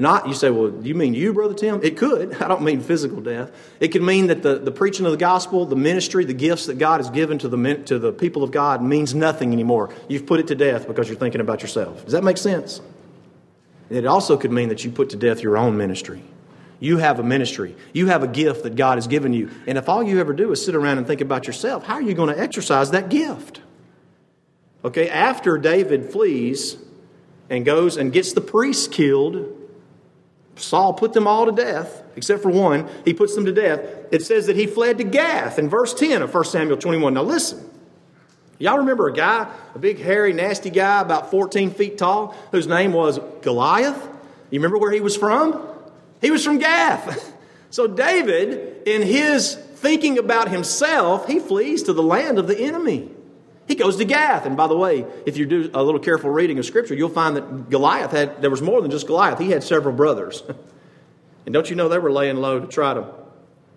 Not, 0.00 0.26
you 0.26 0.32
say, 0.32 0.48
well, 0.48 0.72
you 0.82 0.94
mean 0.94 1.12
you, 1.12 1.34
Brother 1.34 1.52
Tim? 1.52 1.80
It 1.82 1.98
could. 1.98 2.32
I 2.42 2.48
don't 2.48 2.62
mean 2.62 2.80
physical 2.80 3.20
death. 3.20 3.52
It 3.80 3.88
could 3.88 4.00
mean 4.00 4.28
that 4.28 4.42
the, 4.42 4.58
the 4.58 4.70
preaching 4.70 5.04
of 5.04 5.12
the 5.12 5.18
gospel, 5.18 5.66
the 5.66 5.76
ministry, 5.76 6.24
the 6.24 6.32
gifts 6.32 6.66
that 6.66 6.78
God 6.78 7.00
has 7.00 7.10
given 7.10 7.38
to 7.40 7.48
the, 7.48 7.74
to 7.84 7.98
the 7.98 8.10
people 8.10 8.42
of 8.42 8.50
God 8.50 8.82
means 8.82 9.14
nothing 9.14 9.52
anymore. 9.52 9.90
You've 10.08 10.24
put 10.24 10.40
it 10.40 10.46
to 10.46 10.54
death 10.54 10.88
because 10.88 11.06
you're 11.10 11.18
thinking 11.18 11.42
about 11.42 11.60
yourself. 11.60 12.02
Does 12.02 12.14
that 12.14 12.24
make 12.24 12.38
sense? 12.38 12.80
It 13.90 14.06
also 14.06 14.38
could 14.38 14.50
mean 14.50 14.70
that 14.70 14.82
you 14.84 14.90
put 14.90 15.10
to 15.10 15.18
death 15.18 15.42
your 15.42 15.58
own 15.58 15.76
ministry. 15.76 16.22
You 16.78 16.96
have 16.96 17.20
a 17.20 17.22
ministry. 17.22 17.76
You 17.92 18.06
have 18.06 18.22
a 18.22 18.28
gift 18.28 18.62
that 18.62 18.76
God 18.76 18.96
has 18.96 19.06
given 19.06 19.34
you. 19.34 19.50
And 19.66 19.76
if 19.76 19.86
all 19.86 20.02
you 20.02 20.18
ever 20.18 20.32
do 20.32 20.50
is 20.50 20.64
sit 20.64 20.74
around 20.74 20.96
and 20.96 21.06
think 21.06 21.20
about 21.20 21.46
yourself, 21.46 21.84
how 21.84 21.96
are 21.96 22.02
you 22.02 22.14
going 22.14 22.34
to 22.34 22.40
exercise 22.40 22.92
that 22.92 23.10
gift? 23.10 23.60
Okay, 24.82 25.10
after 25.10 25.58
David 25.58 26.10
flees 26.10 26.78
and 27.50 27.66
goes 27.66 27.98
and 27.98 28.10
gets 28.14 28.32
the 28.32 28.40
priests 28.40 28.88
killed, 28.88 29.58
Saul 30.56 30.92
put 30.92 31.12
them 31.12 31.26
all 31.26 31.46
to 31.46 31.52
death, 31.52 32.02
except 32.16 32.42
for 32.42 32.50
one. 32.50 32.88
He 33.04 33.14
puts 33.14 33.34
them 33.34 33.44
to 33.46 33.52
death. 33.52 33.80
It 34.10 34.24
says 34.24 34.46
that 34.46 34.56
he 34.56 34.66
fled 34.66 34.98
to 34.98 35.04
Gath 35.04 35.58
in 35.58 35.68
verse 35.68 35.94
10 35.94 36.22
of 36.22 36.34
1 36.34 36.44
Samuel 36.44 36.76
21. 36.76 37.14
Now 37.14 37.22
listen. 37.22 37.68
Y'all 38.58 38.78
remember 38.78 39.08
a 39.08 39.12
guy, 39.12 39.50
a 39.74 39.78
big, 39.78 39.98
hairy, 39.98 40.34
nasty 40.34 40.68
guy, 40.68 41.00
about 41.00 41.30
14 41.30 41.70
feet 41.70 41.96
tall, 41.96 42.36
whose 42.52 42.66
name 42.66 42.92
was 42.92 43.18
Goliath? 43.40 44.06
You 44.50 44.58
remember 44.58 44.76
where 44.76 44.92
he 44.92 45.00
was 45.00 45.16
from? 45.16 45.66
He 46.20 46.30
was 46.30 46.44
from 46.44 46.58
Gath. 46.58 47.34
So 47.72 47.86
David, 47.86 48.82
in 48.88 49.00
his 49.00 49.54
thinking 49.54 50.18
about 50.18 50.48
himself, 50.48 51.28
he 51.28 51.38
flees 51.38 51.84
to 51.84 51.92
the 51.92 52.02
land 52.02 52.40
of 52.40 52.48
the 52.48 52.58
enemy. 52.58 53.08
He 53.70 53.76
goes 53.76 53.98
to 53.98 54.04
Gath. 54.04 54.46
And 54.46 54.56
by 54.56 54.66
the 54.66 54.76
way, 54.76 55.06
if 55.26 55.36
you 55.36 55.46
do 55.46 55.70
a 55.72 55.80
little 55.80 56.00
careful 56.00 56.28
reading 56.28 56.58
of 56.58 56.66
Scripture, 56.66 56.92
you'll 56.92 57.08
find 57.08 57.36
that 57.36 57.70
Goliath 57.70 58.10
had, 58.10 58.42
there 58.42 58.50
was 58.50 58.60
more 58.60 58.82
than 58.82 58.90
just 58.90 59.06
Goliath. 59.06 59.38
He 59.38 59.52
had 59.52 59.62
several 59.62 59.94
brothers. 59.94 60.42
And 61.46 61.54
don't 61.54 61.70
you 61.70 61.74
know 61.74 61.88
they 61.88 61.98
were 61.98 62.12
laying 62.12 62.36
low 62.36 62.60
to 62.60 62.66
try 62.66 62.92
to, 62.92 63.06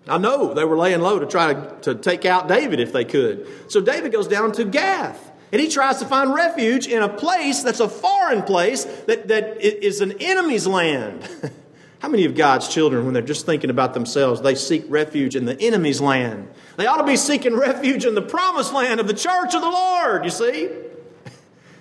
I 0.06 0.18
know 0.18 0.52
they 0.52 0.66
were 0.66 0.76
laying 0.76 1.00
low 1.00 1.18
to 1.18 1.26
try 1.26 1.54
to, 1.54 1.76
to 1.80 1.94
take 1.94 2.26
out 2.26 2.46
David 2.46 2.78
if 2.78 2.92
they 2.92 3.06
could. 3.06 3.48
So 3.68 3.80
David 3.80 4.12
goes 4.12 4.28
down 4.28 4.52
to 4.52 4.66
Gath. 4.66 5.32
And 5.50 5.60
he 5.60 5.68
tries 5.68 5.98
to 6.00 6.04
find 6.04 6.34
refuge 6.34 6.86
in 6.86 7.02
a 7.02 7.08
place 7.08 7.62
that's 7.62 7.80
a 7.80 7.88
foreign 7.88 8.42
place 8.42 8.84
that, 9.06 9.28
that 9.28 9.62
is 9.62 10.02
an 10.02 10.20
enemy's 10.20 10.66
land. 10.66 11.26
How 12.00 12.08
many 12.08 12.26
of 12.26 12.34
God's 12.34 12.68
children, 12.68 13.06
when 13.06 13.14
they're 13.14 13.22
just 13.22 13.46
thinking 13.46 13.70
about 13.70 13.94
themselves, 13.94 14.42
they 14.42 14.56
seek 14.56 14.84
refuge 14.88 15.34
in 15.34 15.46
the 15.46 15.58
enemy's 15.58 16.02
land? 16.02 16.50
They 16.76 16.86
ought 16.86 16.98
to 16.98 17.04
be 17.04 17.16
seeking 17.16 17.56
refuge 17.56 18.04
in 18.04 18.14
the 18.14 18.22
promised 18.22 18.72
land 18.72 19.00
of 19.00 19.06
the 19.06 19.14
church 19.14 19.54
of 19.54 19.60
the 19.60 19.70
Lord, 19.70 20.24
you 20.24 20.30
see? 20.30 20.68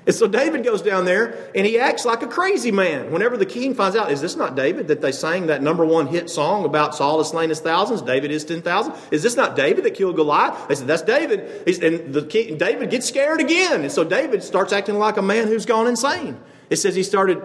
And 0.06 0.14
so 0.14 0.28
David 0.28 0.66
goes 0.66 0.82
down 0.82 1.06
there 1.06 1.50
and 1.56 1.66
he 1.66 1.80
acts 1.80 2.04
like 2.04 2.24
a 2.24 2.28
crazy 2.28 2.72
man. 2.72 3.14
Whenever 3.14 3.38
the 3.38 3.46
king 3.46 3.74
finds 3.74 3.96
out, 3.96 4.12
is 4.12 4.20
this 4.20 4.36
not 4.36 4.54
David 4.54 4.90
that 4.90 5.00
they 5.00 5.14
sang 5.14 5.48
that 5.48 5.64
number 5.64 5.86
one 5.86 6.08
hit 6.08 6.30
song 6.30 6.66
about 6.66 6.94
Saul 6.94 7.20
has 7.20 7.30
slain 7.30 7.48
his 7.48 7.62
thousands, 7.62 8.02
David 8.02 8.30
is 8.30 8.44
ten 8.44 8.62
thousand? 8.62 8.96
Is 9.12 9.24
this 9.24 9.38
not 9.38 9.56
David 9.56 9.86
that 9.86 9.92
killed 9.92 10.18
Goliath? 10.18 10.68
They 10.68 10.76
said, 10.76 10.88
That's 10.88 11.04
David. 11.04 11.40
And 11.82 12.14
the 12.14 12.26
king, 12.26 12.58
David 12.58 12.90
gets 12.90 13.08
scared 13.08 13.40
again. 13.40 13.84
And 13.84 13.92
so 13.94 14.04
David 14.04 14.44
starts 14.44 14.74
acting 14.74 15.00
like 15.00 15.16
a 15.16 15.22
man 15.22 15.48
who's 15.48 15.66
gone 15.66 15.88
insane. 15.88 16.38
It 16.74 16.78
says 16.78 16.96
he 16.96 17.04
started, 17.04 17.40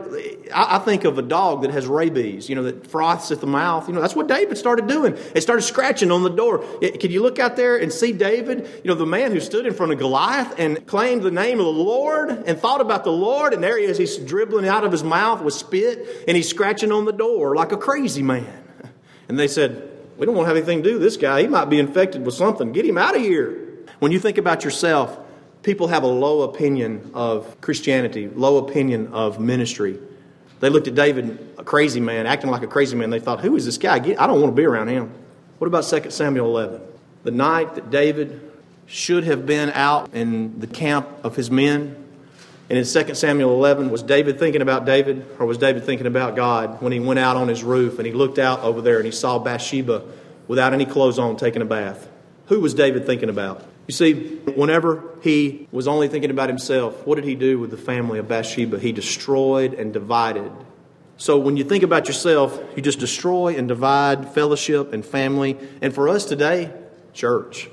I 0.55 0.79
think 0.79 1.05
of 1.05 1.19
a 1.19 1.23
dog 1.23 1.61
that 1.61 1.71
has 1.71 1.87
rabies, 1.87 2.49
you 2.49 2.55
know, 2.55 2.63
that 2.63 2.87
froths 2.87 3.31
at 3.31 3.43
the 3.43 3.47
mouth. 3.47 3.87
You 3.87 3.93
know, 3.93 4.01
that's 4.01 4.17
what 4.17 4.27
David 4.27 4.57
started 4.57 4.87
doing. 4.87 5.19
It 5.35 5.43
started 5.43 5.61
scratching 5.61 6.11
on 6.11 6.23
the 6.23 6.31
door. 6.31 6.61
Can 6.81 7.11
you 7.11 7.21
look 7.21 7.39
out 7.39 7.55
there 7.55 7.77
and 7.77 7.93
see 7.93 8.15
David, 8.15 8.67
you 8.83 8.89
know, 8.89 8.95
the 8.95 9.05
man 9.05 9.33
who 9.33 9.41
stood 9.41 9.67
in 9.67 9.75
front 9.75 9.93
of 9.93 9.99
Goliath 9.99 10.59
and 10.59 10.87
claimed 10.87 11.25
the 11.25 11.31
name 11.31 11.59
of 11.59 11.67
the 11.67 11.73
Lord 11.73 12.31
and 12.31 12.59
thought 12.59 12.81
about 12.81 13.05
the 13.05 13.13
Lord? 13.13 13.53
And 13.53 13.63
there 13.63 13.77
he 13.77 13.85
is, 13.85 13.99
he's 13.99 14.17
dribbling 14.17 14.67
out 14.67 14.83
of 14.83 14.93
his 14.93 15.05
mouth 15.05 15.43
with 15.43 15.53
spit 15.53 16.25
and 16.27 16.35
he's 16.35 16.49
scratching 16.49 16.91
on 16.91 17.05
the 17.05 17.13
door 17.13 17.55
like 17.55 17.73
a 17.73 17.77
crazy 17.77 18.23
man. 18.23 18.65
And 19.29 19.39
they 19.39 19.47
said, 19.47 19.91
We 20.17 20.25
don't 20.25 20.37
want 20.37 20.47
to 20.47 20.55
have 20.55 20.57
anything 20.57 20.83
to 20.83 20.89
do 20.89 20.95
with 20.95 21.03
this 21.03 21.19
guy. 21.19 21.43
He 21.43 21.49
might 21.49 21.67
be 21.67 21.79
infected 21.79 22.25
with 22.25 22.35
something. 22.35 22.73
Get 22.73 22.87
him 22.87 22.97
out 22.97 23.15
of 23.15 23.21
here. 23.21 23.77
When 23.99 24.11
you 24.11 24.21
think 24.21 24.39
about 24.39 24.65
yourself, 24.65 25.19
people 25.63 25.89
have 25.89 26.03
a 26.03 26.09
low 26.09 26.43
opinion 26.43 27.11
of 27.15 27.61
Christianity, 27.61 28.29
low 28.29 28.59
opinion 28.59 29.09
of 29.13 29.41
ministry. 29.41 29.99
They 30.61 30.69
looked 30.69 30.89
at 30.89 30.95
David, 30.95 31.55
a 31.59 31.65
crazy 31.65 32.01
man, 32.01 32.27
acting 32.27 32.51
like 32.51 32.63
a 32.63 32.67
crazy 32.67 32.97
man. 32.97 33.11
They 33.11 33.21
thought, 33.21 33.41
who 33.41 33.57
is 33.57 33.65
this 33.65 33.79
guy? 33.79 33.97
I 33.97 34.01
don't 34.01 34.41
want 34.41 34.55
to 34.55 34.61
be 34.61 34.65
around 34.65 34.89
him. 34.89 35.13
What 35.59 35.67
about 35.67 35.83
2 35.83 36.11
Samuel 36.11 36.47
11? 36.47 36.81
The 37.25 37.31
night 37.31 37.75
that 37.75 37.91
David 37.91 38.49
should 38.87 39.25
have 39.25 39.47
been 39.47 39.71
out 39.71 40.15
in 40.15 40.59
the 40.61 40.67
camp 40.67 41.09
of 41.23 41.37
his 41.37 41.51
men. 41.51 42.05
And 42.71 42.79
in 42.79 42.85
2 42.85 43.15
Samuel 43.15 43.53
11, 43.53 43.91
was 43.91 44.03
David 44.03 44.39
thinking 44.39 44.63
about 44.63 44.85
David 44.85 45.27
or 45.39 45.47
was 45.47 45.59
David 45.59 45.85
thinking 45.85 46.07
about 46.07 46.37
God 46.37 46.83
when 46.83 46.93
he 46.93 47.01
went 47.01 47.19
out 47.19 47.37
on 47.37 47.49
his 47.49 47.63
roof 47.63 47.99
and 47.99 48.07
he 48.07 48.13
looked 48.13 48.39
out 48.39 48.61
over 48.61 48.81
there 48.81 48.97
and 48.97 49.07
he 49.07 49.13
saw 49.13 49.39
Bathsheba 49.39 50.03
without 50.49 50.73
any 50.73 50.87
clothes 50.87 51.19
on 51.19 51.37
taking 51.37 51.63
a 51.63 51.67
bath? 51.67 52.09
Who 52.47 52.61
was 52.61 52.75
David 52.75 53.07
thinking 53.07 53.29
about? 53.29 53.65
You 53.89 53.95
see, 53.95 54.37
whenever 54.55 55.03
he 55.23 55.67
was 55.73 55.89
only 55.89 56.09
thinking 56.09 56.31
about 56.31 56.51
himself, 56.51 57.07
what 57.07 57.15
did 57.15 57.25
he 57.25 57.35
do 57.35 57.59
with 57.59 57.71
the 57.71 57.79
family 57.79 58.19
of 58.19 58.29
Bathsheba? 58.29 58.79
He 58.79 58.93
destroyed 58.93 59.73
and 59.73 59.95
divided. 59.95 60.53
So 61.17 61.39
when 61.39 61.57
you 61.57 61.65
think 61.65 61.83
about 61.83 62.07
yourself, 62.07 62.63
you 62.77 62.83
just 62.83 63.01
destroy 63.01 63.57
and 63.57 63.67
divide 63.67 64.29
fellowship 64.29 64.93
and 64.93 65.05
family. 65.05 65.57
And 65.81 65.95
for 65.95 66.09
us 66.09 66.27
today, 66.27 66.71
church. 67.15 67.71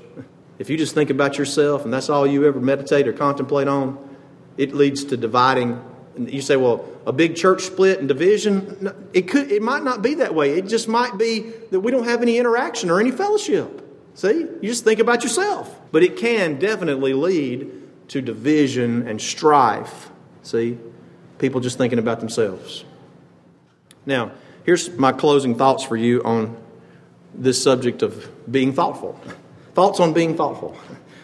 If 0.58 0.70
you 0.70 0.78
just 0.78 0.94
think 0.94 1.10
about 1.10 1.36
yourself 1.36 1.84
and 1.84 1.92
that's 1.92 2.08
all 2.08 2.26
you 2.26 2.46
ever 2.46 2.60
meditate 2.60 3.06
or 3.06 3.12
contemplate 3.12 3.68
on, 3.68 3.98
it 4.56 4.74
leads 4.74 5.04
to 5.04 5.18
dividing. 5.18 5.78
You 6.16 6.40
say, 6.40 6.56
well, 6.56 6.88
a 7.04 7.12
big 7.12 7.36
church 7.36 7.60
split 7.60 7.98
and 7.98 8.08
division. 8.08 8.90
It 9.12 9.28
could, 9.28 9.52
it 9.52 9.60
might 9.60 9.84
not 9.84 10.00
be 10.00 10.14
that 10.14 10.34
way. 10.34 10.56
It 10.56 10.66
just 10.66 10.88
might 10.88 11.18
be 11.18 11.40
that 11.70 11.80
we 11.80 11.92
don't 11.92 12.04
have 12.04 12.22
any 12.22 12.38
interaction 12.38 12.88
or 12.88 13.00
any 13.00 13.10
fellowship. 13.10 13.85
See, 14.16 14.46
you 14.62 14.62
just 14.62 14.82
think 14.82 14.98
about 14.98 15.22
yourself. 15.22 15.78
But 15.92 16.02
it 16.02 16.16
can 16.16 16.58
definitely 16.58 17.12
lead 17.12 17.70
to 18.08 18.22
division 18.22 19.06
and 19.06 19.20
strife. 19.20 20.10
See, 20.42 20.78
people 21.38 21.60
just 21.60 21.76
thinking 21.76 21.98
about 21.98 22.20
themselves. 22.20 22.84
Now, 24.06 24.32
here's 24.64 24.90
my 24.96 25.12
closing 25.12 25.54
thoughts 25.54 25.84
for 25.84 25.96
you 25.96 26.22
on 26.24 26.56
this 27.34 27.62
subject 27.62 28.02
of 28.02 28.26
being 28.50 28.72
thoughtful. 28.72 29.20
Thoughts 29.74 30.00
on 30.00 30.14
being 30.14 30.34
thoughtful. 30.34 30.74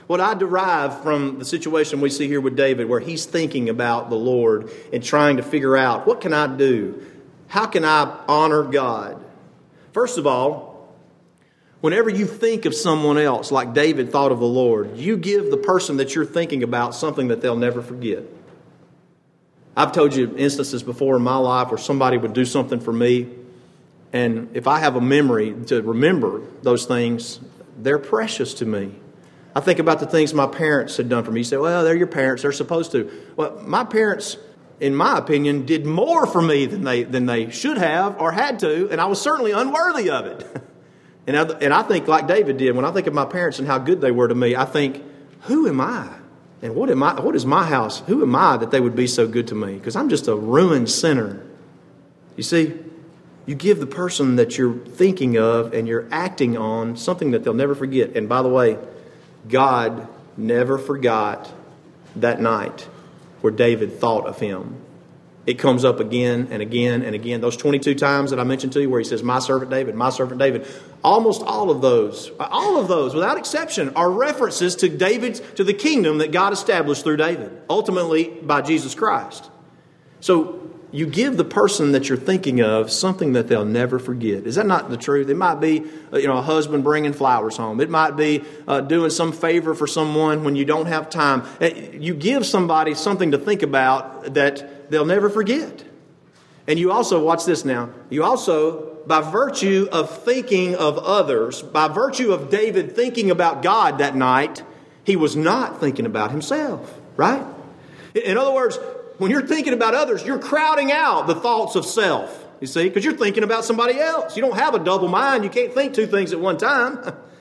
What 0.07 0.21
I 0.21 0.35
derive 0.35 1.03
from 1.03 1.39
the 1.39 1.47
situation 1.47 2.03
we 2.03 2.11
see 2.11 2.29
here 2.29 2.43
with 2.43 2.57
David, 2.57 2.91
where 2.91 3.01
he's 3.01 3.25
thinking 3.25 3.71
about 3.71 4.11
the 4.11 4.17
Lord 4.17 4.71
and 4.93 5.03
trying 5.03 5.39
to 5.39 5.43
figure 5.43 5.79
out 5.79 6.07
what 6.07 6.21
can 6.21 6.35
I 6.35 6.47
do? 6.47 7.03
How 7.47 7.65
can 7.65 7.87
I 7.87 8.23
honor 8.29 8.65
God? 8.65 9.25
First 9.93 10.19
of 10.19 10.27
all, 10.27 10.72
whenever 11.83 12.09
you 12.09 12.25
think 12.25 12.65
of 12.65 12.75
someone 12.75 13.19
else 13.19 13.53
like 13.53 13.75
David 13.75 14.11
thought 14.11 14.33
of 14.33 14.39
the 14.39 14.47
Lord, 14.47 14.97
you 14.97 15.19
give 15.19 15.51
the 15.51 15.59
person 15.59 15.99
that 15.99 16.15
you're 16.15 16.25
thinking 16.25 16.63
about 16.63 16.95
something 16.95 17.29
that 17.29 17.43
they'll 17.43 17.57
never 17.57 17.83
forget. 17.83 18.23
I've 19.77 19.93
told 19.93 20.15
you 20.15 20.35
instances 20.37 20.83
before 20.83 21.17
in 21.17 21.23
my 21.23 21.37
life 21.37 21.69
where 21.69 21.79
somebody 21.79 22.17
would 22.17 22.33
do 22.33 22.45
something 22.45 22.81
for 22.81 22.93
me, 22.93 23.29
and 24.13 24.51
if 24.55 24.67
I 24.67 24.79
have 24.79 24.97
a 24.97 25.01
memory 25.01 25.55
to 25.67 25.83
remember 25.83 26.43
those 26.63 26.87
things, 26.87 27.41
they're 27.77 27.99
precious 27.99 28.55
to 28.55 28.67
me. 28.67 28.95
I 29.55 29.61
think 29.61 29.79
about 29.79 29.99
the 29.99 30.07
things 30.07 30.33
my 30.33 30.47
parents 30.47 30.97
had 30.97 31.09
done 31.09 31.25
for 31.25 31.33
me. 31.33 31.41
You 31.41 31.45
say, 31.45 31.57
well, 31.57 31.85
they're 31.85 31.97
your 31.97 32.07
parents, 32.07 32.43
they're 32.43 32.53
supposed 32.53 32.93
to. 32.93 33.11
Well, 33.35 33.61
my 33.65 33.85
parents, 33.85 34.37
in 34.79 34.95
my 34.95 35.19
opinion, 35.19 35.67
did 35.67 35.85
more 35.85 36.27
for 36.27 36.41
me 36.41 36.67
than 36.67 36.85
they, 36.85 37.03
than 37.03 37.27
they 37.27 37.51
should 37.51 37.79
have 37.79 38.21
or 38.21 38.31
had 38.31 38.61
to, 38.61 38.89
and 38.91 39.01
I 39.01 39.07
was 39.07 39.21
certainly 39.21 39.51
unworthy 39.51 40.11
of 40.11 40.27
it. 40.27 40.69
and, 41.27 41.37
I, 41.37 41.43
and 41.43 41.73
I 41.73 41.83
think, 41.83 42.09
like 42.09 42.27
David 42.27 42.57
did, 42.57 42.75
when 42.75 42.85
I 42.85 42.91
think 42.91 43.07
of 43.07 43.15
my 43.15 43.25
parents 43.25 43.59
and 43.59 43.69
how 43.69 43.79
good 43.79 44.01
they 44.01 44.11
were 44.11 44.29
to 44.29 44.35
me, 44.35 44.57
I 44.57 44.65
think, 44.65 45.03
who 45.43 45.69
am 45.69 45.81
I? 45.81 46.09
And 46.63 46.75
what, 46.75 46.91
am 46.91 47.03
I, 47.03 47.21
what 47.21 47.35
is 47.35 47.45
my 47.45 47.65
house? 47.65 48.01
Who 48.01 48.23
am 48.23 48.35
I 48.37 48.57
that 48.57 48.71
they 48.71 48.81
would 48.81 48.95
be 48.95 49.07
so 49.07 49.27
good 49.27 49.49
to 49.49 49.55
me? 49.55 49.75
Because 49.75 49.97
I'm 49.97 50.09
just 50.09 50.29
a 50.29 50.37
ruined 50.37 50.91
sinner. 50.91 51.45
You 52.37 52.43
see, 52.43 52.75
you 53.47 53.55
give 53.57 53.81
the 53.81 53.87
person 53.87 54.37
that 54.37 54.57
you're 54.57 54.75
thinking 54.75 55.37
of 55.37 55.75
and 55.75 55.89
you're 55.89 56.07
acting 56.13 56.57
on 56.57 56.97
something 56.97 57.33
that 57.33 57.43
they'll 57.43 57.55
never 57.55 57.75
forget. 57.75 58.17
And 58.17 58.29
by 58.29 58.43
the 58.43 58.49
way, 58.49 58.79
God 59.49 60.07
never 60.37 60.79
forgot 60.79 61.53
that 62.17 62.41
night 62.41 62.89
where 63.41 63.53
David 63.53 63.99
thought 63.99 64.27
of 64.27 64.39
him. 64.39 64.77
It 65.45 65.55
comes 65.55 65.85
up 65.85 65.99
again 65.99 66.49
and 66.53 66.63
again 66.63 67.03
and 67.03 67.17
again. 67.17 67.41
Those 67.41 67.57
22 67.57 67.97
times 67.97 68.31
that 68.31 68.39
I 68.39 68.45
mentioned 68.45 68.73
to 68.75 68.81
you 68.81 68.89
where 68.89 69.01
he 69.01 69.05
says, 69.05 69.25
My 69.25 69.41
servant 69.41 69.71
David, 69.73 69.97
my 69.97 70.11
servant 70.11 70.39
David. 70.39 70.67
Almost 71.03 71.43
all 71.43 71.71
of 71.71 71.81
those, 71.81 72.31
all 72.39 72.79
of 72.79 72.87
those, 72.87 73.13
without 73.13 73.37
exception, 73.37 73.91
are 73.97 74.09
references 74.09 74.77
to 74.77 74.89
David's, 74.89 75.41
to 75.57 75.65
the 75.65 75.75
kingdom 75.75 76.19
that 76.19 76.31
God 76.31 76.53
established 76.53 77.03
through 77.03 77.17
David, 77.17 77.51
ultimately 77.69 78.29
by 78.29 78.63
Jesus 78.63 78.95
Christ. 78.95 79.51
So 80.21 80.72
you 80.93 81.07
give 81.07 81.39
the 81.39 81.45
person 81.45 81.93
that 81.93 82.09
you're 82.11 82.19
thinking 82.19 82.61
of 82.61 82.91
something 82.91 83.33
that 83.33 83.49
they'll 83.49 83.65
never 83.65 83.99
forget. 83.99 84.47
Is 84.47 84.57
that 84.57 84.67
not 84.67 84.91
the 84.91 84.99
truth? 84.99 85.31
It 85.31 85.37
might 85.37 85.55
be, 85.55 85.85
uh, 86.13 86.19
you 86.19 86.29
know, 86.29 86.37
a 86.37 86.43
husband 86.43 86.85
bringing 86.85 87.15
flowers 87.15 87.57
home. 87.57 87.81
It 87.81 87.89
might 87.89 88.11
be 88.13 88.45
uh, 88.69 88.83
doing 88.83 89.09
some 89.09 89.33
favor 89.33 89.75
for 89.75 89.87
someone 89.87 90.45
when 90.45 90.55
you 90.55 90.67
don't 90.67 90.87
have 90.87 91.09
time. 91.09 91.45
Uh, 91.61 91.67
you 91.67 92.15
give 92.15 92.45
somebody 92.45 92.95
something 92.95 93.31
to 93.31 93.39
think 93.39 93.63
about 93.63 94.35
that 94.35 94.91
they'll 94.91 95.07
never 95.07 95.31
forget. 95.31 95.83
And 96.67 96.79
you 96.79 96.93
also, 96.93 97.25
watch 97.25 97.47
this 97.47 97.65
now, 97.65 97.91
you 98.11 98.23
also, 98.23 98.95
by 99.07 99.23
virtue 99.23 99.89
of 99.91 100.23
thinking 100.25 100.77
of 100.77 100.99
others, 100.99 101.63
by 101.63 101.89
virtue 101.89 102.33
of 102.33 102.51
David 102.51 102.95
thinking 102.95 103.31
about 103.31 103.63
God 103.63 103.99
that 103.99 104.15
night, 104.15 104.63
he 105.05 105.17
was 105.17 105.35
not 105.35 105.81
thinking 105.81 106.07
about 106.07 106.31
himself, 106.31 107.01
right? 107.17 107.45
In 108.15 108.37
other 108.37 108.53
words, 108.53 108.79
when 109.23 109.31
you're 109.31 109.47
thinking 109.47 109.73
about 109.73 109.95
others, 109.95 110.25
you're 110.25 110.41
crowding 110.41 110.91
out 110.91 111.29
the 111.29 111.37
thoughts 111.37 111.77
of 111.77 111.87
self, 111.87 112.45
you 112.61 112.67
see, 112.67 112.89
because 112.89 113.05
you're 113.05 113.17
thinking 113.17 113.45
about 113.45 113.65
somebody 113.65 114.01
else. 114.01 114.37
You 114.37 114.43
don't 114.43 114.57
have 114.57 114.75
a 114.75 114.81
double 114.81 115.07
mind. 115.07 115.45
You 115.45 115.51
can't 115.51 115.73
think 115.73 115.95
two 115.95 116.09
things 116.09 116.33
at 116.33 116.41
one 116.41 116.59
time. 116.59 116.99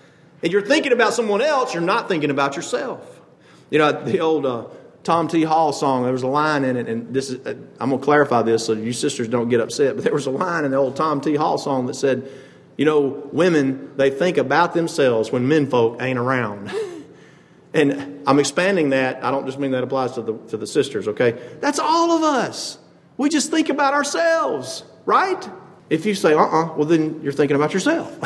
and 0.43 0.51
you're 0.51 0.61
thinking 0.61 0.91
about 0.91 1.15
someone 1.15 1.41
else, 1.41 1.73
you're 1.73 1.81
not 1.81 2.07
thinking 2.07 2.29
about 2.29 2.55
yourself. 2.55 3.19
You 3.71 3.79
know, 3.79 3.91
the 3.91 4.19
old 4.19 4.45
uh, 4.45 4.65
Tom 5.03 5.27
T. 5.27 5.41
Hall 5.41 5.73
song, 5.73 6.03
there 6.03 6.11
was 6.11 6.21
a 6.21 6.27
line 6.27 6.65
in 6.65 6.77
it, 6.77 6.87
and 6.87 7.11
this 7.11 7.31
is, 7.31 7.43
uh, 7.47 7.55
I'm 7.79 7.89
going 7.89 7.99
to 7.99 8.05
clarify 8.05 8.43
this 8.43 8.63
so 8.63 8.73
you 8.73 8.93
sisters 8.93 9.27
don't 9.27 9.49
get 9.49 9.59
upset, 9.59 9.95
but 9.95 10.03
there 10.03 10.13
was 10.13 10.27
a 10.27 10.31
line 10.31 10.65
in 10.65 10.69
the 10.69 10.77
old 10.77 10.95
Tom 10.95 11.19
T. 11.19 11.33
Hall 11.33 11.57
song 11.57 11.87
that 11.87 11.95
said, 11.95 12.29
you 12.77 12.85
know, 12.85 13.27
women, 13.31 13.91
they 13.97 14.11
think 14.11 14.37
about 14.37 14.75
themselves 14.75 15.31
when 15.31 15.47
men 15.47 15.65
folk 15.65 15.99
ain't 15.99 16.19
around. 16.19 16.71
And 17.73 18.21
I'm 18.27 18.39
expanding 18.39 18.89
that. 18.89 19.23
I 19.23 19.31
don't 19.31 19.45
just 19.45 19.57
mean 19.57 19.71
that 19.71 19.83
applies 19.83 20.13
to 20.13 20.21
the, 20.21 20.37
to 20.49 20.57
the 20.57 20.67
sisters, 20.67 21.07
okay? 21.07 21.39
That's 21.61 21.79
all 21.79 22.11
of 22.11 22.23
us. 22.23 22.77
We 23.17 23.29
just 23.29 23.49
think 23.49 23.69
about 23.69 23.93
ourselves, 23.93 24.83
right? 25.05 25.49
If 25.89 26.05
you 26.05 26.15
say, 26.15 26.33
uh 26.33 26.39
uh-uh, 26.39 26.65
uh 26.65 26.73
well, 26.75 26.85
then 26.85 27.21
you're 27.23 27.31
thinking 27.33 27.55
about 27.55 27.73
yourself. 27.73 28.17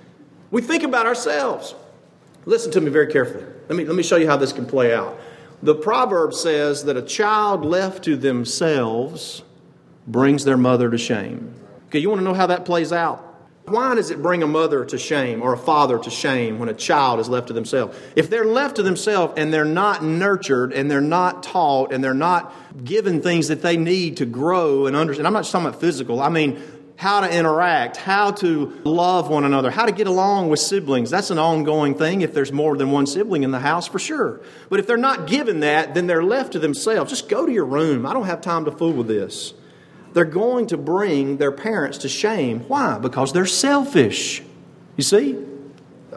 we 0.50 0.62
think 0.62 0.82
about 0.82 1.06
ourselves. 1.06 1.74
Listen 2.46 2.72
to 2.72 2.80
me 2.80 2.90
very 2.90 3.06
carefully. 3.12 3.44
Let 3.68 3.76
me, 3.76 3.84
let 3.84 3.94
me 3.94 4.02
show 4.02 4.16
you 4.16 4.26
how 4.26 4.36
this 4.36 4.52
can 4.52 4.66
play 4.66 4.94
out. 4.94 5.18
The 5.62 5.74
proverb 5.74 6.32
says 6.32 6.84
that 6.84 6.96
a 6.96 7.02
child 7.02 7.64
left 7.64 8.04
to 8.04 8.16
themselves 8.16 9.42
brings 10.06 10.44
their 10.44 10.56
mother 10.56 10.90
to 10.90 10.98
shame. 10.98 11.54
Okay, 11.88 11.98
you 11.98 12.08
want 12.08 12.20
to 12.20 12.24
know 12.24 12.34
how 12.34 12.46
that 12.46 12.64
plays 12.64 12.92
out? 12.92 13.29
Why 13.66 13.94
does 13.94 14.10
it 14.10 14.20
bring 14.20 14.42
a 14.42 14.46
mother 14.46 14.84
to 14.84 14.98
shame 14.98 15.42
or 15.42 15.52
a 15.52 15.58
father 15.58 15.98
to 15.98 16.10
shame 16.10 16.58
when 16.58 16.68
a 16.68 16.74
child 16.74 17.20
is 17.20 17.28
left 17.28 17.48
to 17.48 17.52
themselves? 17.52 17.96
If 18.16 18.28
they're 18.28 18.44
left 18.44 18.76
to 18.76 18.82
themselves 18.82 19.34
and 19.36 19.52
they're 19.52 19.64
not 19.64 20.02
nurtured 20.02 20.72
and 20.72 20.90
they're 20.90 21.00
not 21.00 21.42
taught 21.42 21.92
and 21.92 22.02
they're 22.02 22.14
not 22.14 22.52
given 22.84 23.22
things 23.22 23.48
that 23.48 23.62
they 23.62 23.76
need 23.76 24.16
to 24.16 24.26
grow 24.26 24.86
and 24.86 24.96
understand, 24.96 25.26
I'm 25.26 25.32
not 25.32 25.40
just 25.42 25.52
talking 25.52 25.68
about 25.68 25.80
physical, 25.80 26.20
I 26.20 26.30
mean 26.30 26.60
how 26.96 27.20
to 27.20 27.34
interact, 27.34 27.96
how 27.96 28.30
to 28.30 28.78
love 28.84 29.30
one 29.30 29.44
another, 29.44 29.70
how 29.70 29.86
to 29.86 29.92
get 29.92 30.06
along 30.06 30.50
with 30.50 30.60
siblings. 30.60 31.08
That's 31.08 31.30
an 31.30 31.38
ongoing 31.38 31.94
thing 31.94 32.20
if 32.20 32.34
there's 32.34 32.52
more 32.52 32.76
than 32.76 32.90
one 32.90 33.06
sibling 33.06 33.42
in 33.42 33.52
the 33.52 33.60
house, 33.60 33.88
for 33.88 33.98
sure. 33.98 34.40
But 34.68 34.80
if 34.80 34.86
they're 34.86 34.98
not 34.98 35.26
given 35.26 35.60
that, 35.60 35.94
then 35.94 36.06
they're 36.06 36.22
left 36.22 36.52
to 36.52 36.58
themselves. 36.58 37.10
Just 37.10 37.30
go 37.30 37.46
to 37.46 37.52
your 37.52 37.64
room. 37.64 38.04
I 38.04 38.12
don't 38.12 38.26
have 38.26 38.42
time 38.42 38.66
to 38.66 38.70
fool 38.70 38.92
with 38.92 39.06
this 39.06 39.54
they're 40.12 40.24
going 40.24 40.66
to 40.68 40.76
bring 40.76 41.36
their 41.36 41.52
parents 41.52 41.98
to 41.98 42.08
shame. 42.08 42.60
Why? 42.60 42.98
Because 42.98 43.32
they're 43.32 43.46
selfish. 43.46 44.42
You 44.96 45.04
see? 45.04 45.38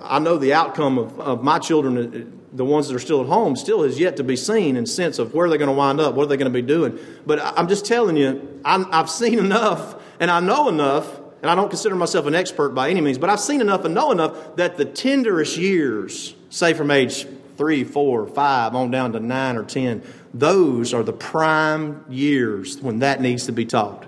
I 0.02 0.20
know 0.20 0.38
the 0.38 0.54
outcome 0.54 0.98
of, 0.98 1.20
of 1.20 1.44
my 1.44 1.60
children, 1.60 1.98
uh, 1.98 2.56
the 2.56 2.66
ones 2.66 2.88
that 2.88 2.96
are 2.96 3.00
still 3.00 3.22
at 3.22 3.28
home, 3.28 3.56
still 3.56 3.84
is 3.84 4.00
yet 4.00 4.18
to 4.18 4.24
be 4.24 4.36
seen 4.36 4.76
in 4.76 4.86
sense 4.86 5.20
of 5.20 5.34
where 5.34 5.48
they're 5.48 5.58
going 5.58 5.70
to 5.70 5.76
wind 5.76 6.00
up, 6.02 6.16
what 6.16 6.24
are 6.24 6.28
they 6.28 6.38
going 6.38 6.52
to 6.52 6.62
be 6.62 6.66
doing. 6.66 7.00
But 7.26 7.40
I'm 7.42 7.68
just 7.68 7.86
telling 7.86 8.18
you, 8.18 8.60
i 8.66 8.84
I've 8.92 9.10
seen 9.10 9.40
enough 9.40 9.96
and 10.20 10.30
I 10.30 10.40
know 10.40 10.70
enough, 10.70 11.20
and 11.42 11.50
I 11.50 11.56
don't 11.56 11.70
consider 11.70 11.96
myself 11.96 12.26
an 12.26 12.36
expert 12.36 12.70
by 12.70 12.90
any 12.90 13.02
means, 13.02 13.18
but 13.18 13.30
I've 13.30 13.40
seen 13.40 13.62
enough 13.62 13.86
and 13.86 13.94
know 13.94 14.12
enough 14.12 14.56
that 14.58 14.78
the 14.78 14.86
tenderest 14.86 15.58
years, 15.58 16.36
say 16.50 16.74
from 16.74 16.92
age 16.92 17.28
three, 17.58 17.84
four, 17.84 18.28
five, 18.28 18.76
on 18.76 18.92
down 18.92 19.14
to 19.14 19.20
nine 19.20 19.58
or 19.58 19.64
ten, 19.64 20.04
those 20.34 20.94
are 20.94 21.04
the 21.04 21.14
prime 21.14 22.04
years 22.10 22.82
when 22.82 23.00
that 23.00 23.22
needs 23.22 23.46
to 23.46 23.52
be 23.52 23.66
taught. 23.66 24.06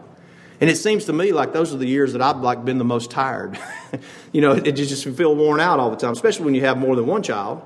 And 0.62 0.70
it 0.70 0.78
seems 0.78 1.06
to 1.06 1.14
me 1.14 1.32
like 1.32 1.54
those 1.54 1.74
are 1.74 1.78
the 1.78 1.88
years 1.88 2.14
that 2.14 2.22
I've 2.22 2.38
like 2.38 2.64
been 2.66 2.78
the 2.78 2.86
most 2.86 3.12
tired. 3.12 3.60
you 4.32 4.42
know, 4.42 4.54
it 4.54 4.72
just 4.74 5.06
feel 5.10 5.36
worn 5.36 5.60
out 5.60 5.80
all 5.80 5.90
the 5.90 5.98
time, 5.98 6.14
especially 6.14 6.46
when 6.46 6.56
you 6.56 6.62
have 6.62 6.78
more 6.78 6.96
than 6.96 7.06
one 7.06 7.22
child. 7.22 7.62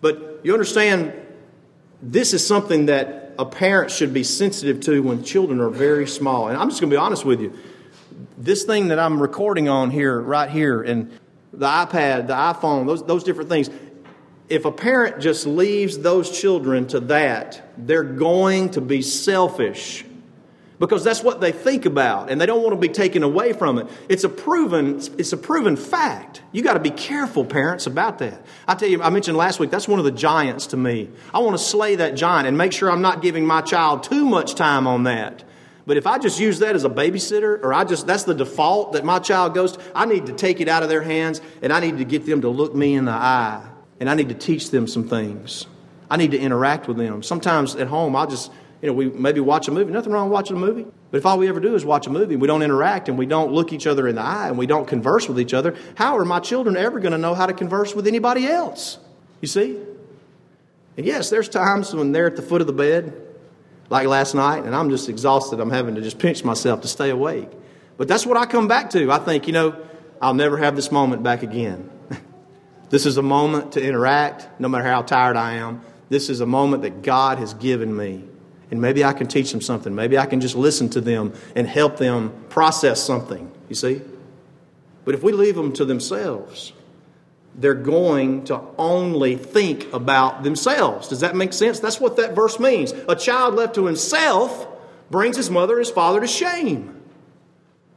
But 0.00 0.40
you 0.42 0.52
understand, 0.52 1.12
this 2.02 2.34
is 2.34 2.46
something 2.46 2.86
that 2.86 3.34
a 3.38 3.44
parent 3.46 3.90
should 3.90 4.12
be 4.12 4.24
sensitive 4.24 4.80
to 4.80 5.02
when 5.02 5.22
children 5.22 5.60
are 5.60 5.70
very 5.70 6.06
small. 6.06 6.48
And 6.48 6.58
I'm 6.58 6.68
just 6.68 6.80
going 6.80 6.90
to 6.90 6.94
be 6.94 6.98
honest 6.98 7.24
with 7.24 7.40
you. 7.40 7.56
This 8.36 8.64
thing 8.64 8.88
that 8.88 8.98
I'm 8.98 9.20
recording 9.20 9.68
on 9.68 9.90
here, 9.90 10.20
right 10.20 10.50
here, 10.50 10.82
and 10.82 11.10
the 11.52 11.66
iPad, 11.66 12.26
the 12.26 12.34
iPhone, 12.34 12.86
those, 12.86 13.04
those 13.04 13.24
different 13.24 13.48
things, 13.48 13.70
if 14.50 14.64
a 14.64 14.72
parent 14.72 15.20
just 15.20 15.46
leaves 15.46 15.98
those 15.98 16.28
children 16.38 16.86
to 16.88 17.00
that, 17.00 17.62
they're 17.78 18.02
going 18.02 18.70
to 18.70 18.80
be 18.80 19.00
selfish 19.00 20.04
because 20.80 21.04
that's 21.04 21.22
what 21.22 21.40
they 21.40 21.52
think 21.52 21.86
about 21.86 22.30
and 22.30 22.40
they 22.40 22.46
don't 22.46 22.62
want 22.62 22.72
to 22.72 22.80
be 22.80 22.92
taken 22.92 23.22
away 23.22 23.52
from 23.52 23.78
it. 23.78 23.86
It's 24.08 24.24
a 24.24 24.28
proven 24.28 24.96
it's 25.18 25.32
a 25.32 25.36
proven 25.36 25.76
fact. 25.76 26.42
You 26.50 26.62
got 26.62 26.74
to 26.74 26.80
be 26.80 26.90
careful 26.90 27.44
parents 27.44 27.86
about 27.86 28.18
that. 28.18 28.44
I 28.66 28.74
tell 28.74 28.88
you 28.88 29.00
I 29.00 29.10
mentioned 29.10 29.36
last 29.36 29.60
week 29.60 29.70
that's 29.70 29.86
one 29.86 30.00
of 30.00 30.04
the 30.04 30.10
giants 30.10 30.66
to 30.68 30.76
me. 30.76 31.08
I 31.32 31.38
want 31.38 31.56
to 31.56 31.62
slay 31.62 31.94
that 31.96 32.16
giant 32.16 32.48
and 32.48 32.58
make 32.58 32.72
sure 32.72 32.90
I'm 32.90 33.02
not 33.02 33.22
giving 33.22 33.46
my 33.46 33.60
child 33.60 34.02
too 34.02 34.24
much 34.24 34.56
time 34.56 34.88
on 34.88 35.04
that. 35.04 35.44
But 35.86 35.96
if 35.96 36.06
I 36.06 36.18
just 36.18 36.40
use 36.40 36.58
that 36.58 36.74
as 36.74 36.84
a 36.84 36.90
babysitter, 36.90 37.60
or 37.62 37.72
I 37.72 37.84
just, 37.84 38.06
that's 38.06 38.22
the 38.22 38.34
default 38.34 38.92
that 38.92 39.04
my 39.04 39.18
child 39.18 39.54
goes 39.54 39.72
to, 39.72 39.82
I 39.94 40.04
need 40.04 40.26
to 40.26 40.32
take 40.32 40.60
it 40.60 40.68
out 40.68 40.82
of 40.82 40.88
their 40.88 41.02
hands 41.02 41.40
and 41.62 41.72
I 41.72 41.80
need 41.80 41.98
to 41.98 42.04
get 42.04 42.26
them 42.26 42.42
to 42.42 42.48
look 42.48 42.74
me 42.74 42.94
in 42.94 43.06
the 43.06 43.12
eye 43.12 43.69
and 44.00 44.08
I 44.08 44.14
need 44.14 44.30
to 44.30 44.34
teach 44.34 44.70
them 44.70 44.86
some 44.86 45.06
things. 45.06 45.66
I 46.10 46.16
need 46.16 46.32
to 46.32 46.38
interact 46.38 46.88
with 46.88 46.96
them. 46.96 47.22
Sometimes 47.22 47.76
at 47.76 47.86
home, 47.86 48.16
I'll 48.16 48.26
just, 48.26 48.50
you 48.82 48.88
know, 48.88 48.94
we 48.94 49.10
maybe 49.10 49.38
watch 49.40 49.68
a 49.68 49.70
movie. 49.70 49.92
Nothing 49.92 50.12
wrong 50.12 50.28
with 50.28 50.32
watching 50.32 50.56
a 50.56 50.60
movie. 50.60 50.86
But 51.10 51.18
if 51.18 51.26
all 51.26 51.38
we 51.38 51.48
ever 51.48 51.60
do 51.60 51.74
is 51.74 51.84
watch 51.84 52.06
a 52.06 52.10
movie 52.10 52.34
and 52.34 52.40
we 52.40 52.48
don't 52.48 52.62
interact 52.62 53.08
and 53.08 53.18
we 53.18 53.26
don't 53.26 53.52
look 53.52 53.72
each 53.72 53.86
other 53.86 54.08
in 54.08 54.16
the 54.16 54.22
eye 54.22 54.48
and 54.48 54.58
we 54.58 54.66
don't 54.66 54.86
converse 54.86 55.28
with 55.28 55.38
each 55.38 55.54
other, 55.54 55.76
how 55.96 56.16
are 56.16 56.24
my 56.24 56.40
children 56.40 56.76
ever 56.76 56.98
going 56.98 57.12
to 57.12 57.18
know 57.18 57.34
how 57.34 57.46
to 57.46 57.52
converse 57.52 57.94
with 57.94 58.06
anybody 58.06 58.46
else? 58.46 58.98
You 59.40 59.48
see? 59.48 59.78
And 60.96 61.06
yes, 61.06 61.30
there's 61.30 61.48
times 61.48 61.94
when 61.94 62.12
they're 62.12 62.26
at 62.26 62.36
the 62.36 62.42
foot 62.42 62.60
of 62.60 62.66
the 62.66 62.72
bed, 62.72 63.20
like 63.88 64.06
last 64.06 64.34
night, 64.34 64.64
and 64.64 64.74
I'm 64.74 64.90
just 64.90 65.08
exhausted. 65.08 65.60
I'm 65.60 65.70
having 65.70 65.94
to 65.96 66.00
just 66.00 66.18
pinch 66.18 66.44
myself 66.44 66.82
to 66.82 66.88
stay 66.88 67.10
awake. 67.10 67.50
But 67.96 68.08
that's 68.08 68.24
what 68.24 68.36
I 68.36 68.46
come 68.46 68.66
back 68.66 68.90
to. 68.90 69.10
I 69.10 69.18
think, 69.18 69.46
you 69.46 69.52
know, 69.52 69.76
I'll 70.22 70.34
never 70.34 70.56
have 70.58 70.76
this 70.76 70.90
moment 70.90 71.22
back 71.22 71.42
again. 71.42 71.90
This 72.90 73.06
is 73.06 73.16
a 73.16 73.22
moment 73.22 73.72
to 73.72 73.82
interact, 73.82 74.60
no 74.60 74.68
matter 74.68 74.84
how 74.84 75.02
tired 75.02 75.36
I 75.36 75.54
am. 75.54 75.80
This 76.08 76.28
is 76.28 76.40
a 76.40 76.46
moment 76.46 76.82
that 76.82 77.02
God 77.02 77.38
has 77.38 77.54
given 77.54 77.96
me. 77.96 78.24
And 78.70 78.80
maybe 78.80 79.04
I 79.04 79.12
can 79.12 79.26
teach 79.26 79.52
them 79.52 79.60
something. 79.60 79.94
Maybe 79.94 80.18
I 80.18 80.26
can 80.26 80.40
just 80.40 80.56
listen 80.56 80.90
to 80.90 81.00
them 81.00 81.32
and 81.56 81.66
help 81.66 81.96
them 81.96 82.32
process 82.48 83.02
something. 83.02 83.50
You 83.68 83.74
see? 83.76 84.02
But 85.04 85.14
if 85.14 85.22
we 85.22 85.32
leave 85.32 85.54
them 85.54 85.72
to 85.74 85.84
themselves, 85.84 86.72
they're 87.54 87.74
going 87.74 88.44
to 88.44 88.60
only 88.76 89.36
think 89.36 89.92
about 89.92 90.42
themselves. 90.42 91.08
Does 91.08 91.20
that 91.20 91.34
make 91.34 91.52
sense? 91.52 91.80
That's 91.80 92.00
what 92.00 92.16
that 92.16 92.34
verse 92.34 92.58
means. 92.58 92.92
A 93.08 93.16
child 93.16 93.54
left 93.54 93.74
to 93.76 93.86
himself 93.86 94.66
brings 95.10 95.36
his 95.36 95.50
mother 95.50 95.74
and 95.74 95.86
his 95.86 95.90
father 95.90 96.20
to 96.20 96.28
shame 96.28 97.00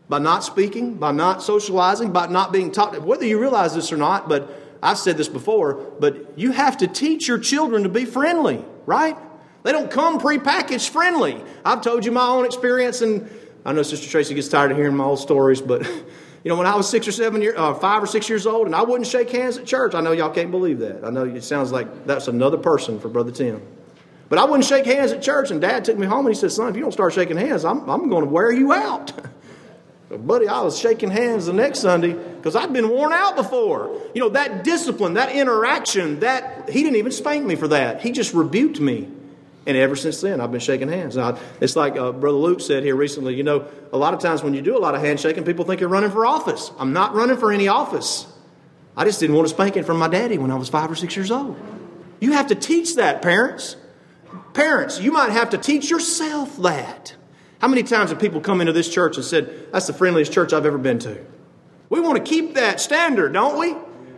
by 0.10 0.20
not 0.20 0.44
speaking, 0.44 0.96
by 0.96 1.12
not 1.12 1.42
socializing, 1.42 2.12
by 2.12 2.28
not 2.28 2.52
being 2.52 2.72
taught. 2.72 3.00
Whether 3.02 3.26
you 3.26 3.40
realize 3.40 3.74
this 3.74 3.92
or 3.92 3.98
not, 3.98 4.28
but 4.28 4.63
I've 4.84 4.98
said 4.98 5.16
this 5.16 5.30
before, 5.30 5.76
but 6.00 6.38
you 6.38 6.52
have 6.52 6.78
to 6.78 6.88
teach 6.88 7.26
your 7.28 7.40
children 7.40 7.84
to 7.84 7.90
be 7.90 8.04
friendly, 8.04 8.64
right? 8.86 9.18
They 9.64 9.72
don't 9.72 9.90
come 9.90 10.20
prepackaged 10.20 10.90
friendly. 10.90 11.42
I've 11.64 11.82
told 11.82 12.04
you 12.04 12.12
my 12.12 12.28
own 12.28 12.46
experience, 12.46 13.02
and 13.02 13.30
I 13.66 13.72
know 13.72 13.82
Sister 13.82 14.10
Tracy 14.10 14.34
gets 14.34 14.50
tired 14.50 14.72
of 14.72 14.78
hearing 14.78 14.98
my 14.98 15.06
old 15.06 15.20
stories, 15.20 15.62
but 15.62 15.88
you 16.44 16.50
know, 16.50 16.58
when 16.58 16.68
I 16.68 16.76
was 16.76 16.90
six 16.90 17.08
or 17.08 17.14
seven 17.14 17.42
years, 17.42 17.56
uh, 17.58 17.74
five 17.76 18.04
or 18.04 18.08
six 18.08 18.28
years 18.28 18.46
old, 18.46 18.66
and 18.66 18.76
I 18.76 18.84
wouldn't 18.84 19.08
shake 19.08 19.30
hands 19.30 19.58
at 19.58 19.66
church. 19.66 19.96
I 19.96 20.02
know 20.02 20.12
y'all 20.12 20.30
can't 20.30 20.52
believe 20.52 20.80
that. 20.80 21.06
I 21.06 21.10
know 21.12 21.24
it 21.24 21.44
sounds 21.46 21.72
like 21.72 22.06
that's 22.06 22.28
another 22.28 22.58
person 22.58 23.00
for 23.00 23.08
Brother 23.08 23.32
Tim. 23.32 23.62
But 24.28 24.40
I 24.40 24.44
wouldn't 24.44 24.66
shake 24.66 24.86
hands 24.86 25.14
at 25.14 25.22
church, 25.22 25.50
and 25.50 25.62
Dad 25.62 25.86
took 25.86 25.98
me 25.98 26.08
home 26.08 26.26
and 26.26 26.36
he 26.36 26.40
said, 26.40 26.52
Son, 26.52 26.68
if 26.68 26.76
you 26.76 26.82
don't 26.82 26.92
start 26.92 27.14
shaking 27.14 27.38
hands, 27.38 27.64
I'm, 27.64 27.90
I'm 27.90 28.10
going 28.10 28.26
to 28.26 28.30
wear 28.30 28.52
you 28.52 28.74
out. 28.74 29.14
buddy, 30.10 30.48
I 30.48 30.62
was 30.62 30.78
shaking 30.78 31.10
hands 31.10 31.46
the 31.46 31.54
next 31.54 31.80
Sunday 31.80 32.33
because 32.44 32.58
I'd 32.58 32.74
been 32.74 32.90
worn 32.90 33.14
out 33.14 33.38
before. 33.38 34.02
You 34.14 34.20
know, 34.20 34.30
that 34.30 34.66
discipline, 34.66 35.14
that 35.14 35.34
interaction, 35.34 36.20
that 36.20 36.70
he 36.70 36.84
didn't 36.84 36.98
even 36.98 37.14
spank 37.14 37.46
me 37.46 37.56
for 37.56 37.70
that. 37.70 38.02
He 38.02 38.12
just 38.12 38.34
rebuked 38.34 38.82
me. 38.82 39.08
And 39.66 39.78
ever 39.78 39.96
since 39.96 40.20
then, 40.20 40.42
I've 40.42 40.52
been 40.52 40.60
shaking 40.60 40.90
hands. 40.90 41.16
Now, 41.16 41.38
it's 41.62 41.78
like 41.78 41.96
uh, 41.96 42.12
Brother 42.12 42.38
Luke 42.38 42.60
said 42.60 42.84
here 42.84 42.98
recently 42.98 43.36
you 43.36 43.44
know, 43.44 43.66
a 43.94 43.98
lot 43.98 44.14
of 44.14 44.20
times 44.20 44.44
when 44.44 44.54
you 44.54 44.62
do 44.62 44.78
a 44.78 44.80
lot 44.80 44.94
of 44.94 45.00
handshaking, 45.00 45.46
people 45.46 45.64
think 45.64 45.80
you're 45.80 45.90
running 45.90 46.12
for 46.12 46.26
office. 46.26 46.70
I'm 46.78 46.92
not 46.92 47.16
running 47.16 47.38
for 47.38 47.50
any 47.50 47.70
office. 47.70 48.28
I 48.98 49.06
just 49.06 49.22
didn't 49.22 49.38
want 49.38 49.46
a 49.46 49.50
spanking 49.50 49.86
from 49.86 49.98
my 49.98 50.10
daddy 50.10 50.38
when 50.38 50.52
I 50.52 50.56
was 50.56 50.68
five 50.68 50.92
or 50.92 50.96
six 50.96 51.16
years 51.16 51.32
old. 51.32 51.58
You 52.20 52.34
have 52.34 52.48
to 52.48 52.56
teach 52.56 52.98
that, 52.98 53.22
parents. 53.22 53.78
Parents, 54.54 55.00
you 55.00 55.14
might 55.14 55.32
have 55.32 55.52
to 55.52 55.58
teach 55.58 55.90
yourself 55.90 56.58
that. 56.58 57.16
How 57.62 57.70
many 57.70 57.84
times 57.84 58.10
have 58.10 58.20
people 58.20 58.42
come 58.42 58.60
into 58.60 58.74
this 58.74 58.90
church 58.90 59.16
and 59.16 59.26
said, 59.26 59.72
That's 59.72 59.88
the 59.88 59.94
friendliest 59.94 60.34
church 60.34 60.52
I've 60.52 60.66
ever 60.66 60.78
been 60.78 61.00
to? 61.00 61.26
We 61.94 62.00
want 62.00 62.18
to 62.18 62.24
keep 62.24 62.56
that 62.56 62.82
standard, 62.82 63.34
don't 63.34 63.60
we? 63.60 63.76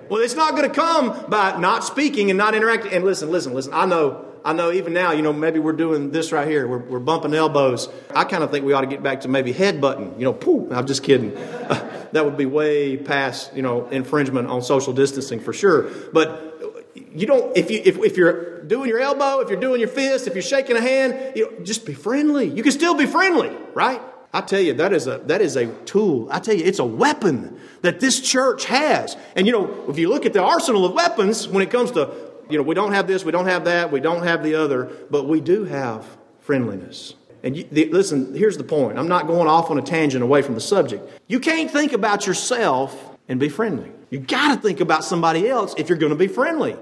Well, 0.08 0.22
it's 0.22 0.34
not 0.34 0.56
going 0.56 0.64
to 0.64 0.74
come 0.74 1.26
by 1.28 1.60
not 1.60 1.84
speaking 1.84 2.32
and 2.32 2.38
not 2.38 2.56
interacting. 2.56 2.94
And 2.94 3.04
listen, 3.04 3.32
listen, 3.32 3.54
listen. 3.54 3.74
I 3.74 3.86
know, 3.86 4.26
I 4.46 4.54
know 4.54 4.72
even 4.72 4.94
now, 4.94 5.12
you 5.12 5.22
know, 5.22 5.34
maybe 5.34 5.60
we're 5.60 5.74
doing 5.74 6.10
this 6.10 6.32
right 6.32 6.48
here. 6.48 6.70
We're, 6.70 6.78
we're 6.78 7.00
bumping 7.00 7.34
elbows. 7.34 7.90
I 8.16 8.24
kind 8.24 8.46
of 8.46 8.52
think 8.52 8.64
we 8.64 8.72
ought 8.72 8.82
to 8.82 8.88
get 8.88 9.04
back 9.04 9.22
to 9.22 9.28
maybe 9.28 9.52
head 9.52 9.82
button. 9.82 10.18
You 10.18 10.24
know, 10.24 10.32
pooh, 10.32 10.70
I'm 10.72 10.88
just 10.88 11.04
kidding. 11.04 11.34
that 12.14 12.22
would 12.24 12.38
be 12.38 12.46
way 12.46 12.96
past, 12.96 13.54
you 13.54 13.62
know, 13.62 13.90
infringement 13.90 14.48
on 14.48 14.62
social 14.62 14.94
distancing 14.94 15.42
for 15.42 15.52
sure. 15.52 15.92
But 16.14 16.96
you 17.14 17.28
don't 17.28 17.58
if 17.58 17.70
you 17.70 17.82
if, 17.84 17.98
if 17.98 18.16
you're 18.16 18.64
doing 18.64 18.88
your 18.88 19.00
elbow 19.00 19.42
if 19.42 19.50
you're 19.50 19.60
doing 19.60 19.82
your 19.82 19.90
fist 19.90 20.28
if 20.28 20.34
you're 20.34 20.42
shaking 20.42 20.78
a 20.78 20.82
hand 20.82 21.34
you 21.36 21.44
know, 21.44 21.64
just 21.64 21.86
be 21.86 21.94
friendly 21.94 22.48
you 22.48 22.64
can 22.64 22.72
still 22.72 22.96
be 22.96 23.06
friendly 23.06 23.54
right 23.74 24.02
i 24.36 24.42
tell 24.42 24.60
you 24.60 24.74
that 24.74 24.92
is 24.92 25.08
a 25.08 25.20
that 25.20 25.42
is 25.42 25.56
a 25.56 25.68
tool. 25.86 26.28
I 26.30 26.40
tell 26.40 26.54
you 26.54 26.66
it's 26.66 26.80
a 26.80 26.86
weapon 26.86 27.58
that 27.82 28.02
this 28.02 28.20
church 28.20 28.66
has. 28.66 29.16
And 29.36 29.48
you 29.48 29.54
know 29.54 29.86
if 29.88 29.98
you 29.98 30.10
look 30.10 30.26
at 30.26 30.34
the 30.34 30.44
arsenal 30.44 30.86
of 30.86 30.94
weapons 30.94 31.48
when 31.48 31.64
it 31.64 31.72
comes 31.72 31.92
to 31.92 32.14
you 32.50 32.58
know 32.58 32.64
we 32.64 32.76
don't 32.76 32.92
have 32.92 33.08
this 33.08 33.24
we 33.24 33.32
don't 33.32 33.48
have 33.48 33.66
that 33.66 33.92
we 33.92 34.02
don't 34.02 34.24
have 34.24 34.44
the 34.44 34.56
other 34.56 34.92
but 35.10 35.28
we 35.28 35.40
do 35.40 35.64
have 35.64 36.06
friendliness. 36.42 37.16
And 37.44 37.56
you, 37.56 37.64
the, 37.72 37.86
listen 37.86 38.36
here's 38.36 38.58
the 38.58 38.64
point. 38.66 39.00
I'm 39.00 39.08
not 39.08 39.26
going 39.26 39.48
off 39.48 39.72
on 39.72 39.78
a 39.78 39.82
tangent 39.82 40.22
away 40.22 40.42
from 40.42 40.56
the 40.56 40.62
subject. 40.62 41.10
You 41.28 41.40
can't 41.40 41.72
think 41.72 41.94
about 41.94 42.28
yourself 42.28 43.18
and 43.30 43.40
be 43.40 43.50
friendly. 43.50 43.92
You 44.10 44.20
got 44.20 44.56
to 44.56 44.62
think 44.62 44.82
about 44.82 45.06
somebody 45.06 45.48
else 45.48 45.74
if 45.78 45.88
you're 45.88 45.98
going 45.98 46.12
to 46.12 46.18
be 46.18 46.28
friendly 46.28 46.76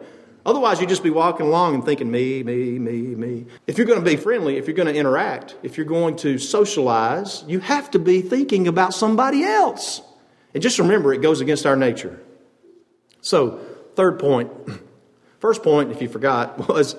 Otherwise, 0.46 0.82
you'd 0.82 0.90
just 0.90 1.04
be 1.04 1.10
walking 1.10 1.46
along 1.46 1.76
and 1.76 1.86
thinking, 1.86 2.12
me, 2.12 2.44
me, 2.44 2.78
me, 2.78 3.16
me. 3.16 3.46
If 3.66 3.78
you're 3.78 3.88
going 3.88 4.04
to 4.04 4.06
be 4.06 4.18
friendly, 4.18 4.58
if 4.58 4.68
you're 4.68 4.76
going 4.76 4.94
to 4.94 4.96
interact, 4.96 5.56
if 5.64 5.78
you're 5.78 5.86
going 5.86 6.18
to 6.18 6.38
socialize, 6.38 7.46
you 7.48 7.60
have 7.62 7.92
to 7.92 8.00
be 8.00 8.22
thinking 8.22 8.68
about 8.68 8.94
somebody 8.94 9.44
else. 9.44 10.02
And 10.54 10.62
just 10.62 10.80
remember, 10.80 11.14
it 11.14 11.22
goes 11.22 11.40
against 11.40 11.66
our 11.66 11.78
nature. 11.78 12.20
So, 13.22 13.60
third 13.96 14.20
point. 14.20 14.52
First 15.40 15.64
point, 15.64 15.92
if 15.92 16.02
you 16.02 16.10
forgot, 16.10 16.68
was 16.70 16.96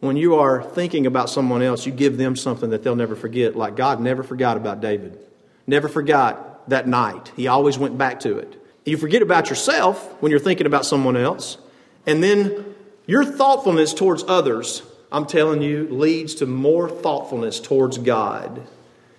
when 0.00 0.16
you 0.16 0.34
are 0.34 0.62
thinking 0.62 1.06
about 1.06 1.30
someone 1.30 1.62
else, 1.62 1.86
you 1.86 1.92
give 1.92 2.16
them 2.16 2.34
something 2.34 2.70
that 2.70 2.82
they'll 2.82 2.96
never 2.96 3.14
forget. 3.14 3.54
Like 3.54 3.76
God 3.76 4.00
never 4.00 4.24
forgot 4.24 4.56
about 4.56 4.80
David, 4.80 5.18
never 5.66 5.88
forgot 5.88 6.68
that 6.68 6.88
night. 6.88 7.30
He 7.36 7.46
always 7.46 7.78
went 7.78 7.96
back 7.96 8.20
to 8.20 8.38
it. 8.38 8.60
You 8.84 8.96
forget 8.96 9.22
about 9.22 9.48
yourself 9.48 10.20
when 10.20 10.30
you're 10.30 10.40
thinking 10.40 10.66
about 10.66 10.84
someone 10.84 11.16
else. 11.16 11.58
And 12.06 12.22
then 12.22 12.74
your 13.06 13.24
thoughtfulness 13.24 13.94
towards 13.94 14.24
others, 14.26 14.82
I'm 15.10 15.26
telling 15.26 15.62
you, 15.62 15.88
leads 15.88 16.36
to 16.36 16.46
more 16.46 16.88
thoughtfulness 16.88 17.60
towards 17.60 17.98
God. 17.98 18.66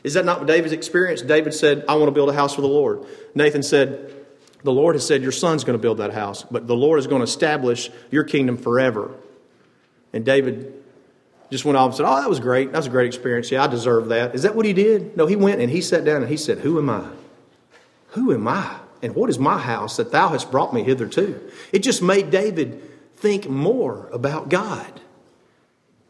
Is 0.03 0.15
that 0.15 0.25
not 0.25 0.39
what 0.39 0.47
David's 0.47 0.73
experienced? 0.73 1.27
David 1.27 1.53
said, 1.53 1.85
I 1.87 1.95
want 1.95 2.07
to 2.07 2.11
build 2.11 2.29
a 2.29 2.33
house 2.33 2.55
for 2.55 2.61
the 2.61 2.67
Lord. 2.67 3.05
Nathan 3.35 3.63
said, 3.63 4.13
The 4.63 4.71
Lord 4.71 4.95
has 4.95 5.07
said, 5.07 5.21
Your 5.21 5.31
son's 5.31 5.63
going 5.63 5.77
to 5.77 5.81
build 5.81 5.99
that 5.99 6.13
house, 6.13 6.43
but 6.43 6.67
the 6.67 6.75
Lord 6.75 6.99
is 6.99 7.07
going 7.07 7.21
to 7.21 7.25
establish 7.25 7.89
your 8.11 8.23
kingdom 8.23 8.57
forever. 8.57 9.11
And 10.11 10.25
David 10.25 10.73
just 11.49 11.65
went 11.65 11.77
off 11.77 11.87
and 11.87 11.95
said, 11.95 12.05
Oh, 12.05 12.19
that 12.19 12.29
was 12.29 12.39
great. 12.39 12.71
That 12.71 12.79
was 12.79 12.87
a 12.87 12.89
great 12.91 13.07
experience. 13.07 13.49
Yeah, 13.51 13.63
I 13.63 13.67
deserve 13.67 14.09
that. 14.09 14.35
Is 14.35 14.43
that 14.43 14.55
what 14.55 14.65
he 14.65 14.73
did? 14.73 15.15
No, 15.15 15.25
he 15.25 15.35
went 15.35 15.61
and 15.61 15.71
he 15.71 15.81
sat 15.81 16.03
down 16.03 16.21
and 16.21 16.29
he 16.29 16.37
said, 16.37 16.59
Who 16.59 16.79
am 16.79 16.89
I? 16.89 17.07
Who 18.09 18.33
am 18.33 18.47
I? 18.47 18.79
And 19.03 19.15
what 19.15 19.29
is 19.29 19.37
my 19.37 19.59
house 19.59 19.97
that 19.97 20.11
thou 20.11 20.29
hast 20.29 20.49
brought 20.49 20.73
me 20.73 20.81
hitherto? 20.81 21.39
It 21.71 21.79
just 21.79 22.01
made 22.01 22.31
David 22.31 22.81
think 23.17 23.47
more 23.47 24.09
about 24.11 24.49
God. 24.49 25.01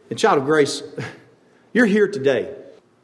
And, 0.09 0.17
child 0.17 0.37
of 0.37 0.45
grace, 0.45 0.83
you're 1.73 1.87
here 1.87 2.07
today. 2.07 2.55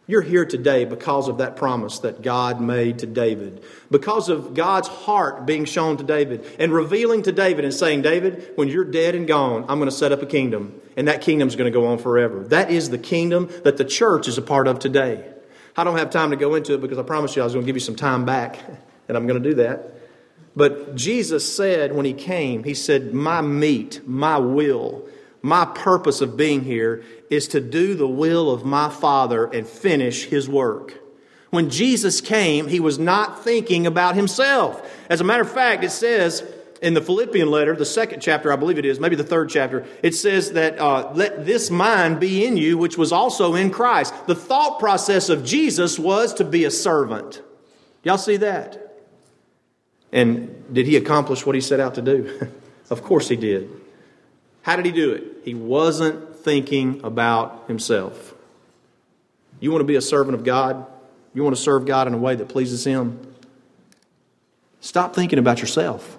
You're 0.05 0.21
here 0.21 0.45
today 0.45 0.85
because 0.85 1.27
of 1.27 1.37
that 1.37 1.55
promise 1.55 1.99
that 1.99 2.23
God 2.23 2.61
made 2.61 2.99
to 2.99 3.05
David. 3.05 3.63
Because 3.91 4.29
of 4.29 4.55
God's 4.55 4.87
heart 4.87 5.45
being 5.45 5.65
shown 5.65 5.97
to 5.97 6.03
David 6.03 6.45
and 6.57 6.73
revealing 6.73 7.21
to 7.23 7.31
David 7.31 7.63
and 7.63 7.73
saying, 7.73 8.01
David, 8.01 8.53
when 8.55 8.67
you're 8.69 8.85
dead 8.85 9.13
and 9.13 9.27
gone, 9.27 9.65
I'm 9.69 9.77
going 9.77 9.89
to 9.89 9.95
set 9.95 10.11
up 10.11 10.23
a 10.23 10.25
kingdom, 10.25 10.81
and 10.97 11.07
that 11.07 11.21
kingdom's 11.21 11.55
going 11.55 11.71
to 11.71 11.79
go 11.79 11.85
on 11.85 11.99
forever. 11.99 12.43
That 12.45 12.71
is 12.71 12.89
the 12.89 12.97
kingdom 12.97 13.51
that 13.63 13.77
the 13.77 13.85
church 13.85 14.27
is 14.27 14.39
a 14.39 14.41
part 14.41 14.67
of 14.67 14.79
today. 14.79 15.31
I 15.77 15.83
don't 15.83 15.97
have 15.97 16.09
time 16.09 16.31
to 16.31 16.35
go 16.35 16.55
into 16.55 16.73
it 16.73 16.81
because 16.81 16.97
I 16.97 17.03
promised 17.03 17.35
you 17.35 17.43
I 17.43 17.45
was 17.45 17.53
going 17.53 17.65
to 17.65 17.67
give 17.67 17.75
you 17.75 17.81
some 17.81 17.95
time 17.95 18.25
back, 18.25 18.59
and 19.09 19.17
I'm 19.17 19.27
going 19.27 19.41
to 19.41 19.49
do 19.49 19.55
that. 19.55 19.95
But 20.55 20.95
Jesus 20.95 21.55
said 21.55 21.93
when 21.93 22.05
he 22.05 22.13
came, 22.13 22.63
he 22.63 22.73
said, 22.73 23.13
My 23.13 23.41
meat, 23.41 24.01
my 24.07 24.37
will, 24.37 25.07
my 25.41 25.65
purpose 25.65 26.21
of 26.21 26.37
being 26.37 26.63
here 26.63 27.03
is 27.29 27.47
to 27.49 27.59
do 27.59 27.95
the 27.95 28.07
will 28.07 28.51
of 28.51 28.65
my 28.65 28.89
Father 28.89 29.45
and 29.45 29.67
finish 29.67 30.25
his 30.25 30.47
work. 30.47 30.95
When 31.49 31.69
Jesus 31.69 32.21
came, 32.21 32.67
he 32.67 32.79
was 32.79 32.99
not 32.99 33.43
thinking 33.43 33.87
about 33.87 34.15
himself. 34.15 34.87
As 35.09 35.21
a 35.21 35.23
matter 35.23 35.41
of 35.41 35.51
fact, 35.51 35.83
it 35.83 35.91
says 35.91 36.43
in 36.81 36.93
the 36.93 37.01
Philippian 37.01 37.49
letter, 37.49 37.75
the 37.75 37.85
second 37.85 38.21
chapter, 38.21 38.53
I 38.53 38.55
believe 38.55 38.77
it 38.77 38.85
is, 38.85 38.99
maybe 38.99 39.15
the 39.15 39.23
third 39.23 39.49
chapter, 39.49 39.85
it 40.03 40.13
says 40.13 40.53
that 40.53 40.79
uh, 40.79 41.11
let 41.13 41.45
this 41.45 41.71
mind 41.71 42.19
be 42.19 42.45
in 42.45 42.57
you, 42.57 42.77
which 42.77 42.97
was 42.97 43.11
also 43.11 43.55
in 43.55 43.71
Christ. 43.71 44.13
The 44.27 44.35
thought 44.35 44.79
process 44.79 45.29
of 45.29 45.43
Jesus 45.43 45.97
was 45.97 46.33
to 46.35 46.43
be 46.43 46.65
a 46.65 46.71
servant. 46.71 47.41
Y'all 48.03 48.17
see 48.17 48.37
that? 48.37 48.88
And 50.11 50.73
did 50.73 50.87
he 50.87 50.95
accomplish 50.95 51.45
what 51.45 51.55
he 51.55 51.61
set 51.61 51.79
out 51.79 51.95
to 51.95 52.01
do? 52.01 52.51
of 52.89 53.03
course 53.03 53.27
he 53.29 53.35
did. 53.35 53.69
How 54.63 54.75
did 54.75 54.85
he 54.85 54.91
do 54.91 55.11
it? 55.11 55.23
He 55.43 55.53
wasn't 55.53 56.35
thinking 56.37 57.01
about 57.03 57.65
himself. 57.67 58.33
You 59.59 59.71
want 59.71 59.81
to 59.81 59.85
be 59.85 59.95
a 59.95 60.01
servant 60.01 60.35
of 60.35 60.43
God? 60.43 60.85
You 61.33 61.43
want 61.43 61.55
to 61.55 61.61
serve 61.61 61.85
God 61.85 62.07
in 62.07 62.13
a 62.13 62.17
way 62.17 62.35
that 62.35 62.49
pleases 62.49 62.85
him? 62.85 63.19
Stop 64.81 65.13
thinking 65.13 65.39
about 65.39 65.59
yourself. 65.59 66.17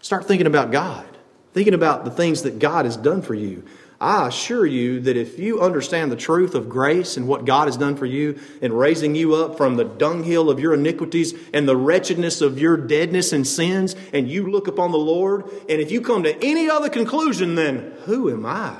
Start 0.00 0.26
thinking 0.26 0.46
about 0.46 0.70
God, 0.70 1.06
thinking 1.52 1.74
about 1.74 2.04
the 2.04 2.10
things 2.10 2.42
that 2.42 2.58
God 2.58 2.84
has 2.84 2.96
done 2.96 3.20
for 3.20 3.34
you. 3.34 3.64
I 4.00 4.28
assure 4.28 4.64
you 4.64 5.00
that 5.00 5.16
if 5.16 5.40
you 5.40 5.60
understand 5.60 6.12
the 6.12 6.16
truth 6.16 6.54
of 6.54 6.68
grace 6.68 7.16
and 7.16 7.26
what 7.26 7.44
God 7.44 7.66
has 7.66 7.76
done 7.76 7.96
for 7.96 8.06
you 8.06 8.38
in 8.62 8.72
raising 8.72 9.16
you 9.16 9.34
up 9.34 9.56
from 9.56 9.74
the 9.74 9.84
dunghill 9.84 10.50
of 10.50 10.60
your 10.60 10.74
iniquities 10.74 11.34
and 11.52 11.68
the 11.68 11.76
wretchedness 11.76 12.40
of 12.40 12.60
your 12.60 12.76
deadness 12.76 13.32
and 13.32 13.44
sins, 13.44 13.96
and 14.12 14.30
you 14.30 14.48
look 14.48 14.68
upon 14.68 14.92
the 14.92 14.98
Lord, 14.98 15.50
and 15.68 15.80
if 15.80 15.90
you 15.90 16.00
come 16.00 16.22
to 16.22 16.44
any 16.44 16.70
other 16.70 16.88
conclusion 16.88 17.56
than, 17.56 17.92
who 18.04 18.30
am 18.30 18.46
I? 18.46 18.76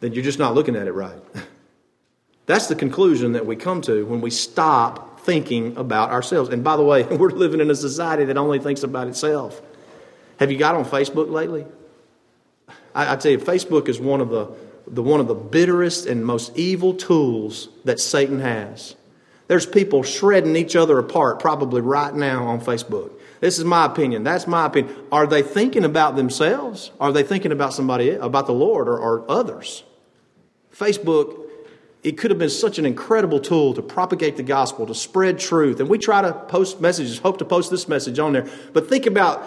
Then 0.00 0.12
you're 0.12 0.24
just 0.24 0.38
not 0.38 0.54
looking 0.54 0.76
at 0.76 0.86
it 0.86 0.92
right. 0.92 1.20
That's 2.46 2.66
the 2.66 2.74
conclusion 2.74 3.32
that 3.32 3.46
we 3.46 3.56
come 3.56 3.80
to 3.82 4.04
when 4.04 4.20
we 4.20 4.30
stop 4.30 5.20
thinking 5.20 5.76
about 5.78 6.10
ourselves. 6.10 6.50
And 6.50 6.62
by 6.62 6.76
the 6.76 6.82
way, 6.82 7.02
we're 7.16 7.30
living 7.30 7.60
in 7.60 7.70
a 7.70 7.74
society 7.74 8.26
that 8.26 8.36
only 8.36 8.58
thinks 8.58 8.82
about 8.82 9.08
itself. 9.08 9.62
Have 10.38 10.50
you 10.50 10.58
got 10.58 10.74
on 10.74 10.84
Facebook 10.84 11.30
lately? 11.30 11.64
I, 12.94 13.12
I 13.12 13.16
tell 13.16 13.32
you, 13.32 13.38
Facebook 13.38 13.88
is 13.88 14.00
one 14.00 14.20
of 14.20 14.30
the, 14.30 14.48
the 14.86 15.02
one 15.02 15.20
of 15.20 15.28
the 15.28 15.34
bitterest 15.34 16.06
and 16.06 16.24
most 16.24 16.56
evil 16.56 16.94
tools 16.94 17.68
that 17.84 18.00
Satan 18.00 18.40
has. 18.40 18.96
There's 19.48 19.66
people 19.66 20.02
shredding 20.02 20.54
each 20.54 20.76
other 20.76 20.98
apart 20.98 21.40
probably 21.40 21.80
right 21.80 22.14
now 22.14 22.46
on 22.46 22.60
Facebook. 22.60 23.10
This 23.40 23.58
is 23.58 23.64
my 23.64 23.86
opinion. 23.86 24.22
That's 24.22 24.46
my 24.46 24.66
opinion. 24.66 24.94
Are 25.10 25.26
they 25.26 25.42
thinking 25.42 25.84
about 25.84 26.14
themselves? 26.14 26.92
Are 27.00 27.10
they 27.10 27.22
thinking 27.22 27.50
about 27.50 27.72
somebody, 27.72 28.10
about 28.10 28.46
the 28.46 28.52
Lord 28.52 28.86
or, 28.86 28.98
or 28.98 29.28
others? 29.30 29.82
Facebook, 30.72 31.48
it 32.02 32.12
could 32.12 32.30
have 32.30 32.38
been 32.38 32.50
such 32.50 32.78
an 32.78 32.86
incredible 32.86 33.40
tool 33.40 33.74
to 33.74 33.82
propagate 33.82 34.36
the 34.36 34.42
gospel, 34.42 34.86
to 34.86 34.94
spread 34.94 35.38
truth. 35.38 35.80
And 35.80 35.88
we 35.88 35.98
try 35.98 36.22
to 36.22 36.32
post 36.32 36.80
messages, 36.80 37.18
hope 37.18 37.38
to 37.38 37.44
post 37.44 37.70
this 37.70 37.88
message 37.88 38.18
on 38.18 38.34
there. 38.34 38.48
But 38.72 38.88
think 38.88 39.06
about 39.06 39.44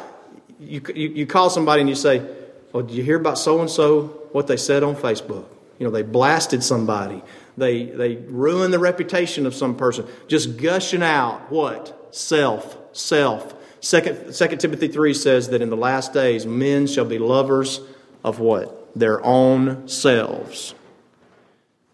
you, 0.60 0.82
you, 0.94 1.10
you 1.10 1.26
call 1.26 1.50
somebody 1.50 1.82
and 1.82 1.90
you 1.90 1.96
say, 1.96 2.28
Well, 2.74 2.84
did 2.84 2.96
you 2.96 3.04
hear 3.04 3.18
about 3.18 3.38
so 3.38 3.62
and 3.62 3.70
so, 3.70 4.08
what 4.32 4.48
they 4.48 4.58
said 4.58 4.84
on 4.84 4.96
Facebook? 4.96 5.46
You 5.78 5.86
know, 5.86 5.92
they 5.92 6.02
blasted 6.02 6.64
somebody. 6.64 7.22
They, 7.56 7.86
they 7.86 8.16
ruined 8.16 8.74
the 8.74 8.80
reputation 8.80 9.46
of 9.46 9.54
some 9.54 9.76
person. 9.76 10.08
Just 10.28 10.58
gushing 10.58 11.04
out 11.04 11.52
what? 11.52 12.14
Self, 12.14 12.78
self. 12.92 13.54
Second, 13.80 14.34
Second 14.34 14.58
Timothy 14.58 14.88
3 14.88 15.14
says 15.14 15.50
that 15.50 15.62
in 15.62 15.70
the 15.70 15.78
last 15.78 16.14
days, 16.14 16.46
men 16.46 16.88
shall 16.88 17.06
be 17.06 17.20
lovers 17.20 17.80
of 18.24 18.40
what? 18.40 18.98
Their 18.98 19.24
own 19.24 19.88
selves. 19.88 20.74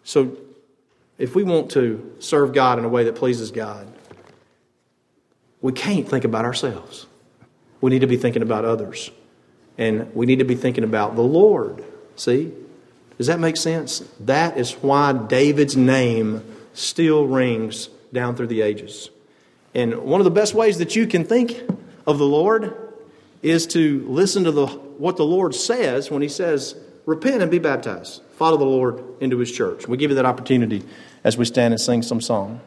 So, 0.04 0.38
if 1.18 1.36
we 1.36 1.44
want 1.44 1.72
to 1.72 2.16
serve 2.20 2.54
God 2.54 2.80
in 2.80 2.86
a 2.86 2.90
way 2.90 3.04
that 3.04 3.16
pleases 3.16 3.52
God, 3.52 3.92
we 5.62 5.74
can't 5.74 6.08
think 6.08 6.24
about 6.24 6.46
ourselves. 6.46 7.06
We 7.82 7.92
need 7.92 8.00
to 8.00 8.08
be 8.08 8.16
thinking 8.16 8.42
about 8.42 8.64
others. 8.64 9.12
And 9.80 10.14
we 10.14 10.28
need 10.28 10.40
to 10.40 10.46
be 10.46 10.56
thinking 10.56 10.84
about 10.84 11.16
the 11.16 11.24
Lord. 11.24 11.84
See? 12.18 12.52
Does 13.18 13.28
that 13.28 13.40
make 13.40 13.58
sense? 13.58 14.04
That 14.20 14.58
is 14.58 14.74
why 14.74 15.14
David's 15.14 15.76
name 15.76 16.44
still 16.74 17.26
rings 17.26 17.90
down 18.14 18.36
through 18.36 18.48
the 18.48 18.62
ages. 18.62 19.10
And 19.74 20.00
one 20.00 20.20
of 20.20 20.26
the 20.26 20.32
best 20.32 20.54
ways 20.54 20.78
that 20.80 20.96
you 20.96 21.08
can 21.08 21.24
think 21.24 21.64
of 22.06 22.18
the 22.18 22.26
Lord 22.26 22.76
is 23.42 23.66
to 23.68 24.06
listen 24.08 24.44
to 24.44 24.52
the, 24.52 24.68
what 24.68 25.16
the 25.16 25.26
Lord 25.26 25.56
says 25.56 26.12
when 26.12 26.22
He 26.22 26.30
says, 26.30 26.76
Repent 27.06 27.42
and 27.42 27.50
be 27.50 27.60
baptized. 27.60 28.22
Follow 28.38 28.58
the 28.58 28.66
Lord 28.66 29.04
into 29.20 29.38
His 29.38 29.52
church. 29.52 29.88
We 29.88 29.98
give 29.98 30.12
you 30.12 30.16
that 30.16 30.26
opportunity 30.26 30.84
as 31.24 31.38
we 31.38 31.46
stand 31.46 31.74
and 31.74 31.82
sing 31.82 32.02
some 32.04 32.22
song. 32.22 32.62